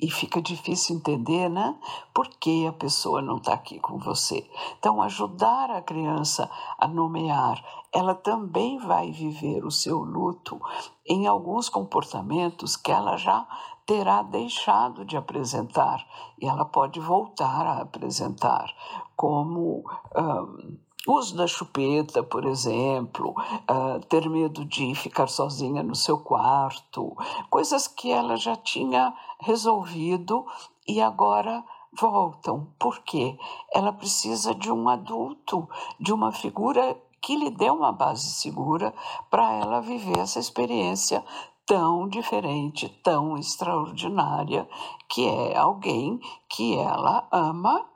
E 0.00 0.10
fica 0.10 0.40
difícil 0.40 0.96
entender, 0.96 1.48
né? 1.50 1.76
Por 2.14 2.28
que 2.28 2.66
a 2.66 2.72
pessoa 2.72 3.20
não 3.20 3.36
está 3.36 3.52
aqui 3.52 3.78
com 3.78 3.98
você. 3.98 4.48
Então, 4.78 5.02
ajudar 5.02 5.70
a 5.70 5.82
criança 5.82 6.50
a 6.78 6.88
nomear, 6.88 7.62
ela 7.92 8.14
também 8.14 8.78
vai 8.78 9.10
viver 9.10 9.64
o 9.64 9.70
seu 9.70 9.98
luto 9.98 10.60
em 11.06 11.26
alguns 11.26 11.68
comportamentos 11.68 12.76
que 12.76 12.90
ela 12.90 13.16
já 13.16 13.46
terá 13.84 14.22
deixado 14.22 15.04
de 15.04 15.16
apresentar 15.16 16.06
e 16.40 16.46
ela 16.46 16.64
pode 16.64 17.00
voltar 17.00 17.66
a 17.66 17.82
apresentar, 17.82 18.72
como. 19.16 19.84
Um, 20.16 20.78
uso 21.06 21.36
da 21.36 21.46
chupeta, 21.46 22.22
por 22.22 22.44
exemplo, 22.44 23.30
uh, 23.30 24.00
ter 24.06 24.28
medo 24.28 24.64
de 24.64 24.94
ficar 24.94 25.28
sozinha 25.28 25.82
no 25.82 25.94
seu 25.94 26.18
quarto, 26.18 27.16
coisas 27.48 27.86
que 27.86 28.10
ela 28.10 28.36
já 28.36 28.54
tinha 28.56 29.14
resolvido 29.40 30.44
e 30.86 31.00
agora 31.00 31.64
voltam. 31.98 32.72
Por 32.78 33.00
quê? 33.00 33.38
Ela 33.74 33.92
precisa 33.92 34.54
de 34.54 34.70
um 34.70 34.88
adulto, 34.88 35.68
de 35.98 36.12
uma 36.12 36.32
figura 36.32 37.00
que 37.22 37.36
lhe 37.36 37.50
dê 37.50 37.70
uma 37.70 37.92
base 37.92 38.30
segura 38.30 38.94
para 39.30 39.52
ela 39.52 39.80
viver 39.80 40.18
essa 40.18 40.38
experiência 40.38 41.24
tão 41.66 42.08
diferente, 42.08 42.88
tão 43.02 43.36
extraordinária, 43.36 44.68
que 45.08 45.26
é 45.26 45.56
alguém 45.56 46.18
que 46.48 46.76
ela 46.76 47.26
ama, 47.30 47.86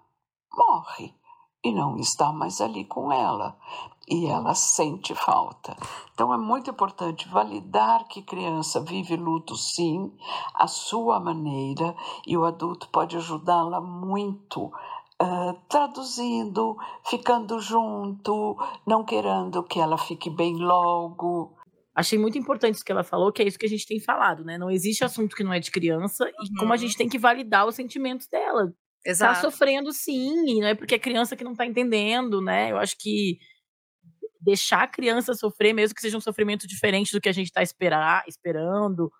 morre 0.57 1.14
e 1.64 1.72
não 1.72 1.96
está 1.96 2.30
mais 2.30 2.60
ali 2.60 2.84
com 2.84 3.10
ela. 3.10 3.56
E 4.06 4.26
ela 4.26 4.54
sente 4.54 5.14
falta. 5.14 5.74
Então 6.12 6.32
é 6.32 6.36
muito 6.36 6.70
importante 6.70 7.26
validar 7.26 8.06
que 8.06 8.20
criança 8.20 8.80
vive 8.80 9.16
luto 9.16 9.56
sim, 9.56 10.12
a 10.54 10.66
sua 10.66 11.18
maneira, 11.18 11.96
e 12.26 12.36
o 12.36 12.44
adulto 12.44 12.88
pode 12.90 13.16
ajudá-la 13.16 13.80
muito 13.80 14.70
Uh, 15.22 15.54
traduzindo, 15.68 16.76
ficando 17.06 17.60
junto, 17.60 18.56
não 18.84 19.04
querendo 19.04 19.62
que 19.62 19.78
ela 19.78 19.96
fique 19.96 20.28
bem 20.28 20.56
logo. 20.56 21.56
Achei 21.94 22.18
muito 22.18 22.36
importante 22.36 22.74
isso 22.74 22.84
que 22.84 22.90
ela 22.90 23.04
falou, 23.04 23.32
que 23.32 23.40
é 23.40 23.46
isso 23.46 23.56
que 23.56 23.64
a 23.64 23.68
gente 23.68 23.86
tem 23.86 24.00
falado, 24.00 24.44
né? 24.44 24.58
Não 24.58 24.68
existe 24.68 25.04
assunto 25.04 25.36
que 25.36 25.44
não 25.44 25.52
é 25.52 25.60
de 25.60 25.70
criança 25.70 26.28
e 26.28 26.58
como 26.58 26.72
a 26.72 26.74
uhum. 26.74 26.80
gente 26.80 26.96
tem 26.96 27.08
que 27.08 27.16
validar 27.16 27.64
os 27.64 27.76
sentimentos 27.76 28.26
dela. 28.26 28.74
Tá 29.05 29.11
Exato. 29.11 29.34
Tá 29.34 29.40
sofrendo 29.40 29.92
sim, 29.92 30.61
não 30.61 30.68
é 30.68 30.74
porque 30.74 30.94
é 30.94 30.98
criança 30.98 31.36
que 31.36 31.44
não 31.44 31.55
tá 31.55 31.66
entendendo, 31.66 32.40
né? 32.40 32.72
Eu 32.72 32.78
acho 32.78 32.96
que 32.98 33.38
deixar 34.40 34.82
a 34.82 34.88
criança 34.88 35.34
sofrer, 35.34 35.72
mesmo 35.72 35.94
que 35.94 36.00
seja 36.00 36.16
um 36.16 36.20
sofrimento 36.20 36.66
diferente 36.66 37.12
do 37.12 37.20
que 37.20 37.28
a 37.28 37.32
gente 37.32 37.52
tá 37.52 37.62
esperar, 37.62 38.24
esperando, 38.26 39.11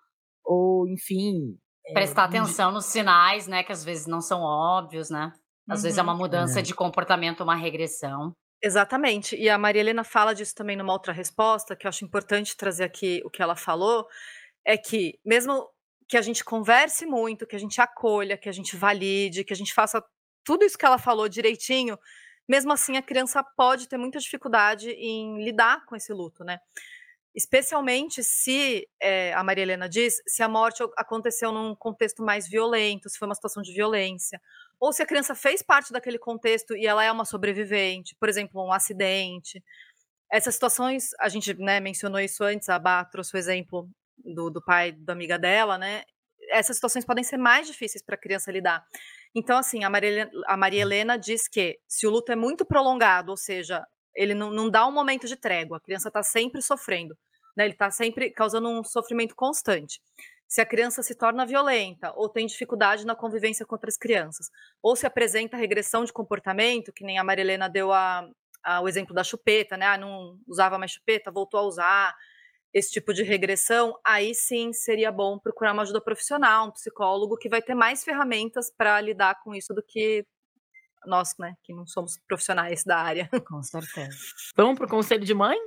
ou 0.43 0.87
enfim, 0.87 1.57
Prestar 1.93 2.23
é, 2.23 2.25
atenção 2.25 2.71
nos 2.71 2.85
sinais, 2.85 3.47
né? 3.47 3.63
Que 3.63 3.71
às 3.71 3.83
vezes 3.83 4.07
não 4.07 4.19
são 4.19 4.41
óbvios, 4.41 5.09
né? 5.09 5.31
Às 5.69 5.79
uhum. 5.79 5.83
vezes 5.83 5.97
é 5.97 6.01
uma 6.01 6.13
uhum. 6.13 6.17
mudança 6.19 6.59
é. 6.59 6.61
de 6.61 6.73
comportamento, 6.73 7.43
uma 7.43 7.55
regressão. 7.55 8.33
Exatamente. 8.61 9.35
E 9.35 9.49
a 9.49 9.57
Maria 9.57 9.81
Helena 9.81 10.03
fala 10.03 10.33
disso 10.33 10.55
também 10.55 10.75
numa 10.75 10.93
outra 10.93 11.13
resposta, 11.13 11.75
que 11.75 11.85
eu 11.85 11.89
acho 11.89 12.03
importante 12.03 12.57
trazer 12.57 12.85
aqui 12.85 13.21
o 13.23 13.29
que 13.29 13.41
ela 13.41 13.55
falou, 13.55 14.07
é 14.65 14.77
que 14.77 15.19
mesmo 15.23 15.67
que 16.07 16.17
a 16.17 16.21
gente 16.21 16.43
converse 16.43 17.05
muito, 17.05 17.47
que 17.47 17.55
a 17.55 17.59
gente 17.59 17.81
acolha, 17.81 18.37
que 18.37 18.49
a 18.49 18.51
gente 18.51 18.75
valide, 18.75 19.43
que 19.43 19.53
a 19.53 19.55
gente 19.55 19.73
faça 19.73 20.03
tudo 20.43 20.63
isso 20.63 20.77
que 20.77 20.85
ela 20.85 20.99
falou 20.99 21.27
direitinho, 21.27 21.97
mesmo 22.47 22.71
assim 22.71 22.95
a 22.95 23.01
criança 23.01 23.43
pode 23.43 23.87
ter 23.87 23.97
muita 23.97 24.19
dificuldade 24.19 24.89
em 24.91 25.43
lidar 25.43 25.83
com 25.85 25.95
esse 25.95 26.13
luto, 26.13 26.43
né? 26.43 26.59
Especialmente 27.33 28.23
se, 28.23 28.87
é, 29.01 29.33
a 29.33 29.43
Maria 29.43 29.63
Helena 29.63 29.89
diz, 29.89 30.21
se 30.25 30.41
a 30.41 30.47
morte 30.47 30.83
aconteceu 30.95 31.51
num 31.51 31.75
contexto 31.75 32.23
mais 32.23 32.47
violento, 32.47 33.09
se 33.09 33.17
foi 33.17 33.27
uma 33.27 33.35
situação 33.35 33.61
de 33.61 33.73
violência, 33.73 34.39
ou 34.79 34.93
se 34.93 35.01
a 35.01 35.05
criança 35.05 35.35
fez 35.35 35.61
parte 35.61 35.91
daquele 35.91 36.19
contexto 36.19 36.75
e 36.77 36.85
ela 36.85 37.03
é 37.03 37.11
uma 37.11 37.25
sobrevivente, 37.25 38.15
por 38.15 38.29
exemplo, 38.29 38.63
um 38.63 38.71
acidente. 38.71 39.61
Essas 40.31 40.53
situações, 40.53 41.09
a 41.19 41.27
gente 41.27 41.53
né, 41.55 41.79
mencionou 41.79 42.19
isso 42.19 42.43
antes, 42.43 42.69
a 42.69 42.79
Bá 42.79 43.03
trouxe 43.03 43.35
o 43.35 43.37
exemplo 43.37 43.89
do, 44.17 44.49
do 44.49 44.63
pai 44.63 44.91
da 44.91 45.13
amiga 45.13 45.37
dela, 45.37 45.77
né? 45.77 46.03
Essas 46.51 46.77
situações 46.77 47.05
podem 47.05 47.23
ser 47.23 47.37
mais 47.37 47.67
difíceis 47.67 48.03
para 48.03 48.15
a 48.15 48.19
criança 48.19 48.51
lidar. 48.51 48.85
Então, 49.33 49.57
assim, 49.57 49.83
a 49.83 49.89
Maria, 49.89 50.29
a 50.45 50.55
Maria 50.55 50.81
Helena 50.81 51.17
diz 51.17 51.47
que 51.47 51.79
se 51.87 52.05
o 52.07 52.09
luto 52.09 52.31
é 52.31 52.35
muito 52.35 52.65
prolongado, 52.65 53.31
ou 53.31 53.37
seja, 53.37 53.85
ele 54.15 54.33
não, 54.33 54.51
não 54.51 54.69
dá 54.69 54.87
um 54.87 54.91
momento 54.91 55.27
de 55.27 55.35
trégua, 55.35 55.77
a 55.77 55.81
criança 55.81 56.07
está 56.07 56.23
sempre 56.23 56.61
sofrendo, 56.61 57.17
né? 57.57 57.65
Ele 57.65 57.73
está 57.73 57.91
sempre 57.91 58.31
causando 58.31 58.69
um 58.69 58.83
sofrimento 58.83 59.35
constante 59.35 59.99
se 60.47 60.61
a 60.61 60.65
criança 60.65 61.01
se 61.01 61.15
torna 61.15 61.45
violenta 61.45 62.13
ou 62.15 62.29
tem 62.29 62.45
dificuldade 62.45 63.05
na 63.05 63.15
convivência 63.15 63.65
com 63.65 63.75
outras 63.75 63.97
crianças, 63.97 64.49
ou 64.81 64.95
se 64.95 65.05
apresenta 65.05 65.57
regressão 65.57 66.05
de 66.05 66.13
comportamento, 66.13 66.93
que 66.93 67.03
nem 67.03 67.17
a 67.17 67.23
Marilena 67.23 67.67
deu 67.67 67.91
a, 67.91 68.27
a, 68.63 68.81
o 68.81 68.87
exemplo 68.87 69.13
da 69.13 69.23
chupeta, 69.23 69.75
né? 69.75 69.85
Ah, 69.85 69.97
não 69.97 70.39
usava 70.47 70.77
mais 70.77 70.91
chupeta, 70.91 71.31
voltou 71.31 71.59
a 71.59 71.63
usar, 71.63 72.15
esse 72.75 72.91
tipo 72.91 73.13
de 73.13 73.23
regressão, 73.23 73.97
aí 74.05 74.35
sim 74.35 74.73
seria 74.73 75.09
bom 75.09 75.39
procurar 75.39 75.71
uma 75.71 75.83
ajuda 75.83 76.01
profissional, 76.01 76.67
um 76.67 76.71
psicólogo 76.71 77.37
que 77.37 77.47
vai 77.47 77.61
ter 77.61 77.73
mais 77.73 78.03
ferramentas 78.03 78.69
para 78.69 78.99
lidar 78.99 79.41
com 79.41 79.55
isso 79.55 79.73
do 79.73 79.81
que 79.81 80.27
nós, 81.05 81.35
né, 81.39 81.55
que 81.63 81.73
não 81.73 81.87
somos 81.87 82.19
profissionais 82.27 82.83
da 82.83 82.97
área. 82.97 83.29
Com 83.47 83.63
certeza. 83.63 84.17
Vamos 84.57 84.77
pro 84.77 84.89
conselho 84.89 85.23
de 85.23 85.33
mãe? 85.33 85.57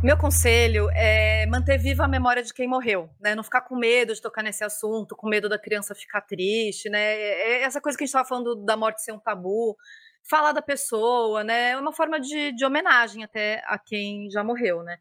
Meu 0.00 0.18
conselho 0.18 0.90
é 0.90 1.46
manter 1.46 1.78
viva 1.78 2.04
a 2.04 2.08
memória 2.08 2.42
de 2.42 2.52
quem 2.52 2.68
morreu, 2.68 3.08
né? 3.18 3.34
Não 3.34 3.42
ficar 3.42 3.62
com 3.62 3.74
medo 3.74 4.12
de 4.12 4.20
tocar 4.20 4.42
nesse 4.42 4.62
assunto, 4.62 5.16
com 5.16 5.26
medo 5.26 5.48
da 5.48 5.58
criança 5.58 5.94
ficar 5.94 6.20
triste, 6.20 6.90
né? 6.90 7.00
É 7.00 7.62
essa 7.62 7.80
coisa 7.80 7.96
que 7.96 8.04
a 8.04 8.06
gente 8.06 8.10
estava 8.10 8.28
falando 8.28 8.54
da 8.54 8.76
morte 8.76 9.02
ser 9.02 9.12
um 9.12 9.18
tabu, 9.18 9.74
falar 10.28 10.52
da 10.52 10.62
pessoa, 10.62 11.44
né? 11.44 11.70
É 11.70 11.76
uma 11.76 11.92
forma 11.92 12.18
de, 12.20 12.52
de 12.52 12.64
homenagem 12.64 13.24
até 13.24 13.62
a 13.66 13.78
quem 13.78 14.30
já 14.30 14.42
morreu, 14.42 14.82
né? 14.82 14.98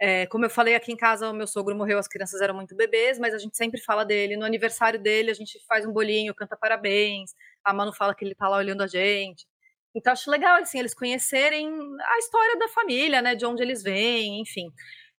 É, 0.00 0.26
como 0.26 0.44
eu 0.44 0.50
falei 0.50 0.74
aqui 0.74 0.92
em 0.92 0.96
casa, 0.96 1.30
o 1.30 1.34
meu 1.34 1.46
sogro 1.46 1.76
morreu, 1.76 1.98
as 1.98 2.08
crianças 2.08 2.40
eram 2.40 2.54
muito 2.54 2.74
bebês, 2.74 3.18
mas 3.20 3.34
a 3.34 3.38
gente 3.38 3.56
sempre 3.56 3.80
fala 3.80 4.04
dele. 4.04 4.36
No 4.36 4.44
aniversário 4.44 5.00
dele, 5.00 5.30
a 5.30 5.34
gente 5.34 5.58
faz 5.68 5.86
um 5.86 5.92
bolinho, 5.92 6.34
canta 6.34 6.56
parabéns. 6.56 7.32
A 7.64 7.72
Manu 7.72 7.92
fala 7.92 8.14
que 8.14 8.24
ele 8.24 8.34
tá 8.34 8.48
lá 8.48 8.56
olhando 8.56 8.82
a 8.82 8.86
gente. 8.88 9.46
Então 9.94 10.12
acho 10.12 10.30
legal 10.30 10.56
assim 10.60 10.78
eles 10.78 10.94
conhecerem 10.94 11.68
a 12.00 12.18
história 12.18 12.58
da 12.58 12.68
família, 12.68 13.22
né, 13.22 13.34
de 13.34 13.44
onde 13.46 13.62
eles 13.62 13.82
vêm, 13.82 14.40
enfim. 14.40 14.70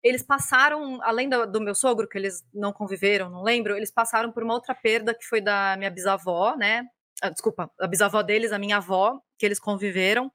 Eles 0.04 0.24
passaram, 0.24 1.00
além 1.04 1.30
do, 1.30 1.46
do, 1.46 1.62
meu 1.62 1.76
sogro, 1.76 2.08
que 2.10 2.18
eles 2.18 2.44
não 2.54 2.74
conviveram, 2.74 3.30
não 3.30 3.44
lembro, 3.44 3.78
eles 3.78 3.91
passaram 3.91 4.32
por 4.32 4.44
uma 4.44 4.54
outra 4.54 4.76
perda 4.76 5.14
que 5.16 5.26
foi 5.26 5.39
da 5.41 5.78
minha 5.78 5.89
bisavó, 5.89 6.56
né? 6.58 6.84
Ah, 7.24 7.30
desculpa, 7.30 7.71
a 7.80 7.88
bisavó 7.88 8.21
deles, 8.21 8.51
a 8.51 8.59
minha 8.59 8.78
avó, 8.78 9.17
que 9.39 9.45
eles 9.45 9.57
conviveram. 9.57 10.30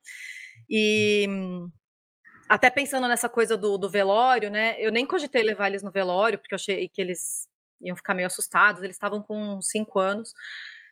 E 0.71 1.27
até 2.49 2.71
pensando 2.71 3.07
nessa 3.07 3.29
coisa 3.29 3.59
do, 3.59 3.77
do 3.77 3.91
velório, 3.91 4.51
né? 4.51 4.75
Eu 4.79 4.91
nem 4.91 5.05
cogitei 5.05 5.43
levar 5.43 5.67
eles 5.69 5.83
no 5.83 5.91
velório, 5.91 6.39
porque 6.39 6.55
eu 6.55 6.57
achei 6.57 6.89
que 6.89 7.03
eles 7.03 7.47
iam 7.83 7.95
ficar 7.95 8.15
meio 8.15 8.27
assustados, 8.27 8.83
eles 8.83 8.97
estavam 8.97 9.23
com 9.23 9.61
cinco 9.61 9.99
anos. 9.99 10.33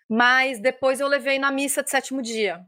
Mas 0.06 0.60
depois 0.60 1.00
eu 1.00 1.08
levei 1.08 1.38
na 1.38 1.50
missa 1.50 1.82
de 1.82 1.90
sétimo 1.90 2.20
dia, 2.20 2.62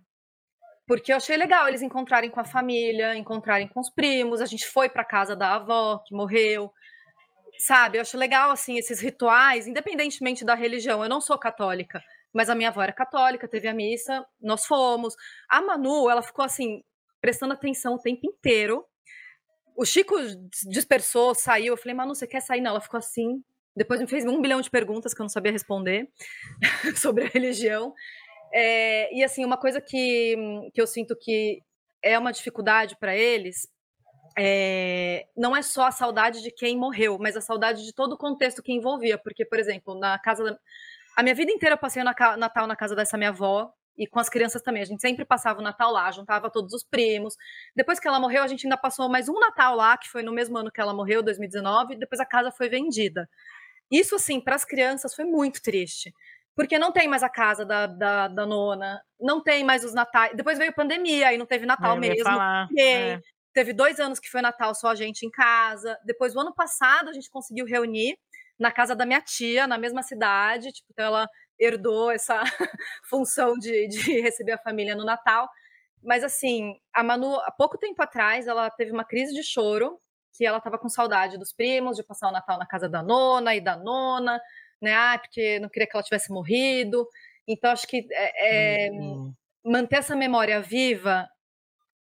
porque 0.86 1.12
eu 1.12 1.16
achei 1.18 1.36
legal 1.36 1.68
eles 1.68 1.82
encontrarem 1.82 2.30
com 2.30 2.40
a 2.40 2.44
família, 2.44 3.14
encontrarem 3.14 3.68
com 3.68 3.78
os 3.78 3.90
primos. 3.90 4.40
A 4.40 4.46
gente 4.46 4.66
foi 4.66 4.88
para 4.88 5.04
casa 5.04 5.36
da 5.36 5.56
avó 5.56 5.98
que 5.98 6.14
morreu. 6.14 6.72
Sabe, 7.58 7.98
eu 7.98 8.02
acho 8.02 8.16
legal 8.16 8.50
assim 8.50 8.78
esses 8.78 9.00
rituais, 9.00 9.66
independentemente 9.66 10.44
da 10.46 10.54
religião. 10.54 11.02
Eu 11.02 11.10
não 11.10 11.20
sou 11.20 11.36
católica, 11.38 12.02
mas 12.32 12.50
a 12.50 12.54
minha 12.54 12.68
avó 12.68 12.82
era 12.82 12.92
católica, 12.92 13.48
teve 13.48 13.68
a 13.68 13.74
missa, 13.74 14.24
nós 14.40 14.66
fomos. 14.66 15.14
A 15.48 15.60
Manu, 15.60 16.10
ela 16.10 16.22
ficou 16.22 16.44
assim 16.44 16.82
prestando 17.20 17.54
atenção 17.54 17.94
o 17.94 17.98
tempo 17.98 18.26
inteiro. 18.26 18.84
O 19.76 19.84
Chico 19.84 20.14
dispersou, 20.66 21.34
saiu. 21.34 21.74
Eu 21.74 21.76
falei, 21.76 21.94
Manu, 21.94 22.14
você 22.14 22.26
quer 22.26 22.40
sair? 22.40 22.60
Não, 22.60 22.72
ela 22.72 22.80
ficou 22.80 22.98
assim. 22.98 23.42
Depois 23.76 24.00
me 24.00 24.06
fez 24.06 24.24
um 24.24 24.40
bilhão 24.40 24.60
de 24.60 24.70
perguntas 24.70 25.14
que 25.14 25.20
eu 25.20 25.24
não 25.24 25.28
sabia 25.28 25.52
responder 25.52 26.08
sobre 26.96 27.24
a 27.24 27.28
religião. 27.28 27.94
É, 28.52 29.14
e 29.14 29.22
assim, 29.22 29.44
uma 29.44 29.56
coisa 29.56 29.80
que, 29.80 30.36
que 30.74 30.80
eu 30.80 30.86
sinto 30.86 31.16
que 31.16 31.62
é 32.02 32.18
uma 32.18 32.32
dificuldade 32.32 32.96
para 32.98 33.16
eles 33.16 33.68
é, 34.36 35.26
não 35.36 35.56
é 35.56 35.62
só 35.62 35.86
a 35.86 35.90
saudade 35.90 36.42
de 36.42 36.52
quem 36.52 36.76
morreu, 36.76 37.18
mas 37.18 37.36
a 37.36 37.40
saudade 37.40 37.84
de 37.84 37.92
todo 37.92 38.12
o 38.12 38.18
contexto 38.18 38.62
que 38.62 38.72
envolvia. 38.72 39.18
Porque, 39.18 39.44
por 39.44 39.58
exemplo, 39.58 39.98
na 39.98 40.18
casa 40.18 40.44
da... 40.44 40.58
A 41.18 41.22
minha 41.24 41.34
vida 41.34 41.50
inteira 41.50 41.74
eu 41.74 41.78
passei 41.78 42.00
o 42.00 42.04
Natal 42.04 42.68
na 42.68 42.76
casa 42.76 42.94
dessa 42.94 43.18
minha 43.18 43.30
avó, 43.30 43.72
e 43.96 44.06
com 44.06 44.20
as 44.20 44.28
crianças 44.28 44.62
também. 44.62 44.82
A 44.82 44.86
gente 44.86 45.00
sempre 45.00 45.24
passava 45.24 45.58
o 45.58 45.62
Natal 45.62 45.90
lá, 45.90 46.08
juntava 46.12 46.48
todos 46.48 46.72
os 46.72 46.84
primos. 46.84 47.34
Depois 47.74 47.98
que 47.98 48.06
ela 48.06 48.20
morreu, 48.20 48.44
a 48.44 48.46
gente 48.46 48.64
ainda 48.64 48.76
passou 48.76 49.08
mais 49.08 49.28
um 49.28 49.36
Natal 49.40 49.74
lá, 49.74 49.98
que 49.98 50.08
foi 50.08 50.22
no 50.22 50.30
mesmo 50.30 50.56
ano 50.56 50.70
que 50.70 50.80
ela 50.80 50.94
morreu, 50.94 51.20
2019, 51.20 51.94
e 51.94 51.98
depois 51.98 52.20
a 52.20 52.24
casa 52.24 52.52
foi 52.52 52.68
vendida. 52.68 53.28
Isso, 53.90 54.14
assim, 54.14 54.40
para 54.40 54.54
as 54.54 54.64
crianças 54.64 55.12
foi 55.12 55.24
muito 55.24 55.60
triste 55.60 56.12
porque 56.54 56.76
não 56.76 56.90
tem 56.90 57.06
mais 57.06 57.22
a 57.22 57.28
casa 57.28 57.64
da, 57.64 57.86
da, 57.86 58.26
da, 58.26 58.44
nona, 58.44 59.00
não 59.20 59.40
tem 59.40 59.62
mais 59.62 59.84
os 59.84 59.94
natais. 59.94 60.36
Depois 60.36 60.58
veio 60.58 60.74
pandemia, 60.74 61.28
aí 61.28 61.38
não 61.38 61.46
teve 61.46 61.64
Natal 61.64 61.96
é, 61.96 62.00
mesmo. 62.00 62.28
É. 62.76 63.20
Teve 63.52 63.72
dois 63.72 64.00
anos 64.00 64.18
que 64.18 64.28
foi 64.28 64.42
Natal 64.42 64.74
só 64.74 64.88
a 64.88 64.94
gente 64.96 65.24
em 65.24 65.30
casa. 65.30 65.96
Depois, 66.04 66.34
o 66.34 66.40
ano 66.40 66.52
passado, 66.52 67.10
a 67.10 67.12
gente 67.12 67.30
conseguiu 67.30 67.64
reunir 67.64 68.18
na 68.59 68.72
casa 68.72 68.94
da 68.94 69.06
minha 69.06 69.20
tia, 69.20 69.66
na 69.66 69.78
mesma 69.78 70.02
cidade. 70.02 70.72
Tipo, 70.72 70.88
então 70.92 71.06
ela 71.06 71.28
herdou 71.59 72.11
essa 72.11 72.40
função 73.09 73.54
de, 73.54 73.88
de 73.88 74.20
receber 74.20 74.52
a 74.52 74.59
família 74.59 74.94
no 74.94 75.04
Natal. 75.04 75.48
Mas 76.02 76.22
assim, 76.22 76.74
a 76.92 77.02
Manu, 77.02 77.36
há 77.40 77.50
pouco 77.50 77.76
tempo 77.78 78.02
atrás, 78.02 78.46
ela 78.46 78.70
teve 78.70 78.92
uma 78.92 79.04
crise 79.04 79.34
de 79.34 79.42
choro, 79.42 80.00
que 80.32 80.46
ela 80.46 80.59
estava 80.59 80.78
com 80.78 80.88
saudade 80.88 81.36
dos 81.36 81.52
primos, 81.52 81.96
de 81.96 82.04
passar 82.04 82.28
o 82.28 82.32
Natal 82.32 82.59
na 82.59 82.66
casa 82.66 82.88
da 82.88 83.02
nona 83.02 83.54
e 83.54 83.61
da 83.61 83.76
nona 83.76 84.40
né? 84.80 84.94
Ah, 84.94 85.18
porque 85.18 85.59
não 85.59 85.68
queria 85.68 85.86
que 85.88 85.96
ela 85.96 86.02
tivesse 86.02 86.32
morrido. 86.32 87.06
Então, 87.46 87.70
acho 87.70 87.86
que 87.86 88.06
é, 88.11 88.86
é, 88.86 88.90
uhum. 88.90 89.34
manter 89.64 89.96
essa 89.96 90.16
memória 90.16 90.61
viva 90.61 91.28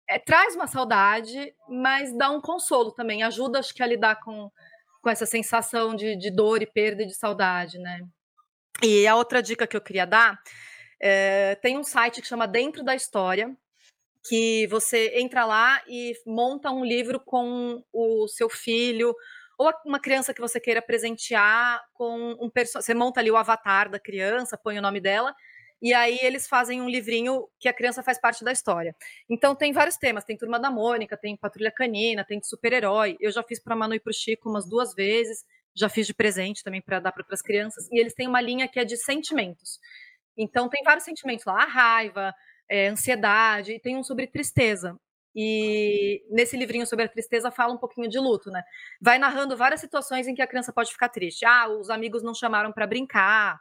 é, 0.08 0.18
traz 0.18 0.54
uma 0.54 0.66
saudade, 0.66 1.54
mas 1.68 2.16
dá 2.16 2.30
um 2.30 2.40
consolo 2.40 2.92
também. 2.92 3.22
Ajuda, 3.22 3.58
acho 3.58 3.74
que, 3.74 3.82
a 3.82 3.86
lidar 3.86 4.20
com, 4.20 4.50
com 5.02 5.10
essa 5.10 5.26
sensação 5.26 5.94
de, 5.94 6.16
de 6.16 6.30
dor 6.30 6.62
e 6.62 6.66
perda 6.66 7.02
e 7.02 7.06
de 7.06 7.14
saudade, 7.14 7.78
né? 7.78 8.00
E 8.82 9.06
a 9.06 9.16
outra 9.16 9.42
dica 9.42 9.66
que 9.66 9.76
eu 9.76 9.80
queria 9.80 10.06
dar 10.06 10.40
é, 11.00 11.56
tem 11.56 11.76
um 11.76 11.82
site 11.82 12.22
que 12.22 12.28
chama 12.28 12.46
Dentro 12.46 12.84
da 12.84 12.94
História, 12.94 13.54
que 14.24 14.68
você 14.68 15.18
entra 15.18 15.44
lá 15.44 15.82
e 15.88 16.14
monta 16.24 16.70
um 16.70 16.84
livro 16.84 17.18
com 17.18 17.82
o 17.92 18.28
seu 18.28 18.48
filho 18.48 19.12
ou 19.58 19.72
uma 19.84 19.98
criança 19.98 20.32
que 20.32 20.40
você 20.40 20.60
queira 20.60 20.80
presentear 20.80 21.82
com 21.92 22.36
um 22.40 22.48
personagem. 22.48 22.86
Você 22.86 22.94
monta 22.94 23.20
ali 23.20 23.30
o 23.30 23.36
avatar 23.36 23.90
da 23.90 23.98
criança, 23.98 24.56
põe 24.56 24.78
o 24.78 24.82
nome 24.82 25.00
dela, 25.00 25.34
e 25.82 25.92
aí 25.92 26.16
eles 26.22 26.46
fazem 26.46 26.80
um 26.80 26.88
livrinho 26.88 27.48
que 27.58 27.68
a 27.68 27.72
criança 27.72 28.04
faz 28.04 28.20
parte 28.20 28.44
da 28.44 28.52
história. 28.52 28.94
Então 29.28 29.52
tem 29.52 29.72
vários 29.72 29.96
temas, 29.96 30.22
tem 30.22 30.36
Turma 30.36 30.60
da 30.60 30.70
Mônica, 30.70 31.16
tem 31.16 31.36
Patrulha 31.36 31.72
Canina, 31.72 32.24
tem 32.24 32.40
super-herói. 32.40 33.16
Eu 33.18 33.32
já 33.32 33.42
fiz 33.42 33.58
para 33.58 33.74
Manu 33.74 33.94
e 33.94 34.00
para 34.00 34.12
o 34.12 34.14
Chico 34.14 34.48
umas 34.48 34.64
duas 34.64 34.94
vezes, 34.94 35.44
já 35.74 35.88
fiz 35.88 36.06
de 36.06 36.14
presente 36.14 36.62
também 36.62 36.80
para 36.80 37.00
dar 37.00 37.10
para 37.10 37.22
outras 37.22 37.42
crianças. 37.42 37.88
E 37.90 37.98
eles 37.98 38.14
têm 38.14 38.28
uma 38.28 38.40
linha 38.40 38.68
que 38.68 38.78
é 38.78 38.84
de 38.84 38.96
sentimentos. 38.96 39.80
Então 40.36 40.68
tem 40.68 40.84
vários 40.84 41.04
sentimentos 41.04 41.44
lá, 41.44 41.64
a 41.64 41.66
raiva, 41.66 42.32
é, 42.68 42.86
ansiedade, 42.86 43.72
e 43.72 43.80
tem 43.80 43.96
um 43.96 44.04
sobre 44.04 44.28
tristeza. 44.28 44.96
E 45.34 46.22
nesse 46.30 46.56
livrinho 46.56 46.86
sobre 46.86 47.06
a 47.06 47.08
tristeza 47.08 47.50
fala 47.50 47.72
um 47.72 47.78
pouquinho 47.78 48.08
de 48.08 48.20
luto, 48.20 48.50
né? 48.50 48.62
Vai 49.00 49.18
narrando 49.18 49.56
várias 49.56 49.80
situações 49.80 50.28
em 50.28 50.34
que 50.34 50.42
a 50.42 50.46
criança 50.46 50.72
pode 50.72 50.92
ficar 50.92 51.08
triste. 51.08 51.44
Ah, 51.44 51.68
os 51.68 51.90
amigos 51.90 52.22
não 52.22 52.34
chamaram 52.34 52.70
para 52.72 52.86
brincar, 52.86 53.58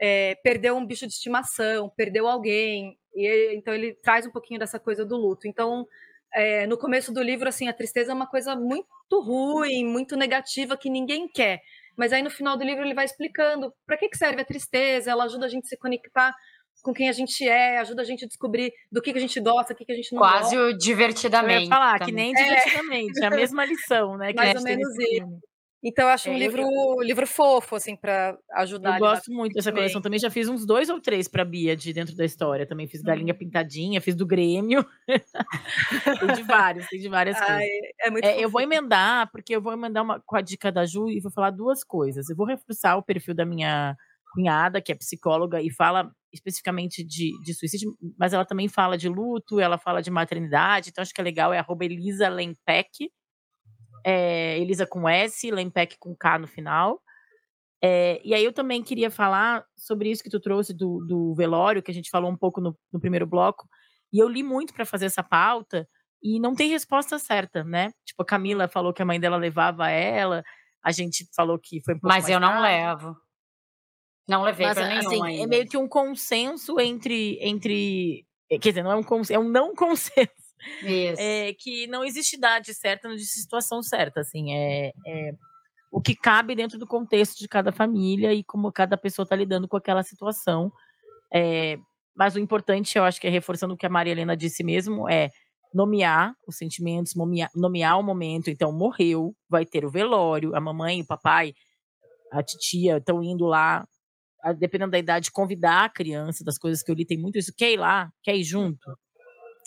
é, 0.00 0.36
perdeu 0.42 0.76
um 0.76 0.86
bicho 0.86 1.06
de 1.06 1.12
estimação, 1.12 1.90
perdeu 1.96 2.26
alguém. 2.26 2.98
E 3.14 3.54
então 3.54 3.74
ele 3.74 3.94
traz 4.02 4.26
um 4.26 4.30
pouquinho 4.30 4.60
dessa 4.60 4.78
coisa 4.78 5.04
do 5.04 5.16
luto. 5.16 5.46
Então 5.46 5.86
é, 6.32 6.66
no 6.66 6.76
começo 6.76 7.12
do 7.12 7.22
livro, 7.22 7.48
assim, 7.48 7.68
a 7.68 7.72
tristeza 7.72 8.12
é 8.12 8.14
uma 8.14 8.26
coisa 8.26 8.54
muito 8.54 8.86
ruim, 9.12 9.84
muito 9.84 10.16
negativa, 10.16 10.76
que 10.76 10.90
ninguém 10.90 11.28
quer. 11.28 11.60
Mas 11.96 12.12
aí 12.12 12.22
no 12.22 12.30
final 12.30 12.56
do 12.56 12.64
livro 12.64 12.84
ele 12.84 12.94
vai 12.94 13.04
explicando 13.04 13.72
para 13.86 13.96
que, 13.96 14.08
que 14.08 14.16
serve 14.16 14.42
a 14.42 14.44
tristeza, 14.44 15.10
ela 15.10 15.24
ajuda 15.24 15.46
a 15.46 15.48
gente 15.48 15.64
a 15.64 15.68
se 15.68 15.76
conectar 15.76 16.34
com 16.82 16.92
quem 16.92 17.08
a 17.08 17.12
gente 17.12 17.46
é, 17.46 17.78
ajuda 17.78 18.02
a 18.02 18.04
gente 18.04 18.24
a 18.24 18.28
descobrir 18.28 18.72
do 18.90 19.02
que, 19.02 19.12
que 19.12 19.18
a 19.18 19.20
gente 19.20 19.40
gosta, 19.40 19.72
o 19.72 19.76
que, 19.76 19.84
que 19.84 19.92
a 19.92 19.96
gente 19.96 20.12
não 20.12 20.20
Quase 20.20 20.54
gosta. 20.54 20.56
Quase 20.56 20.74
o 20.74 20.78
divertidamente. 20.78 21.54
Eu 21.56 21.62
ia 21.62 21.68
falar, 21.68 21.98
também. 21.98 22.06
que 22.06 22.12
nem 22.12 22.32
divertidamente, 22.32 23.20
é 23.20 23.26
a 23.26 23.30
mesma 23.30 23.64
lição, 23.64 24.16
né? 24.16 24.32
Mais 24.32 24.56
ou 24.56 24.62
menos 24.62 24.88
isso. 24.96 25.40
Então, 25.82 26.06
eu 26.06 26.10
acho 26.10 26.28
é, 26.28 26.32
um 26.32 26.38
livro, 26.38 26.62
eu... 26.62 27.02
livro 27.02 27.26
fofo, 27.26 27.76
assim, 27.76 27.94
para 27.94 28.36
ajudar. 28.54 28.96
Eu 28.96 28.98
gosto 28.98 29.32
muito 29.32 29.54
dessa 29.54 29.70
coleção. 29.70 30.00
Também 30.00 30.18
já 30.18 30.28
fiz 30.28 30.48
uns 30.48 30.66
dois 30.66 30.88
ou 30.88 31.00
três 31.00 31.28
para 31.28 31.44
Bia 31.44 31.76
de 31.76 31.92
dentro 31.92 32.16
da 32.16 32.24
história. 32.24 32.66
Também 32.66 32.88
fiz 32.88 33.00
Galinha 33.00 33.32
hum. 33.32 33.38
Pintadinha, 33.38 34.00
fiz 34.00 34.16
do 34.16 34.26
Grêmio. 34.26 34.84
tem 36.20 36.34
de 36.34 36.42
vários, 36.42 36.86
tem 36.88 36.98
de 36.98 37.08
várias 37.08 37.36
Ai, 37.36 37.46
coisas. 37.46 37.90
É 38.00 38.10
muito 38.10 38.24
é, 38.24 38.42
eu 38.42 38.50
vou 38.50 38.60
emendar, 38.60 39.30
porque 39.30 39.54
eu 39.54 39.62
vou 39.62 39.72
emendar 39.72 40.02
uma, 40.02 40.20
com 40.20 40.36
a 40.36 40.40
dica 40.40 40.72
da 40.72 40.84
Ju 40.84 41.08
e 41.08 41.20
vou 41.20 41.30
falar 41.30 41.50
duas 41.50 41.84
coisas. 41.84 42.28
Eu 42.28 42.36
vou 42.36 42.46
reforçar 42.46 42.96
o 42.96 43.02
perfil 43.02 43.34
da 43.34 43.44
minha 43.44 43.96
cunhada, 44.32 44.80
que 44.80 44.92
é 44.92 44.94
psicóloga, 44.94 45.62
e 45.62 45.70
fala 45.70 46.10
especificamente 46.32 47.02
de, 47.02 47.32
de 47.42 47.54
suicídio, 47.54 47.96
mas 48.18 48.32
ela 48.32 48.44
também 48.44 48.68
fala 48.68 48.98
de 48.98 49.08
luto, 49.08 49.60
ela 49.60 49.78
fala 49.78 50.02
de 50.02 50.10
maternidade, 50.10 50.90
então 50.90 51.00
acho 51.00 51.14
que 51.14 51.20
é 51.20 51.24
legal, 51.24 51.52
é 51.52 51.58
arroba 51.58 51.84
Elisa 51.84 52.28
Lempec, 52.28 53.10
é, 54.08 54.58
Elisa 54.58 54.86
com 54.86 55.06
S, 55.06 55.50
Lempec 55.50 55.98
com 55.98 56.16
K 56.16 56.38
no 56.38 56.46
final. 56.46 57.02
É, 57.84 58.22
e 58.24 58.32
aí 58.32 58.42
eu 58.42 58.54
também 58.54 58.82
queria 58.82 59.10
falar 59.10 59.66
sobre 59.76 60.10
isso 60.10 60.22
que 60.22 60.30
tu 60.30 60.40
trouxe 60.40 60.72
do, 60.72 61.04
do 61.06 61.34
velório, 61.34 61.82
que 61.82 61.90
a 61.90 61.94
gente 61.94 62.08
falou 62.08 62.30
um 62.30 62.36
pouco 62.36 62.58
no, 62.58 62.74
no 62.90 62.98
primeiro 62.98 63.26
bloco. 63.26 63.68
E 64.10 64.18
eu 64.18 64.26
li 64.26 64.42
muito 64.42 64.72
para 64.72 64.86
fazer 64.86 65.04
essa 65.04 65.22
pauta 65.22 65.86
e 66.22 66.40
não 66.40 66.54
tem 66.54 66.70
resposta 66.70 67.18
certa, 67.18 67.62
né? 67.62 67.90
Tipo, 68.02 68.22
a 68.22 68.24
Camila 68.24 68.66
falou 68.66 68.94
que 68.94 69.02
a 69.02 69.04
mãe 69.04 69.20
dela 69.20 69.36
levava 69.36 69.90
ela, 69.90 70.42
a 70.82 70.90
gente 70.90 71.28
falou 71.36 71.58
que 71.58 71.82
foi 71.84 71.94
um 71.94 72.00
pouco 72.00 72.14
Mas 72.14 72.30
eu 72.30 72.40
não 72.40 72.62
levo. 72.62 73.14
Não 74.26 74.42
levei 74.42 74.66
Mas, 74.68 74.78
pra 74.78 74.88
nenhum 74.88 75.06
assim, 75.06 75.22
ainda. 75.22 75.42
É 75.42 75.46
meio 75.46 75.68
que 75.68 75.76
um 75.76 75.86
consenso 75.86 76.80
entre, 76.80 77.38
entre. 77.42 78.26
Quer 78.48 78.70
dizer, 78.70 78.82
não 78.82 78.92
é 78.92 78.96
um, 78.96 79.04
é 79.30 79.38
um 79.38 79.48
não 79.50 79.74
consenso 79.76 80.47
é, 81.18 81.54
que 81.54 81.86
não 81.86 82.04
existe 82.04 82.36
idade 82.36 82.74
certa, 82.74 83.08
não 83.08 83.14
existe 83.14 83.40
situação 83.40 83.82
certa, 83.82 84.20
assim, 84.20 84.52
é, 84.52 84.92
é, 85.06 85.32
o 85.90 86.00
que 86.00 86.14
cabe 86.14 86.54
dentro 86.54 86.78
do 86.78 86.86
contexto 86.86 87.38
de 87.38 87.48
cada 87.48 87.72
família 87.72 88.32
e 88.32 88.44
como 88.44 88.72
cada 88.72 88.96
pessoa 88.96 89.24
está 89.24 89.36
lidando 89.36 89.68
com 89.68 89.76
aquela 89.76 90.02
situação. 90.02 90.72
É, 91.32 91.78
mas 92.16 92.34
o 92.34 92.40
importante, 92.40 92.98
eu 92.98 93.04
acho 93.04 93.20
que 93.20 93.26
é 93.26 93.30
reforçando 93.30 93.74
o 93.74 93.76
que 93.76 93.86
a 93.86 93.90
Maria 93.90 94.12
Helena 94.12 94.36
disse 94.36 94.64
mesmo, 94.64 95.08
é 95.08 95.30
nomear 95.72 96.34
os 96.46 96.56
sentimentos, 96.56 97.14
nomear, 97.14 97.50
nomear 97.54 97.98
o 97.98 98.02
momento. 98.02 98.50
Então, 98.50 98.72
morreu, 98.72 99.34
vai 99.48 99.64
ter 99.64 99.84
o 99.84 99.90
velório, 99.90 100.54
a 100.54 100.60
mamãe, 100.60 101.00
o 101.00 101.06
papai, 101.06 101.54
a 102.32 102.42
titia 102.42 102.98
estão 102.98 103.22
indo 103.22 103.44
lá, 103.46 103.86
dependendo 104.58 104.92
da 104.92 104.98
idade, 104.98 105.30
convidar 105.30 105.84
a 105.84 105.88
criança, 105.88 106.44
das 106.44 106.58
coisas 106.58 106.82
que 106.82 106.90
eu 106.90 106.94
li, 106.94 107.04
tem 107.04 107.18
muito 107.18 107.38
isso, 107.38 107.52
quer 107.56 107.72
ir 107.72 107.78
lá, 107.78 108.10
quer 108.22 108.36
ir 108.36 108.44
junto. 108.44 108.98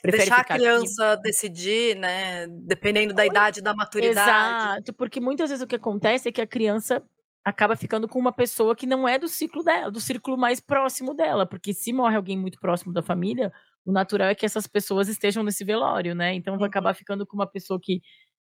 Deixar 0.03 0.39
a 0.39 0.43
criança 0.43 1.13
aqui. 1.13 1.23
decidir, 1.23 1.95
né? 1.95 2.47
Dependendo 2.47 3.13
da 3.13 3.25
idade, 3.25 3.61
da 3.61 3.73
maturidade. 3.73 4.19
Exato, 4.19 4.93
porque 4.93 5.19
muitas 5.19 5.49
vezes 5.49 5.63
o 5.63 5.67
que 5.67 5.75
acontece 5.75 6.29
é 6.29 6.31
que 6.31 6.41
a 6.41 6.47
criança 6.47 7.03
acaba 7.43 7.75
ficando 7.75 8.07
com 8.07 8.19
uma 8.19 8.31
pessoa 8.31 8.75
que 8.75 8.85
não 8.85 9.07
é 9.07 9.17
do 9.17 9.27
ciclo 9.27 9.63
dela, 9.63 9.91
do 9.91 9.99
círculo 9.99 10.37
mais 10.37 10.59
próximo 10.59 11.13
dela, 11.13 11.45
porque 11.45 11.73
se 11.73 11.91
morre 11.91 12.15
alguém 12.15 12.37
muito 12.37 12.59
próximo 12.59 12.93
da 12.93 13.01
família, 13.01 13.51
o 13.85 13.91
natural 13.91 14.29
é 14.29 14.35
que 14.35 14.45
essas 14.45 14.67
pessoas 14.67 15.07
estejam 15.07 15.43
nesse 15.43 15.63
velório, 15.63 16.13
né? 16.13 16.33
Então 16.33 16.57
vai 16.57 16.67
acabar 16.67 16.89
uhum. 16.89 16.95
ficando 16.95 17.25
com 17.25 17.35
uma 17.35 17.47
pessoa 17.47 17.79
que 17.81 18.01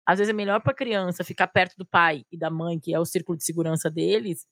às 0.06 0.20
vezes 0.20 0.30
é 0.30 0.34
melhor 0.34 0.62
para 0.62 0.72
a 0.72 0.76
criança 0.76 1.24
ficar 1.24 1.48
perto 1.48 1.76
do 1.78 1.86
pai 1.86 2.24
e 2.32 2.38
da 2.38 2.50
mãe, 2.50 2.80
que 2.80 2.94
é 2.94 3.00
o 3.00 3.06
círculo 3.06 3.38
de 3.38 3.44
segurança 3.44 3.90
deles, 3.90 4.46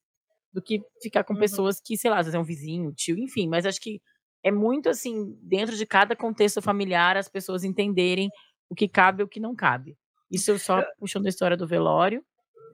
do 0.51 0.61
que 0.61 0.81
ficar 1.01 1.23
com 1.23 1.33
uhum. 1.33 1.39
pessoas 1.39 1.79
que, 1.79 1.97
sei 1.97 2.11
lá, 2.11 2.19
às 2.19 2.25
vezes 2.25 2.35
é 2.35 2.39
um 2.39 2.43
vizinho, 2.43 2.91
tio, 2.93 3.17
enfim, 3.17 3.47
mas 3.47 3.65
acho 3.65 3.79
que 3.79 4.01
é 4.43 4.51
muito 4.51 4.89
assim, 4.89 5.37
dentro 5.41 5.75
de 5.75 5.85
cada 5.85 6.15
contexto 6.15 6.61
familiar, 6.61 7.15
as 7.15 7.29
pessoas 7.29 7.63
entenderem 7.63 8.29
o 8.69 8.75
que 8.75 8.87
cabe 8.87 9.21
e 9.21 9.23
o 9.23 9.27
que 9.27 9.39
não 9.39 9.55
cabe. 9.55 9.97
Isso 10.29 10.51
eu 10.51 10.59
só 10.59 10.83
puxando 10.99 11.27
a 11.27 11.29
história 11.29 11.55
do 11.55 11.67
velório. 11.67 12.23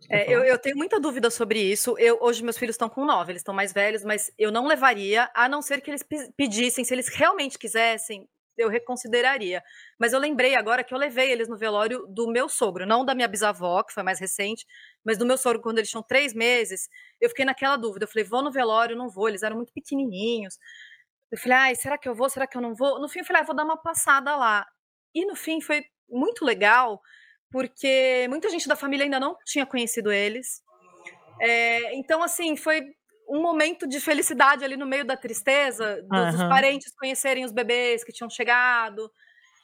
É, 0.10 0.32
eu, 0.34 0.44
eu, 0.44 0.58
tenho 0.58 0.78
muita 0.78 1.00
dúvida 1.00 1.30
sobre 1.30 1.60
isso. 1.60 1.96
Eu, 1.98 2.18
hoje 2.22 2.44
meus 2.44 2.58
filhos 2.58 2.76
estão 2.76 2.88
com 2.88 3.06
nove, 3.06 3.34
eles 3.34 3.42
estão 3.42 3.54
mais 3.54 3.74
velhos, 3.74 4.04
mas 4.04 4.32
eu 4.38 4.52
não 4.52 4.66
levaria, 4.66 5.30
a 5.36 5.50
não 5.50 5.62
ser 5.62 5.82
que 5.82 5.92
eles 5.92 6.06
pedissem, 6.38 6.86
se 6.86 6.94
eles 6.94 7.10
realmente 7.10 7.60
quisessem, 7.60 8.28
eu 8.58 8.70
reconsideraria. 8.70 9.64
Mas 9.98 10.14
eu 10.14 10.20
lembrei 10.20 10.56
agora 10.56 10.84
que 10.84 10.94
eu 10.94 10.98
levei 10.98 11.32
eles 11.32 11.48
no 11.48 11.58
velório 11.58 12.06
do 12.08 12.28
meu 12.28 12.48
sogro, 12.50 12.86
não 12.86 13.06
da 13.06 13.16
minha 13.16 13.28
bisavó, 13.28 13.84
que 13.84 13.94
foi 13.94 14.04
mais 14.04 14.20
recente, 14.20 14.66
mas 15.04 15.18
do 15.18 15.26
meu 15.26 15.38
sogro, 15.38 15.62
quando 15.62 15.80
eles 15.80 15.90
tinham 15.90 16.04
três 16.04 16.34
meses. 16.34 16.88
Eu 17.20 17.30
fiquei 17.30 17.46
naquela 17.46 17.78
dúvida. 17.78 18.04
Eu 18.06 18.10
falei, 18.10 18.24
vou 18.24 18.44
no 18.44 18.52
velório, 18.52 18.96
não 18.96 19.10
vou. 19.10 19.30
Eles 19.30 19.44
eram 19.44 19.56
muito 19.56 19.74
pequenininhos. 19.74 20.58
Eu 21.32 21.38
falei, 21.38 21.58
ai, 21.58 21.76
será 21.76 21.98
que 21.98 22.10
eu 22.10 22.16
vou? 22.16 22.30
Será 22.30 22.48
que 22.48 22.58
eu 22.58 22.62
não 22.62 22.74
vou? 22.74 23.00
No 23.00 23.08
fim, 23.08 23.20
eu 23.20 23.26
falei, 23.26 23.42
ah, 23.42 23.46
vou 23.46 23.56
dar 23.56 23.64
uma 23.64 23.78
passada 23.78 24.36
lá. 24.36 24.66
E 25.14 25.26
no 25.26 25.36
fim 25.36 25.62
foi 25.62 25.84
muito 26.10 26.44
legal, 26.44 27.02
porque 27.52 28.28
muita 28.30 28.50
gente 28.50 28.68
da 28.68 28.76
família 28.76 29.06
ainda 29.06 29.20
não 29.20 29.36
tinha 29.46 29.66
conhecido 29.66 30.12
eles. 30.12 30.62
É, 31.40 31.96
então, 31.96 32.22
assim, 32.22 32.56
foi 32.56 32.82
um 33.30 33.42
momento 33.42 33.88
de 33.88 34.00
felicidade 34.00 34.66
ali 34.66 34.76
no 34.76 34.88
meio 34.88 35.06
da 35.06 35.16
tristeza, 35.16 36.02
dos 36.02 36.42
uhum. 36.42 36.50
parentes 36.50 36.94
conhecerem 36.96 37.46
os 37.46 37.52
bebês 37.52 38.04
que 38.04 38.12
tinham 38.12 38.30
chegado. 38.30 39.10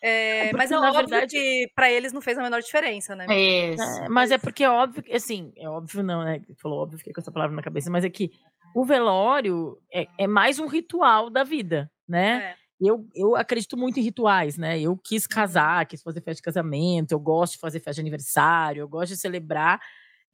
É, 0.02 0.50
é 0.50 0.54
mas 0.54 0.72
é 0.72 0.78
óbvio 0.78 1.08
verdade... 1.08 1.36
que 1.36 1.72
para 1.76 1.92
eles 1.92 2.14
não 2.14 2.22
fez 2.22 2.38
a 2.38 2.44
menor 2.44 2.62
diferença, 2.62 3.16
né? 3.16 3.26
É, 3.28 4.08
mas 4.08 4.30
é 4.30 4.38
porque 4.38 4.64
é 4.64 4.70
óbvio, 4.70 5.04
assim, 5.12 5.52
é 5.58 5.68
óbvio 5.68 6.04
não, 6.04 6.24
né? 6.24 6.42
Falou 6.62 6.84
óbvio, 6.84 7.00
fiquei 7.00 7.12
com 7.12 7.22
essa 7.22 7.32
palavra 7.32 7.56
na 7.56 7.64
cabeça, 7.64 7.90
mas 7.90 8.06
é 8.06 8.10
que 8.10 8.32
o 8.76 8.84
velório 8.84 9.82
é, 9.90 10.06
é 10.18 10.28
mais 10.28 10.60
um 10.60 10.68
ritual 10.68 11.30
da 11.30 11.46
vida, 11.46 11.90
né? 12.06 12.44
É. 12.44 12.56
Eu, 12.78 13.08
eu 13.16 13.34
acredito 13.34 13.78
muito 13.78 14.02
em 14.02 14.04
rituais, 14.04 14.58
né? 14.58 14.78
Eu 14.78 14.98
quis 14.98 15.26
casar, 15.26 15.86
quis 15.86 16.04
fazer 16.04 16.20
festa 16.20 16.36
de 16.36 16.42
casamento, 16.42 17.14
eu 17.14 17.20
gosto 17.20 17.54
de 17.54 17.60
fazer 17.60 17.80
festa 17.80 17.94
de 17.94 18.02
aniversário, 18.02 18.82
eu 18.82 18.88
gosto 18.90 19.14
de 19.14 19.18
celebrar. 19.18 19.80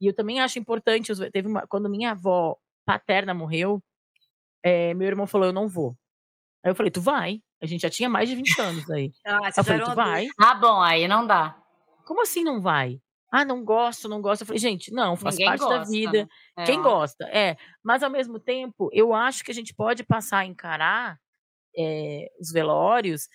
E 0.00 0.08
eu 0.08 0.12
também 0.12 0.40
acho 0.40 0.58
importante, 0.58 1.12
teve 1.30 1.46
uma, 1.46 1.64
quando 1.68 1.88
minha 1.88 2.10
avó 2.10 2.56
paterna 2.84 3.32
morreu, 3.32 3.80
é, 4.60 4.92
meu 4.92 5.06
irmão 5.06 5.24
falou, 5.24 5.46
eu 5.46 5.52
não 5.52 5.68
vou. 5.68 5.96
Aí 6.64 6.70
eu 6.72 6.74
falei, 6.74 6.90
tu 6.90 7.00
vai. 7.00 7.40
A 7.62 7.66
gente 7.66 7.82
já 7.82 7.90
tinha 7.90 8.08
mais 8.08 8.28
de 8.28 8.34
20 8.34 8.60
anos 8.60 8.90
aí. 8.90 9.12
ah, 9.24 9.50
eu 9.56 9.62
falei, 9.62 9.84
tu 9.84 9.94
vai. 9.94 10.26
Ah, 10.36 10.54
bom, 10.56 10.82
aí 10.82 11.06
não 11.06 11.24
dá. 11.24 11.56
Como 12.04 12.20
assim 12.20 12.42
não 12.42 12.60
vai? 12.60 13.00
Ah, 13.32 13.46
não 13.46 13.64
gosto, 13.64 14.10
não 14.10 14.20
gosto. 14.20 14.42
Eu 14.42 14.46
falei, 14.46 14.60
gente, 14.60 14.92
não, 14.92 15.16
faz 15.16 15.36
Ninguém 15.36 15.48
parte 15.48 15.60
gosta, 15.60 15.78
da 15.78 15.84
vida. 15.84 16.28
Né? 16.54 16.64
Quem 16.66 16.82
gosta, 16.82 17.24
é. 17.30 17.56
Mas 17.82 18.02
ao 18.02 18.10
mesmo 18.10 18.38
tempo, 18.38 18.90
eu 18.92 19.14
acho 19.14 19.42
que 19.42 19.50
a 19.50 19.54
gente 19.54 19.74
pode 19.74 20.04
passar 20.04 20.40
a 20.40 20.44
encarar 20.44 21.18
é, 21.74 22.26
os 22.38 22.52
velórios 22.52 23.28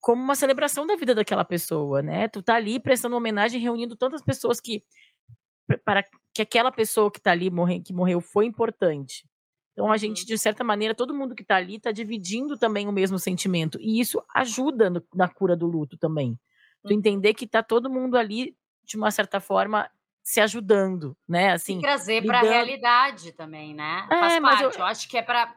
como 0.00 0.20
uma 0.20 0.34
celebração 0.34 0.84
da 0.84 0.96
vida 0.96 1.14
daquela 1.14 1.44
pessoa, 1.44 2.02
né? 2.02 2.26
Tu 2.26 2.42
tá 2.42 2.56
ali 2.56 2.80
prestando 2.80 3.16
homenagem, 3.16 3.60
reunindo 3.60 3.96
tantas 3.96 4.20
pessoas 4.20 4.60
que 4.60 4.82
para 5.84 6.04
que 6.34 6.42
aquela 6.42 6.72
pessoa 6.72 7.10
que 7.10 7.20
tá 7.20 7.30
ali 7.30 7.48
morre, 7.50 7.80
que 7.80 7.92
morreu 7.92 8.20
foi 8.20 8.46
importante. 8.46 9.24
Então 9.72 9.90
a 9.90 9.96
gente, 9.96 10.22
uhum. 10.22 10.26
de 10.26 10.38
certa 10.38 10.64
maneira, 10.64 10.94
todo 10.94 11.14
mundo 11.14 11.34
que 11.34 11.42
está 11.42 11.56
ali 11.56 11.76
está 11.76 11.92
dividindo 11.92 12.58
também 12.58 12.88
o 12.88 12.92
mesmo 12.92 13.18
sentimento. 13.18 13.78
E 13.80 14.00
isso 14.00 14.20
ajuda 14.34 14.90
no, 14.90 15.02
na 15.14 15.28
cura 15.28 15.56
do 15.56 15.66
luto 15.66 15.96
também. 15.96 16.38
Tu 16.82 16.92
uhum. 16.92 16.98
entender 16.98 17.32
que 17.32 17.44
está 17.44 17.62
todo 17.62 17.88
mundo 17.88 18.16
ali 18.16 18.56
de 18.84 18.96
uma 18.96 19.10
certa 19.10 19.40
forma, 19.40 19.90
se 20.22 20.40
ajudando, 20.40 21.16
né? 21.28 21.52
Assim, 21.52 21.78
e 21.78 21.82
trazer 21.82 22.24
para 22.24 22.40
a 22.40 22.42
realidade 22.42 23.32
também, 23.32 23.74
né? 23.74 24.06
É, 24.10 24.18
Faz 24.18 24.40
parte. 24.40 24.62
Eu... 24.62 24.70
eu... 24.70 24.84
acho 24.84 25.08
que 25.08 25.18
é 25.18 25.22
para 25.22 25.54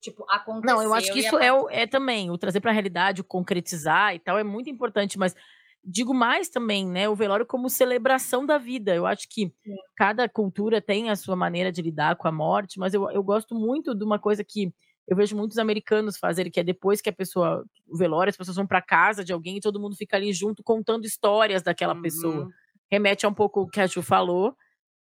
tipo 0.00 0.24
acontecer. 0.28 0.74
Não, 0.74 0.82
eu 0.82 0.94
acho 0.94 1.12
que 1.12 1.20
isso 1.20 1.38
é, 1.38 1.52
o, 1.52 1.68
é 1.70 1.86
também 1.86 2.30
o 2.30 2.38
trazer 2.38 2.60
para 2.60 2.70
a 2.70 2.74
realidade, 2.74 3.20
o 3.20 3.24
concretizar 3.24 4.14
e 4.14 4.18
tal 4.18 4.38
é 4.38 4.44
muito 4.44 4.70
importante, 4.70 5.18
mas 5.18 5.34
digo 5.82 6.12
mais 6.12 6.48
também, 6.48 6.86
né? 6.86 7.08
O 7.08 7.14
velório 7.14 7.46
como 7.46 7.70
celebração 7.70 8.44
da 8.44 8.58
vida. 8.58 8.94
Eu 8.94 9.06
acho 9.06 9.26
que 9.28 9.52
Sim. 9.64 9.76
cada 9.96 10.28
cultura 10.28 10.80
tem 10.80 11.10
a 11.10 11.16
sua 11.16 11.36
maneira 11.36 11.72
de 11.72 11.80
lidar 11.80 12.16
com 12.16 12.28
a 12.28 12.32
morte, 12.32 12.78
mas 12.78 12.92
eu, 12.92 13.10
eu 13.10 13.22
gosto 13.22 13.54
muito 13.54 13.94
de 13.94 14.04
uma 14.04 14.18
coisa 14.18 14.44
que 14.44 14.72
eu 15.08 15.16
vejo 15.16 15.36
muitos 15.36 15.58
americanos 15.58 16.18
fazerem, 16.18 16.52
que 16.52 16.60
é 16.60 16.62
depois 16.64 17.00
que 17.00 17.08
a 17.08 17.12
pessoa, 17.12 17.64
o 17.88 17.96
velório, 17.96 18.30
as 18.30 18.36
pessoas 18.36 18.56
vão 18.56 18.66
para 18.66 18.82
casa 18.82 19.24
de 19.24 19.32
alguém 19.32 19.56
e 19.56 19.60
todo 19.60 19.80
mundo 19.80 19.96
fica 19.96 20.16
ali 20.16 20.32
junto 20.32 20.62
contando 20.62 21.04
histórias 21.04 21.62
daquela 21.62 21.94
uhum. 21.94 22.02
pessoa 22.02 22.48
remete 22.90 23.26
a 23.26 23.28
um 23.28 23.34
pouco 23.34 23.62
o 23.62 23.68
que 23.68 23.80
a 23.80 23.86
Ju 23.86 24.02
falou. 24.02 24.54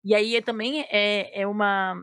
E 0.03 0.13
aí 0.15 0.35
é, 0.35 0.41
também 0.41 0.85
é, 0.89 1.41
é, 1.41 1.47
uma, 1.47 1.95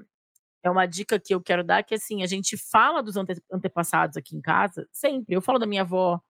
é 0.63 0.71
uma 0.71 0.87
dica 0.87 1.19
que 1.19 1.35
eu 1.35 1.41
quero 1.41 1.65
dar, 1.65 1.83
que 1.83 1.95
assim, 1.95 2.23
a 2.23 2.27
gente 2.27 2.57
fala 2.57 3.03
dos 3.03 3.17
ante, 3.17 3.35
antepassados 3.53 4.17
aqui 4.17 4.37
em 4.37 4.41
casa, 4.41 4.87
sempre. 4.93 5.35
Eu 5.35 5.43
falo 5.43 5.59
da 5.59 5.67
minha 5.67 5.83
avó, 5.83 6.21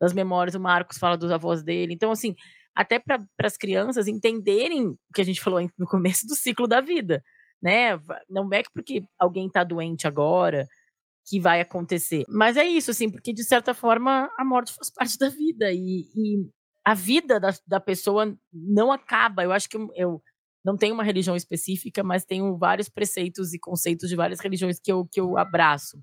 das 0.00 0.12
memórias, 0.12 0.54
o 0.54 0.60
Marcos 0.60 0.98
fala 0.98 1.16
dos 1.16 1.30
avós 1.30 1.62
dele. 1.62 1.94
Então, 1.94 2.10
assim, 2.10 2.34
até 2.74 2.98
para 2.98 3.24
as 3.42 3.56
crianças 3.56 4.08
entenderem 4.08 4.88
o 4.88 4.98
que 5.14 5.20
a 5.20 5.24
gente 5.24 5.40
falou 5.40 5.60
no 5.78 5.86
começo 5.86 6.26
do 6.26 6.34
ciclo 6.34 6.66
da 6.66 6.80
vida, 6.80 7.22
né? 7.62 7.98
Não 8.28 8.48
é 8.52 8.62
que 8.62 8.70
porque 8.72 9.04
alguém 9.18 9.46
está 9.46 9.64
doente 9.64 10.06
agora 10.06 10.66
que 11.26 11.40
vai 11.40 11.60
acontecer. 11.60 12.24
Mas 12.28 12.56
é 12.56 12.64
isso, 12.64 12.90
assim, 12.90 13.10
porque 13.10 13.32
de 13.32 13.44
certa 13.44 13.72
forma 13.72 14.30
a 14.38 14.44
morte 14.44 14.74
faz 14.74 14.90
parte 14.90 15.18
da 15.18 15.28
vida 15.28 15.72
e, 15.72 16.06
e 16.14 16.50
a 16.84 16.94
vida 16.94 17.40
da, 17.40 17.50
da 17.66 17.80
pessoa 17.80 18.36
não 18.52 18.92
acaba. 18.92 19.42
Eu 19.42 19.52
acho 19.52 19.68
que 19.68 19.76
eu, 19.94 20.22
não 20.64 20.76
tenho 20.76 20.94
uma 20.94 21.04
religião 21.04 21.36
específica, 21.36 22.02
mas 22.02 22.24
tenho 22.24 22.56
vários 22.56 22.88
preceitos 22.88 23.52
e 23.52 23.58
conceitos 23.58 24.08
de 24.08 24.16
várias 24.16 24.40
religiões 24.40 24.80
que 24.80 24.90
eu, 24.90 25.06
que 25.06 25.20
eu 25.20 25.36
abraço. 25.36 25.98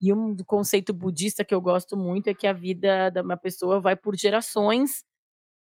E 0.00 0.12
um 0.12 0.36
conceito 0.46 0.92
budista 0.92 1.44
que 1.44 1.54
eu 1.54 1.60
gosto 1.60 1.96
muito 1.96 2.28
é 2.28 2.34
que 2.34 2.46
a 2.46 2.52
vida 2.52 3.10
de 3.10 3.20
uma 3.20 3.36
pessoa 3.36 3.80
vai 3.80 3.96
por 3.96 4.16
gerações 4.16 5.04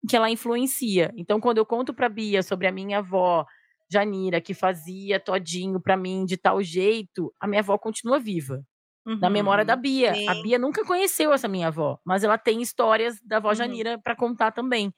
que 0.10 0.16
ela 0.16 0.30
influencia. 0.30 1.14
Então, 1.16 1.40
quando 1.40 1.60
eu 1.60 1.66
conto 1.66 1.94
para 1.94 2.10
Bia 2.10 2.44
sobre 2.44 2.68
a 2.68 2.72
minha 2.72 2.98
avó, 2.98 3.46
Janira, 3.90 4.42
que 4.42 4.54
fazia 4.54 5.20
todinho 5.20 5.80
para 5.80 5.96
mim 5.96 6.26
de 6.26 6.36
tal 6.36 6.62
jeito, 6.62 7.34
a 7.40 7.48
minha 7.48 7.62
avó 7.62 7.78
continua 7.78 8.20
viva. 8.20 8.66
Uhum, 9.06 9.20
na 9.20 9.30
memória 9.30 9.66
da 9.66 9.76
Bia. 9.76 10.14
Sim. 10.14 10.30
A 10.30 10.34
Bia 10.36 10.58
nunca 10.58 10.86
conheceu 10.86 11.34
essa 11.34 11.48
minha 11.48 11.68
avó, 11.68 12.00
mas 12.06 12.24
ela 12.24 12.38
tem 12.38 12.62
histórias 12.62 13.20
da 13.22 13.38
avó 13.38 13.50
uhum. 13.50 13.56
Janira 13.56 14.00
para 14.02 14.16
contar 14.16 14.52
também, 14.52 14.94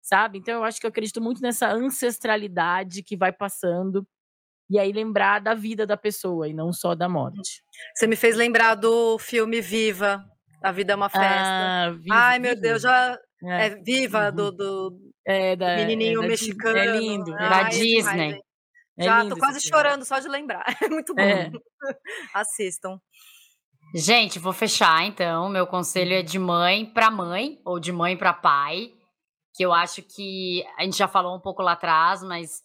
sabe? 0.00 0.38
Então 0.38 0.54
eu 0.54 0.64
acho 0.64 0.80
que 0.80 0.86
eu 0.86 0.90
acredito 0.90 1.20
muito 1.20 1.42
nessa 1.42 1.70
ancestralidade 1.70 3.02
que 3.02 3.16
vai 3.16 3.32
passando 3.32 4.06
e 4.70 4.78
aí 4.78 4.92
lembrar 4.92 5.40
da 5.40 5.52
vida 5.52 5.84
da 5.86 5.96
pessoa 5.96 6.48
e 6.48 6.54
não 6.54 6.72
só 6.72 6.94
da 6.94 7.08
morte. 7.08 7.62
Você 7.94 8.06
me 8.06 8.16
fez 8.16 8.36
lembrar 8.36 8.76
do 8.76 9.18
filme 9.18 9.60
Viva, 9.60 10.24
A 10.62 10.72
Vida 10.72 10.92
é 10.92 10.96
uma 10.96 11.08
Festa. 11.08 11.26
Ah, 11.28 11.90
viva, 11.90 12.14
Ai, 12.14 12.38
meu 12.38 12.54
viva. 12.54 12.62
Deus, 12.62 12.82
já 12.82 13.18
é, 13.42 13.66
é 13.66 13.70
Viva 13.82 14.28
uhum. 14.28 14.34
do, 14.34 14.52
do, 14.52 15.00
é, 15.26 15.56
da, 15.56 15.76
menininho 15.76 16.22
é 16.22 16.28
mexicano. 16.28 16.78
É 16.78 16.96
lindo. 16.98 17.34
É 17.34 17.48
da 17.48 17.62
Disney. 17.64 18.40
Já 18.98 19.26
tô 19.26 19.36
quase 19.36 19.60
chorando 19.60 20.04
só 20.04 20.18
de 20.18 20.28
lembrar. 20.28 20.64
É 20.84 20.88
muito 20.88 21.14
bom. 21.14 21.22
É. 21.22 21.50
Assistam. 22.34 23.00
Gente, 23.94 24.38
vou 24.38 24.52
fechar 24.52 25.04
então. 25.04 25.48
Meu 25.48 25.66
conselho 25.66 26.14
é 26.14 26.22
de 26.22 26.38
mãe 26.38 26.86
para 26.86 27.10
mãe 27.10 27.60
ou 27.64 27.80
de 27.80 27.90
mãe 27.90 28.16
para 28.16 28.32
pai, 28.32 28.92
que 29.54 29.64
eu 29.64 29.72
acho 29.72 30.00
que 30.02 30.64
a 30.78 30.84
gente 30.84 30.96
já 30.96 31.08
falou 31.08 31.36
um 31.36 31.40
pouco 31.40 31.60
lá 31.60 31.72
atrás, 31.72 32.22
mas 32.22 32.62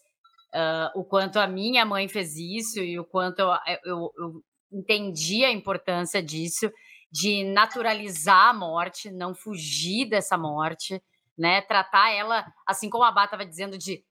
uh, 0.54 1.00
o 1.00 1.04
quanto 1.04 1.40
a 1.40 1.48
minha 1.48 1.84
mãe 1.84 2.08
fez 2.08 2.36
isso 2.36 2.80
e 2.80 3.00
o 3.00 3.04
quanto 3.04 3.40
eu, 3.40 3.50
eu, 3.84 4.12
eu 4.20 4.44
entendi 4.72 5.44
a 5.44 5.52
importância 5.52 6.22
disso, 6.22 6.70
de 7.12 7.44
naturalizar 7.44 8.50
a 8.50 8.54
morte, 8.54 9.10
não 9.10 9.34
fugir 9.34 10.08
dessa 10.08 10.38
morte, 10.38 11.02
né? 11.36 11.62
Tratar 11.62 12.12
ela, 12.12 12.46
assim 12.68 12.88
como 12.88 13.04
a 13.04 13.12
Bá 13.12 13.26
estava 13.26 13.46
dizendo, 13.46 13.80
de 13.80 14.04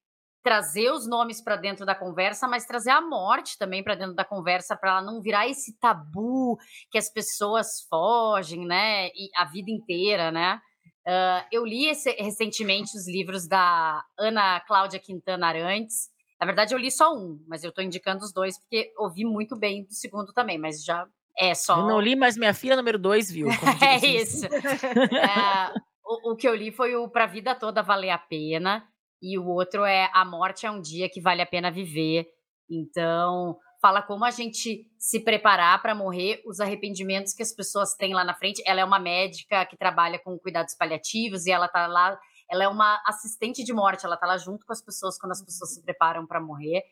trazer 0.45 0.91
os 0.91 1.07
nomes 1.07 1.41
para 1.41 1.55
dentro 1.55 1.87
da 1.87 1.95
conversa, 1.95 2.47
mas 2.47 2.67
trazer 2.67 2.91
a 2.91 3.01
morte 3.01 3.57
também 3.57 3.83
para 3.83 3.95
dentro 3.95 4.13
da 4.13 4.23
conversa, 4.23 4.77
para 4.77 4.91
ela 4.91 5.01
não 5.01 5.19
virar 5.19 5.47
esse 5.47 5.75
tabu 5.79 6.55
que 6.91 6.99
as 6.99 7.11
pessoas 7.11 7.81
fogem, 7.89 8.63
né? 8.63 9.07
E 9.07 9.31
a 9.35 9.43
vida 9.45 9.71
inteira, 9.71 10.31
né? 10.31 10.61
Uh, 11.07 11.41
eu 11.51 11.65
li 11.65 11.87
esse, 11.87 12.11
recentemente 12.11 12.95
os 12.95 13.07
livros 13.07 13.47
da 13.47 14.03
Ana 14.19 14.59
Cláudia 14.59 14.99
Quintana 14.99 15.47
Arantes. 15.47 16.11
Na 16.39 16.45
verdade, 16.45 16.75
eu 16.75 16.77
li 16.77 16.91
só 16.91 17.11
um, 17.11 17.43
mas 17.47 17.63
eu 17.63 17.69
estou 17.69 17.83
indicando 17.83 18.23
os 18.23 18.31
dois 18.31 18.55
porque 18.59 18.93
ouvi 18.99 19.25
muito 19.25 19.57
bem 19.57 19.83
do 19.83 19.93
segundo 19.95 20.31
também, 20.31 20.59
mas 20.59 20.83
já 20.83 21.07
é 21.39 21.55
só. 21.55 21.79
Eu 21.79 21.87
não 21.87 21.99
li, 21.99 22.15
mas 22.15 22.37
minha 22.37 22.53
filha 22.53 22.75
número 22.75 22.99
dois 22.99 23.31
viu. 23.31 23.47
é 23.81 24.05
isso. 24.05 24.45
é, 24.45 25.73
o, 26.05 26.33
o 26.33 26.35
que 26.35 26.47
eu 26.47 26.53
li 26.53 26.71
foi 26.71 26.95
o 26.95 27.09
Pra 27.09 27.25
Vida 27.25 27.55
Toda 27.55 27.81
Valer 27.81 28.11
a 28.11 28.19
Pena 28.19 28.87
e 29.25 29.39
o 29.39 29.47
outro 29.47 29.83
é 29.83 30.07
A 30.13 30.23
Morte 30.23 30.67
é 30.67 30.71
um 30.71 30.79
Dia 30.79 31.09
que 31.09 31.19
Vale 31.19 31.41
a 31.41 31.47
Pena 31.47 31.71
Viver. 31.71 32.27
Então, 32.69 33.57
fala 33.81 34.03
como 34.03 34.23
a 34.23 34.29
gente 34.29 34.85
se 34.99 35.19
preparar 35.19 35.81
para 35.81 35.95
morrer, 35.95 36.43
os 36.45 36.59
arrependimentos 36.59 37.33
que 37.33 37.41
as 37.41 37.51
pessoas 37.51 37.95
têm 37.95 38.13
lá 38.13 38.23
na 38.23 38.35
frente. 38.35 38.61
Ela 38.67 38.81
é 38.81 38.85
uma 38.85 38.99
médica 38.99 39.65
que 39.65 39.75
trabalha 39.75 40.19
com 40.19 40.37
cuidados 40.37 40.75
paliativos 40.75 41.47
e 41.47 41.51
ela 41.51 41.67
tá 41.67 41.87
lá, 41.87 42.15
ela 42.51 42.65
é 42.65 42.67
uma 42.67 43.01
assistente 43.07 43.63
de 43.63 43.73
morte, 43.73 44.05
ela 44.05 44.15
tá 44.15 44.27
lá 44.27 44.37
junto 44.37 44.63
com 44.63 44.73
as 44.73 44.83
pessoas 44.83 45.17
quando 45.17 45.31
as 45.31 45.43
pessoas 45.43 45.73
se 45.73 45.83
preparam 45.83 46.27
para 46.27 46.39
morrer. 46.39 46.83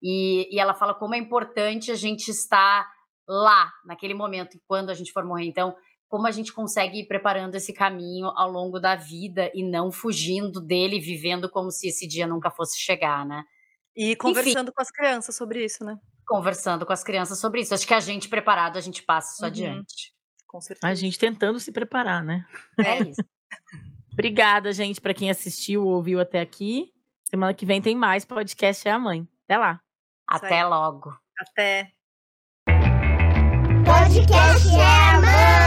E, 0.00 0.48
e 0.54 0.60
ela 0.60 0.74
fala 0.74 0.94
como 0.94 1.16
é 1.16 1.18
importante 1.18 1.90
a 1.90 1.96
gente 1.96 2.28
estar 2.30 2.88
lá, 3.28 3.72
naquele 3.84 4.14
momento, 4.14 4.56
quando 4.68 4.90
a 4.90 4.94
gente 4.94 5.12
for 5.12 5.24
morrer. 5.24 5.46
Então, 5.46 5.74
como 6.12 6.26
a 6.26 6.30
gente 6.30 6.52
consegue 6.52 7.00
ir 7.00 7.06
preparando 7.06 7.54
esse 7.54 7.72
caminho 7.72 8.26
ao 8.36 8.50
longo 8.50 8.78
da 8.78 8.94
vida 8.94 9.50
e 9.54 9.64
não 9.64 9.90
fugindo 9.90 10.60
dele, 10.60 11.00
vivendo 11.00 11.48
como 11.48 11.70
se 11.70 11.88
esse 11.88 12.06
dia 12.06 12.26
nunca 12.26 12.50
fosse 12.50 12.78
chegar, 12.78 13.24
né? 13.24 13.42
E 13.96 14.14
conversando 14.16 14.68
Enfim, 14.68 14.72
com 14.76 14.82
as 14.82 14.90
crianças 14.90 15.34
sobre 15.34 15.64
isso, 15.64 15.82
né? 15.82 15.98
Conversando 16.26 16.84
com 16.84 16.92
as 16.92 17.02
crianças 17.02 17.38
sobre 17.38 17.62
isso. 17.62 17.72
Acho 17.72 17.86
que 17.86 17.94
a 17.94 18.00
gente 18.00 18.28
preparado, 18.28 18.76
a 18.76 18.80
gente 18.82 19.02
passa 19.02 19.32
isso 19.32 19.40
uhum. 19.40 19.48
adiante. 19.48 20.12
Com 20.46 20.60
certeza. 20.60 20.86
A 20.86 20.94
gente 20.94 21.18
tentando 21.18 21.58
se 21.58 21.72
preparar, 21.72 22.22
né? 22.22 22.44
É 22.78 22.98
isso. 22.98 23.24
Obrigada, 24.12 24.70
gente, 24.70 25.00
para 25.00 25.14
quem 25.14 25.30
assistiu 25.30 25.82
ou 25.82 25.94
ouviu 25.94 26.20
até 26.20 26.42
aqui. 26.42 26.92
Semana 27.24 27.54
que 27.54 27.64
vem 27.64 27.80
tem 27.80 27.96
mais 27.96 28.26
podcast 28.26 28.86
É 28.86 28.90
a 28.90 28.98
Mãe. 28.98 29.26
Até 29.44 29.56
lá. 29.56 29.80
Até 30.28 30.62
logo. 30.62 31.16
Até. 31.38 31.90
Podcast 33.86 34.68
É 34.68 34.84
a 34.84 35.20
Mãe. 35.22 35.61